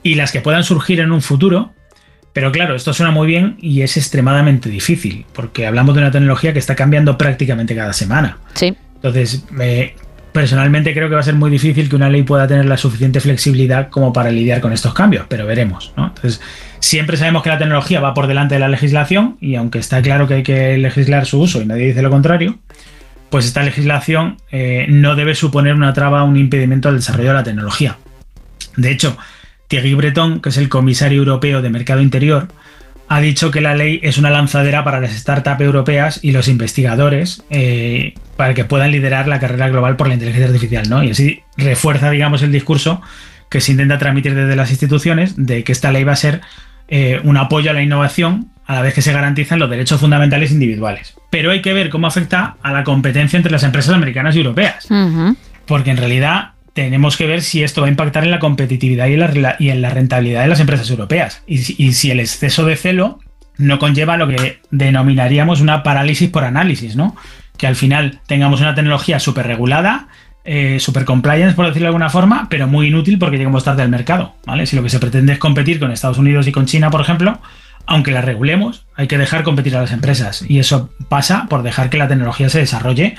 y 0.03 0.15
las 0.15 0.31
que 0.31 0.39
puedan 0.39 0.63
surgir 0.63 1.01
en 1.01 1.11
un 1.11 1.21
futuro, 1.21 1.73
pero 2.37 2.51
claro, 2.51 2.75
esto 2.75 2.93
suena 2.93 3.11
muy 3.11 3.25
bien 3.25 3.57
y 3.59 3.81
es 3.81 3.97
extremadamente 3.97 4.69
difícil, 4.69 5.25
porque 5.33 5.65
hablamos 5.65 5.95
de 5.95 6.01
una 6.01 6.11
tecnología 6.11 6.53
que 6.53 6.59
está 6.59 6.75
cambiando 6.75 7.17
prácticamente 7.17 7.75
cada 7.75 7.93
semana. 7.93 8.37
Sí. 8.53 8.75
Entonces, 8.93 9.43
personalmente 10.33 10.93
creo 10.93 11.09
que 11.09 11.15
va 11.15 11.21
a 11.21 11.23
ser 11.23 11.33
muy 11.33 11.49
difícil 11.49 11.89
que 11.89 11.95
una 11.95 12.11
ley 12.11 12.21
pueda 12.21 12.47
tener 12.47 12.65
la 12.65 12.77
suficiente 12.77 13.21
flexibilidad 13.21 13.89
como 13.89 14.13
para 14.13 14.29
lidiar 14.29 14.61
con 14.61 14.71
estos 14.71 14.93
cambios, 14.93 15.25
pero 15.27 15.47
veremos. 15.47 15.91
Entonces, 15.97 16.39
siempre 16.79 17.17
sabemos 17.17 17.41
que 17.41 17.49
la 17.49 17.57
tecnología 17.57 18.01
va 18.01 18.13
por 18.13 18.27
delante 18.27 18.53
de 18.53 18.59
la 18.59 18.67
legislación 18.67 19.37
y 19.41 19.55
aunque 19.55 19.79
está 19.79 19.99
claro 20.03 20.27
que 20.27 20.35
hay 20.35 20.43
que 20.43 20.77
legislar 20.77 21.25
su 21.25 21.41
uso 21.41 21.59
y 21.59 21.65
nadie 21.65 21.87
dice 21.87 22.03
lo 22.03 22.11
contrario, 22.11 22.59
pues 23.31 23.47
esta 23.47 23.63
legislación 23.63 24.37
eh, 24.51 24.85
no 24.89 25.15
debe 25.15 25.33
suponer 25.33 25.73
una 25.73 25.91
traba 25.91 26.23
un 26.23 26.37
impedimento 26.37 26.87
al 26.87 26.97
desarrollo 26.97 27.29
de 27.29 27.33
la 27.33 27.43
tecnología. 27.43 27.97
De 28.75 28.91
hecho, 28.91 29.17
Thierry 29.67 29.93
Breton, 29.93 30.39
que 30.41 30.49
es 30.49 30.57
el 30.57 30.69
comisario 30.69 31.19
europeo 31.19 31.61
de 31.61 31.69
Mercado 31.69 32.01
Interior, 32.01 32.47
ha 33.09 33.21
dicho 33.21 33.51
que 33.51 33.61
la 33.61 33.75
ley 33.75 33.99
es 34.03 34.17
una 34.17 34.29
lanzadera 34.29 34.83
para 34.83 34.99
las 34.99 35.11
startups 35.11 35.61
europeas 35.61 36.19
y 36.21 36.31
los 36.31 36.47
investigadores 36.47 37.43
eh, 37.49 38.15
para 38.35 38.53
que 38.53 38.65
puedan 38.65 38.91
liderar 38.91 39.27
la 39.27 39.39
carrera 39.39 39.69
global 39.69 39.95
por 39.95 40.07
la 40.07 40.15
inteligencia 40.15 40.47
artificial, 40.47 40.89
¿no? 40.89 41.03
Y 41.03 41.11
así 41.11 41.41
refuerza, 41.55 42.09
digamos, 42.09 42.41
el 42.41 42.51
discurso 42.51 43.01
que 43.49 43.61
se 43.61 43.71
intenta 43.71 43.97
transmitir 43.97 44.35
desde 44.35 44.55
las 44.55 44.71
instituciones 44.71 45.33
de 45.37 45.63
que 45.63 45.71
esta 45.71 45.91
ley 45.91 46.03
va 46.03 46.13
a 46.13 46.17
ser 46.17 46.41
eh, 46.89 47.21
un 47.23 47.37
apoyo 47.37 47.71
a 47.71 47.73
la 47.73 47.81
innovación 47.81 48.51
a 48.65 48.75
la 48.75 48.81
vez 48.81 48.93
que 48.93 49.01
se 49.01 49.13
garantizan 49.13 49.59
los 49.59 49.69
derechos 49.69 50.01
fundamentales 50.01 50.51
individuales. 50.51 51.15
Pero 51.29 51.51
hay 51.51 51.61
que 51.61 51.71
ver 51.71 51.89
cómo 51.89 52.07
afecta 52.07 52.57
a 52.61 52.73
la 52.73 52.83
competencia 52.83 53.37
entre 53.37 53.51
las 53.51 53.63
empresas 53.63 53.95
americanas 53.95 54.35
y 54.35 54.39
europeas. 54.39 54.87
Porque 55.65 55.91
en 55.91 55.97
realidad 55.97 56.51
tenemos 56.77 57.17
que 57.17 57.25
ver 57.25 57.41
si 57.41 57.63
esto 57.63 57.81
va 57.81 57.87
a 57.87 57.89
impactar 57.89 58.23
en 58.23 58.29
la 58.29 58.37
competitividad 58.37 59.07
y 59.07 59.13
en 59.71 59.81
la, 59.81 59.89
rentabilidad 59.89 60.43
de 60.43 60.47
las 60.47 60.59
empresas 60.59 60.87
europeas. 60.91 61.41
Y 61.47 61.57
si, 61.57 62.11
el 62.11 62.19
exceso 62.19 62.65
de 62.65 62.75
celo 62.75 63.17
no 63.57 63.79
conlleva 63.79 64.15
lo 64.15 64.27
que 64.27 64.59
denominaríamos 64.69 65.59
una 65.59 65.81
parálisis 65.81 66.29
por 66.29 66.43
análisis, 66.43 66.95
¿no? 66.95 67.15
Que 67.57 67.65
al 67.65 67.75
final 67.75 68.19
tengamos 68.27 68.61
una 68.61 68.75
tecnología 68.75 69.19
súper 69.19 69.47
regulada, 69.47 70.09
eh, 70.45 70.79
super 70.79 71.03
compliance, 71.03 71.55
por 71.55 71.65
decirlo 71.65 71.85
de 71.85 71.87
alguna 71.87 72.11
forma, 72.11 72.45
pero 72.47 72.67
muy 72.67 72.89
inútil 72.89 73.17
porque 73.17 73.37
llegamos 73.39 73.63
tarde 73.63 73.81
al 73.81 73.89
mercado, 73.89 74.35
¿vale? 74.45 74.67
Si 74.67 74.75
lo 74.75 74.83
que 74.83 74.89
se 74.89 74.99
pretende 74.99 75.33
es 75.33 75.39
competir 75.39 75.79
con 75.79 75.91
Estados 75.91 76.19
Unidos 76.19 76.45
y 76.45 76.51
con 76.51 76.67
China, 76.67 76.91
por 76.91 77.01
ejemplo, 77.01 77.41
aunque 77.87 78.11
la 78.11 78.21
regulemos, 78.21 78.85
hay 78.95 79.07
que 79.07 79.17
dejar 79.17 79.41
competir 79.41 79.75
a 79.75 79.81
las 79.81 79.91
empresas. 79.93 80.45
Y 80.47 80.59
eso 80.59 80.91
pasa 81.09 81.47
por 81.49 81.63
dejar 81.63 81.89
que 81.89 81.97
la 81.97 82.07
tecnología 82.07 82.49
se 82.49 82.59
desarrolle 82.59 83.15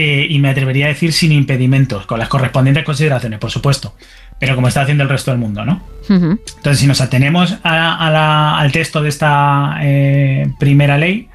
eh, 0.00 0.28
y 0.30 0.38
me 0.38 0.48
atrevería 0.48 0.84
a 0.84 0.90
decir 0.90 1.12
sin 1.12 1.32
impedimentos, 1.32 2.06
con 2.06 2.20
las 2.20 2.28
correspondientes 2.28 2.84
consideraciones, 2.84 3.40
por 3.40 3.50
supuesto, 3.50 3.96
pero 4.38 4.54
como 4.54 4.68
está 4.68 4.82
haciendo 4.82 5.02
el 5.02 5.08
resto 5.08 5.32
del 5.32 5.40
mundo, 5.40 5.64
¿no? 5.64 5.82
Entonces, 6.08 6.78
si 6.78 6.86
nos 6.86 7.00
atenemos 7.00 7.56
al 7.64 8.70
texto 8.70 9.02
de 9.02 9.08
esta 9.08 9.78
eh, 9.82 10.52
primera 10.60 10.98
ley, 10.98 11.28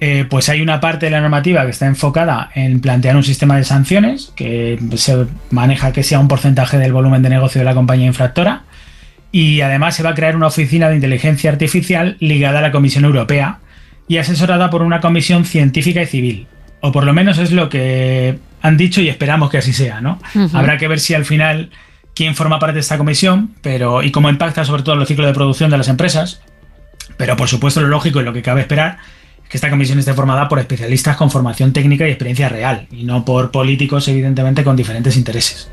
eh, 0.00 0.24
pues 0.30 0.48
hay 0.48 0.62
una 0.62 0.80
parte 0.80 1.04
de 1.04 1.10
la 1.10 1.20
normativa 1.20 1.62
que 1.66 1.72
está 1.72 1.84
enfocada 1.84 2.48
en 2.54 2.80
plantear 2.80 3.16
un 3.16 3.22
sistema 3.22 3.58
de 3.58 3.64
sanciones 3.64 4.32
que 4.34 4.78
se 4.96 5.26
maneja 5.50 5.92
que 5.92 6.02
sea 6.02 6.20
un 6.20 6.28
porcentaje 6.28 6.78
del 6.78 6.94
volumen 6.94 7.20
de 7.20 7.28
negocio 7.28 7.58
de 7.58 7.66
la 7.66 7.74
compañía 7.74 8.06
infractora 8.06 8.62
y 9.30 9.60
además 9.60 9.94
se 9.94 10.02
va 10.02 10.10
a 10.10 10.14
crear 10.14 10.36
una 10.36 10.46
oficina 10.46 10.88
de 10.88 10.94
inteligencia 10.94 11.50
artificial 11.50 12.16
ligada 12.18 12.60
a 12.60 12.62
la 12.62 12.72
Comisión 12.72 13.04
Europea 13.04 13.58
y 14.08 14.16
asesorada 14.16 14.70
por 14.70 14.80
una 14.80 15.02
comisión 15.02 15.44
científica 15.44 16.00
y 16.00 16.06
civil. 16.06 16.46
O 16.80 16.92
por 16.92 17.04
lo 17.04 17.12
menos 17.12 17.38
es 17.38 17.52
lo 17.52 17.68
que 17.68 18.38
han 18.62 18.76
dicho 18.76 19.00
y 19.00 19.08
esperamos 19.08 19.50
que 19.50 19.58
así 19.58 19.72
sea, 19.72 20.00
¿no? 20.00 20.18
Habrá 20.52 20.78
que 20.78 20.88
ver 20.88 21.00
si 21.00 21.14
al 21.14 21.24
final 21.24 21.70
quién 22.14 22.34
forma 22.34 22.58
parte 22.58 22.74
de 22.74 22.80
esta 22.80 22.98
comisión 22.98 23.52
pero, 23.62 24.02
y 24.02 24.10
cómo 24.10 24.28
impacta 24.28 24.64
sobre 24.64 24.82
todo 24.82 24.94
en 24.94 25.00
los 25.00 25.08
ciclos 25.08 25.26
de 25.26 25.34
producción 25.34 25.70
de 25.70 25.78
las 25.78 25.88
empresas. 25.88 26.42
Pero 27.16 27.36
por 27.36 27.48
supuesto 27.48 27.80
lo 27.80 27.88
lógico 27.88 28.20
y 28.20 28.24
lo 28.24 28.32
que 28.32 28.42
cabe 28.42 28.62
esperar 28.62 28.98
que 29.50 29.56
esta 29.56 29.68
comisión 29.68 29.98
esté 29.98 30.14
formada 30.14 30.48
por 30.48 30.60
especialistas 30.60 31.16
con 31.16 31.28
formación 31.28 31.72
técnica 31.72 32.06
y 32.06 32.10
experiencia 32.10 32.48
real, 32.48 32.86
y 32.92 33.02
no 33.02 33.24
por 33.24 33.50
políticos, 33.50 34.06
evidentemente, 34.06 34.62
con 34.62 34.76
diferentes 34.76 35.16
intereses. 35.16 35.68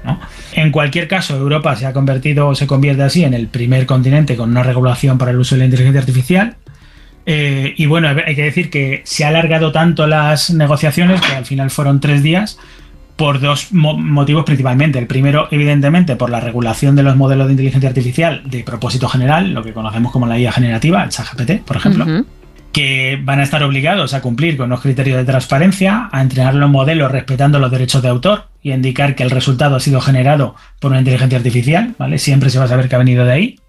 En 0.54 0.72
cualquier 0.72 1.08
caso, 1.08 1.38
Europa 1.38 1.76
se 1.76 1.86
ha 1.86 1.94
convertido 1.94 2.48
o 2.48 2.56
se 2.56 2.66
convierte 2.66 3.04
así 3.04 3.24
en 3.24 3.36
el 3.36 3.48
primer 3.48 3.86
continente 3.86 4.36
con 4.36 4.50
una 4.50 4.64
regulación 4.64 5.20
para 5.20 5.30
el 5.30 5.38
uso 5.38 5.54
de 5.54 5.60
la 5.60 5.66
inteligencia 5.66 6.00
artificial. 6.02 6.56
Eh, 7.30 7.76
y 7.78 7.86
bueno, 7.86 8.08
hay 8.08 8.36
que 8.36 8.44
decir 8.44 8.70
que 8.70 9.02
se 9.04 9.26
ha 9.26 9.28
alargado 9.28 9.72
tanto 9.72 10.08
las 10.08 10.50
negociaciones, 10.50 11.22
que 11.22 11.34
al 11.34 11.46
final 11.46 11.70
fueron 11.70 12.00
tres 12.00 12.24
días, 12.24 12.58
por 13.18 13.40
dos 13.40 13.74
motivos 13.74 14.46
principalmente. 14.46 14.98
El 14.98 15.08
primero, 15.08 15.48
evidentemente, 15.52 16.16
por 16.16 16.30
la 16.30 16.40
regulación 16.40 16.96
de 16.96 17.04
los 17.04 17.16
modelos 17.16 17.48
de 17.48 17.54
inteligencia 17.54 17.90
artificial 17.90 18.42
de 18.46 18.64
propósito 18.64 19.10
general, 19.10 19.54
lo 19.54 19.64
que 19.64 19.74
conocemos 19.74 20.12
como 20.12 20.26
la 20.26 20.40
IA 20.40 20.52
generativa, 20.52 21.04
el 21.04 21.10
ChatGPT, 21.10 21.64
por 21.66 21.78
ejemplo 21.78 22.26
que 22.78 23.20
van 23.24 23.40
a 23.40 23.44
estar 23.44 23.64
obligados 23.64 24.14
a 24.14 24.22
cumplir 24.22 24.56
con 24.56 24.70
los 24.70 24.82
criterios 24.82 25.18
de 25.18 25.26
transparencia, 25.26 26.10
a 26.12 26.22
entrenar 26.22 26.54
los 26.54 26.70
modelos 26.70 27.12
respetando 27.12 27.58
los 27.58 27.72
derechos 27.72 28.04
de 28.04 28.10
autor 28.10 28.50
y 28.62 28.70
a 28.70 28.76
indicar 28.76 29.16
que 29.16 29.24
el 29.24 29.32
resultado 29.32 29.76
ha 29.76 29.80
sido 29.80 30.00
generado 30.00 30.54
por 30.80 30.92
una 30.92 31.00
inteligencia 31.00 31.40
artificial, 31.40 31.96
¿vale? 31.98 32.20
Siempre 32.20 32.52
se 32.52 32.60
va 32.60 32.66
a 32.66 32.68
saber 32.68 32.88
que 32.88 32.94
ha 32.94 33.00
venido 33.00 33.26
de 33.26 33.32
ahí. 33.32 33.60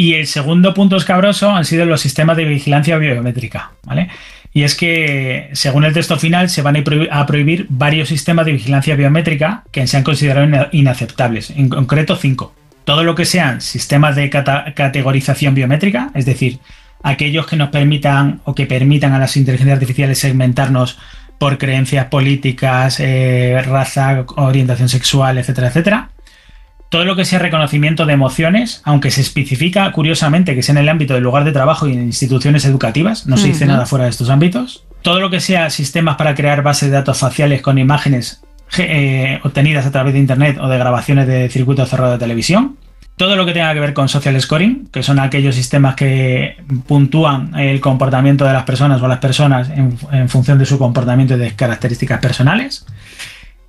Y 0.00 0.14
el 0.14 0.26
segundo 0.26 0.72
punto 0.72 0.96
escabroso 0.96 1.50
han 1.50 1.66
sido 1.66 1.84
los 1.84 2.00
sistemas 2.00 2.34
de 2.34 2.46
vigilancia 2.46 2.96
biométrica, 2.96 3.72
¿vale? 3.84 4.08
Y 4.50 4.62
es 4.62 4.74
que, 4.74 5.50
según 5.52 5.84
el 5.84 5.92
texto 5.92 6.18
final, 6.18 6.48
se 6.48 6.62
van 6.62 6.82
a 7.10 7.26
prohibir 7.26 7.66
varios 7.68 8.08
sistemas 8.08 8.46
de 8.46 8.52
vigilancia 8.52 8.96
biométrica 8.96 9.62
que 9.70 9.86
se 9.86 9.98
han 9.98 10.02
considerado 10.02 10.68
inaceptables, 10.72 11.50
en 11.50 11.68
concreto 11.68 12.16
cinco. 12.16 12.54
Todo 12.86 13.04
lo 13.04 13.14
que 13.14 13.26
sean 13.26 13.60
sistemas 13.60 14.16
de 14.16 14.30
categorización 14.30 15.54
biométrica, 15.54 16.10
es 16.14 16.24
decir, 16.24 16.60
aquellos 17.02 17.46
que 17.46 17.56
nos 17.56 17.68
permitan 17.68 18.40
o 18.44 18.54
que 18.54 18.64
permitan 18.64 19.12
a 19.12 19.18
las 19.18 19.36
inteligencias 19.36 19.76
artificiales 19.76 20.18
segmentarnos 20.18 20.98
por 21.36 21.58
creencias 21.58 22.06
políticas, 22.06 23.00
eh, 23.00 23.60
raza, 23.66 24.24
orientación 24.36 24.88
sexual, 24.88 25.36
etcétera, 25.36 25.68
etcétera. 25.68 26.08
Todo 26.90 27.04
lo 27.04 27.14
que 27.14 27.24
sea 27.24 27.38
reconocimiento 27.38 28.04
de 28.04 28.12
emociones, 28.12 28.82
aunque 28.84 29.12
se 29.12 29.20
especifica 29.20 29.90
curiosamente 29.92 30.56
que 30.56 30.62
sea 30.62 30.72
en 30.72 30.78
el 30.78 30.88
ámbito 30.88 31.14
del 31.14 31.22
lugar 31.22 31.44
de 31.44 31.52
trabajo 31.52 31.86
y 31.88 31.92
en 31.92 32.02
instituciones 32.02 32.64
educativas, 32.64 33.28
no 33.28 33.36
se 33.36 33.46
dice 33.46 33.64
nada 33.64 33.86
fuera 33.86 34.04
de 34.04 34.10
estos 34.10 34.28
ámbitos. 34.28 34.84
Todo 35.02 35.20
lo 35.20 35.30
que 35.30 35.40
sea 35.40 35.70
sistemas 35.70 36.16
para 36.16 36.34
crear 36.34 36.62
bases 36.62 36.90
de 36.90 36.96
datos 36.96 37.18
faciales 37.18 37.62
con 37.62 37.78
imágenes 37.78 38.42
eh, 38.76 39.38
obtenidas 39.44 39.86
a 39.86 39.92
través 39.92 40.14
de 40.14 40.18
Internet 40.18 40.58
o 40.60 40.68
de 40.68 40.78
grabaciones 40.78 41.28
de 41.28 41.48
circuito 41.48 41.86
cerrado 41.86 42.12
de 42.12 42.18
televisión 42.18 42.76
todo 43.20 43.36
lo 43.36 43.44
que 43.44 43.52
tenga 43.52 43.74
que 43.74 43.80
ver 43.80 43.92
con 43.92 44.08
social 44.08 44.40
scoring, 44.40 44.88
que 44.90 45.02
son 45.02 45.18
aquellos 45.18 45.54
sistemas 45.54 45.94
que 45.94 46.56
puntúan 46.86 47.54
el 47.54 47.78
comportamiento 47.78 48.46
de 48.46 48.54
las 48.54 48.62
personas 48.62 49.02
o 49.02 49.08
las 49.08 49.18
personas 49.18 49.68
en, 49.68 49.98
función 50.30 50.58
de 50.58 50.64
su 50.64 50.78
comportamiento 50.78 51.34
y 51.34 51.38
de 51.38 51.54
características 51.54 52.18
personales. 52.18 52.86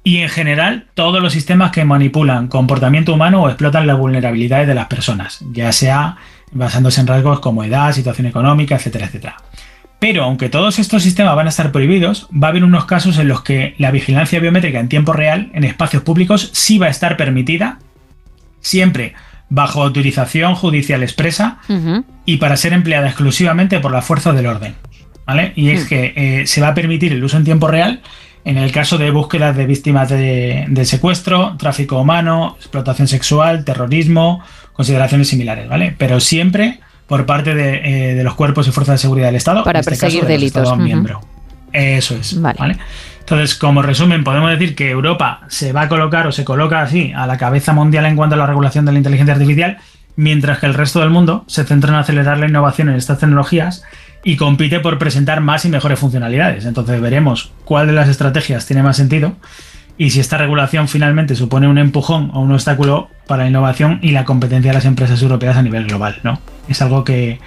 Y 0.03 0.17
en 0.17 0.29
general, 0.29 0.87
todos 0.95 1.21
los 1.21 1.33
sistemas 1.33 1.71
que 1.71 1.85
manipulan 1.85 2.47
comportamiento 2.47 3.13
humano 3.13 3.43
o 3.43 3.49
explotan 3.49 3.85
las 3.85 3.97
vulnerabilidades 3.97 4.67
de 4.67 4.73
las 4.73 4.87
personas, 4.87 5.43
ya 5.51 5.71
sea 5.71 6.17
basándose 6.51 7.01
en 7.01 7.07
rasgos 7.07 7.39
como 7.39 7.63
edad, 7.63 7.91
situación 7.93 8.27
económica, 8.27 8.75
etcétera, 8.75 9.05
etcétera. 9.05 9.37
Pero 9.99 10.23
aunque 10.23 10.49
todos 10.49 10.79
estos 10.79 11.03
sistemas 11.03 11.35
van 11.35 11.45
a 11.45 11.49
estar 11.49 11.71
prohibidos, 11.71 12.27
va 12.31 12.47
a 12.47 12.49
haber 12.49 12.63
unos 12.63 12.85
casos 12.85 13.19
en 13.19 13.27
los 13.27 13.43
que 13.43 13.75
la 13.77 13.91
vigilancia 13.91 14.39
biométrica 14.39 14.79
en 14.79 14.89
tiempo 14.89 15.13
real 15.13 15.51
en 15.53 15.63
espacios 15.63 16.01
públicos 16.01 16.49
sí 16.53 16.79
va 16.79 16.87
a 16.87 16.89
estar 16.89 17.17
permitida, 17.17 17.77
siempre 18.59 19.13
bajo 19.49 19.83
autorización 19.83 20.55
judicial 20.55 21.03
expresa 21.03 21.59
y 22.25 22.37
para 22.37 22.57
ser 22.57 22.73
empleada 22.73 23.07
exclusivamente 23.07 23.79
por 23.79 23.91
la 23.91 24.01
fuerza 24.01 24.33
del 24.33 24.47
orden. 24.47 24.75
¿vale? 25.27 25.53
Y 25.55 25.69
es 25.69 25.85
hmm. 25.85 25.87
que 25.87 26.13
eh, 26.15 26.47
se 26.47 26.61
va 26.61 26.69
a 26.69 26.73
permitir 26.73 27.13
el 27.13 27.23
uso 27.23 27.37
en 27.37 27.43
tiempo 27.43 27.67
real 27.67 28.01
en 28.43 28.57
el 28.57 28.71
caso 28.71 28.97
de 28.97 29.11
búsquedas 29.11 29.55
de 29.55 29.65
víctimas 29.65 30.09
de, 30.09 30.83
secuestro, 30.85 31.55
tráfico 31.57 31.99
humano, 31.99 32.55
explotación 32.59 33.07
sexual, 33.07 33.63
terrorismo, 33.65 34.41
consideraciones 34.73 35.27
similares, 35.27 35.69
¿vale? 35.69 35.95
Pero 35.97 36.19
siempre 36.19 36.79
por 37.07 37.25
parte 37.25 37.53
de, 37.53 38.19
eh, 38.19 38.23
los 38.23 38.35
cuerpos 38.35 38.67
y 38.67 38.71
fuerzas 38.71 38.95
de 38.95 38.99
seguridad 38.99 39.27
del 39.27 39.35
Estado. 39.35 39.63
Para 39.63 39.81
este 39.81 39.91
perseguir 39.91 40.25
delitos. 40.25 40.77
miembro. 40.77 41.19
Eso 41.73 42.15
es. 42.15 42.39
¿vale? 42.41 42.77
Entonces, 43.19 43.55
como 43.55 43.81
resumen, 43.81 44.23
podemos 44.23 44.49
decir 44.49 44.75
que 44.75 44.89
Europa 44.89 45.41
se 45.47 45.73
va 45.73 45.81
a 45.81 45.89
colocar 45.89 46.27
o 46.27 46.31
se 46.31 46.43
coloca 46.43 46.81
así 46.81 47.13
a 47.15 47.27
la 47.27 47.37
cabeza 47.37 47.73
mundial 47.73 48.05
en 48.05 48.15
cuanto 48.15 48.35
a 48.35 48.37
la 48.37 48.47
regulación 48.47 48.85
de 48.85 48.93
la 48.93 48.97
inteligencia 48.97 49.33
artificial, 49.33 49.77
mientras 50.15 50.59
que 50.59 50.65
el 50.65 50.73
resto 50.73 50.99
del 50.99 51.09
mundo 51.09 51.43
se 51.47 51.63
centra 51.65 51.91
en 51.91 51.95
acelerar 51.97 52.39
la 52.39 52.47
innovación 52.47 52.89
en 52.89 52.95
estas 52.95 53.19
tecnologías 53.19 53.83
y 54.23 54.35
compite 54.35 54.79
por 54.79 54.97
presentar 54.97 55.41
más 55.41 55.65
y 55.65 55.69
mejores 55.69 55.99
funcionalidades. 55.99 56.65
Entonces 56.65 56.99
veremos 57.01 57.51
cuál 57.65 57.87
de 57.87 57.93
las 57.93 58.09
estrategias 58.09 58.65
tiene 58.65 58.83
más 58.83 58.97
sentido 58.97 59.35
y 59.97 60.11
si 60.11 60.19
esta 60.19 60.37
regulación 60.37 60.87
finalmente 60.87 61.35
supone 61.35 61.67
un 61.67 61.77
empujón 61.77 62.31
o 62.33 62.41
un 62.41 62.51
obstáculo 62.51 63.09
para 63.27 63.43
la 63.43 63.49
innovación 63.49 63.99
y 64.01 64.11
la 64.11 64.25
competencia 64.25 64.71
de 64.71 64.75
las 64.75 64.85
empresas 64.85 65.21
europeas 65.21 65.57
a 65.57 65.61
nivel 65.61 65.85
global, 65.85 66.19
¿no? 66.23 66.39
Es 66.67 66.81
algo 66.81 67.03
que 67.03 67.39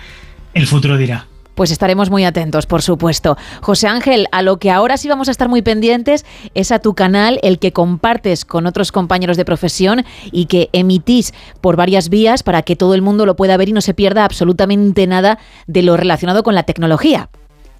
el 0.53 0.67
futuro 0.67 0.97
dirá. 0.97 1.27
Pues 1.55 1.71
estaremos 1.71 2.11
muy 2.11 2.25
atentos, 2.25 2.67
por 2.67 2.83
supuesto. 2.83 3.37
José 3.61 3.89
Ángel, 3.89 4.27
a 4.33 4.43
lo 4.43 4.59
que 4.59 4.71
ahora 4.71 4.97
sí 4.97 5.09
vamos 5.09 5.29
a 5.29 5.31
estar 5.31 5.49
muy 5.49 5.63
pendientes 5.63 6.25
es 6.55 6.73
a 6.73 6.81
tu 6.81 6.95
canal, 6.95 7.39
el 7.43 7.59
que 7.59 7.73
compartes 7.73 8.45
con 8.45 8.67
otros 8.67 8.93
compañeros 8.93 9.37
de 9.37 9.45
profesión 9.45 10.05
y 10.33 10.47
que 10.47 10.69
emitís 10.73 11.33
por 11.61 11.77
varias 11.77 12.09
vías 12.09 12.43
para 12.43 12.63
que 12.63 12.77
todo 12.77 12.95
el 12.95 13.03
mundo 13.03 13.27
lo 13.27 13.37
pueda 13.37 13.57
ver 13.57 13.69
y 13.69 13.73
no 13.73 13.81
se 13.81 13.95
pierda 13.95 14.25
absolutamente 14.25 15.07
nada 15.07 15.39
de 15.67 15.83
lo 15.83 15.97
relacionado 15.97 16.43
con 16.43 16.55
la 16.55 16.65
tecnología. 16.65 17.29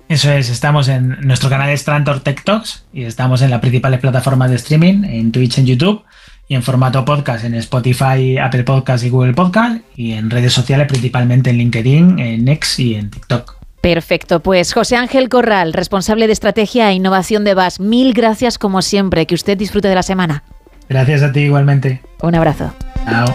Eso 0.09 0.31
es, 0.31 0.51
estamos 0.51 0.89
en 0.89 1.17
nuestro 1.23 1.49
canal 1.49 1.71
es 1.71 1.85
Trantor 1.85 2.21
Tech 2.21 2.45
Talks 2.45 2.85
y 2.93 3.05
estamos 3.05 3.41
en 3.41 3.51
las 3.51 3.61
principales 3.61 4.01
plataformas 4.01 4.51
de 4.51 4.57
streaming, 4.57 5.03
en 5.05 5.33
Twitch, 5.33 5.59
en 5.59 5.67
YouTube 5.67 6.03
y 6.47 6.55
en 6.55 6.63
formato 6.63 7.05
podcast 7.05 7.45
en 7.45 7.55
Spotify, 7.55 8.37
Apple 8.37 8.65
Podcast 8.65 9.03
y 9.05 9.09
Google 9.09 9.33
Podcast 9.33 9.79
y 9.97 10.13
en 10.13 10.29
redes 10.29 10.53
sociales 10.53 10.87
principalmente 10.89 11.51
en 11.51 11.57
LinkedIn, 11.57 12.19
en 12.19 12.49
X 12.49 12.79
y 12.81 12.95
en 12.97 13.11
TikTok. 13.11 13.64
Perfecto, 13.85 14.41
pues 14.41 14.73
José 14.73 14.97
Ángel 14.97 15.29
Corral, 15.29 15.75
responsable 15.75 16.27
de 16.27 16.33
estrategia 16.33 16.89
e 16.89 16.95
innovación 16.95 17.45
de 17.45 17.53
VAS, 17.53 17.81
mil 17.81 18.15
gracias 18.15 18.57
como 18.57 18.81
siempre, 18.81 19.27
que 19.27 19.35
usted 19.35 19.59
disfrute 19.59 19.89
de 19.89 19.95
la 19.95 20.03
semana. 20.03 20.43
Gracias 20.89 21.23
a 21.23 21.33
ti 21.33 21.41
igualmente. 21.41 22.01
Un 22.23 22.35
abrazo. 22.35 22.73
Chao. 23.05 23.27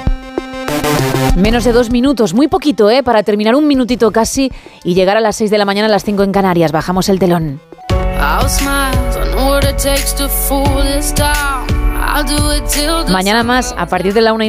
Menos 1.36 1.66
de 1.66 1.72
dos 1.72 1.91
minutos, 1.91 2.34
muy 2.34 2.47
poquito, 2.47 2.89
¿eh? 2.89 3.04
Para 3.04 3.22
terminar 3.22 3.54
un 3.54 3.68
minutito 3.68 4.10
casi 4.10 4.52
y 4.84 4.95
llegar 4.95 5.18
a 5.18 5.20
las 5.20 5.36
seis 5.36 5.52
de 5.52 5.60
la 5.60 5.66
mañana 5.66 5.86
a 5.86 5.91
las 5.91 6.04
cinco 6.04 6.24
en 6.24 6.32
Canarias. 6.32 6.72
Bajamos 6.72 7.10
el 7.10 7.20
telón. 7.20 7.62
Mañana 13.12 13.43
más, 13.43 13.76
a 13.78 13.86
partir 13.86 14.14
de 14.14 14.22
la 14.22 14.34
una 14.34 14.38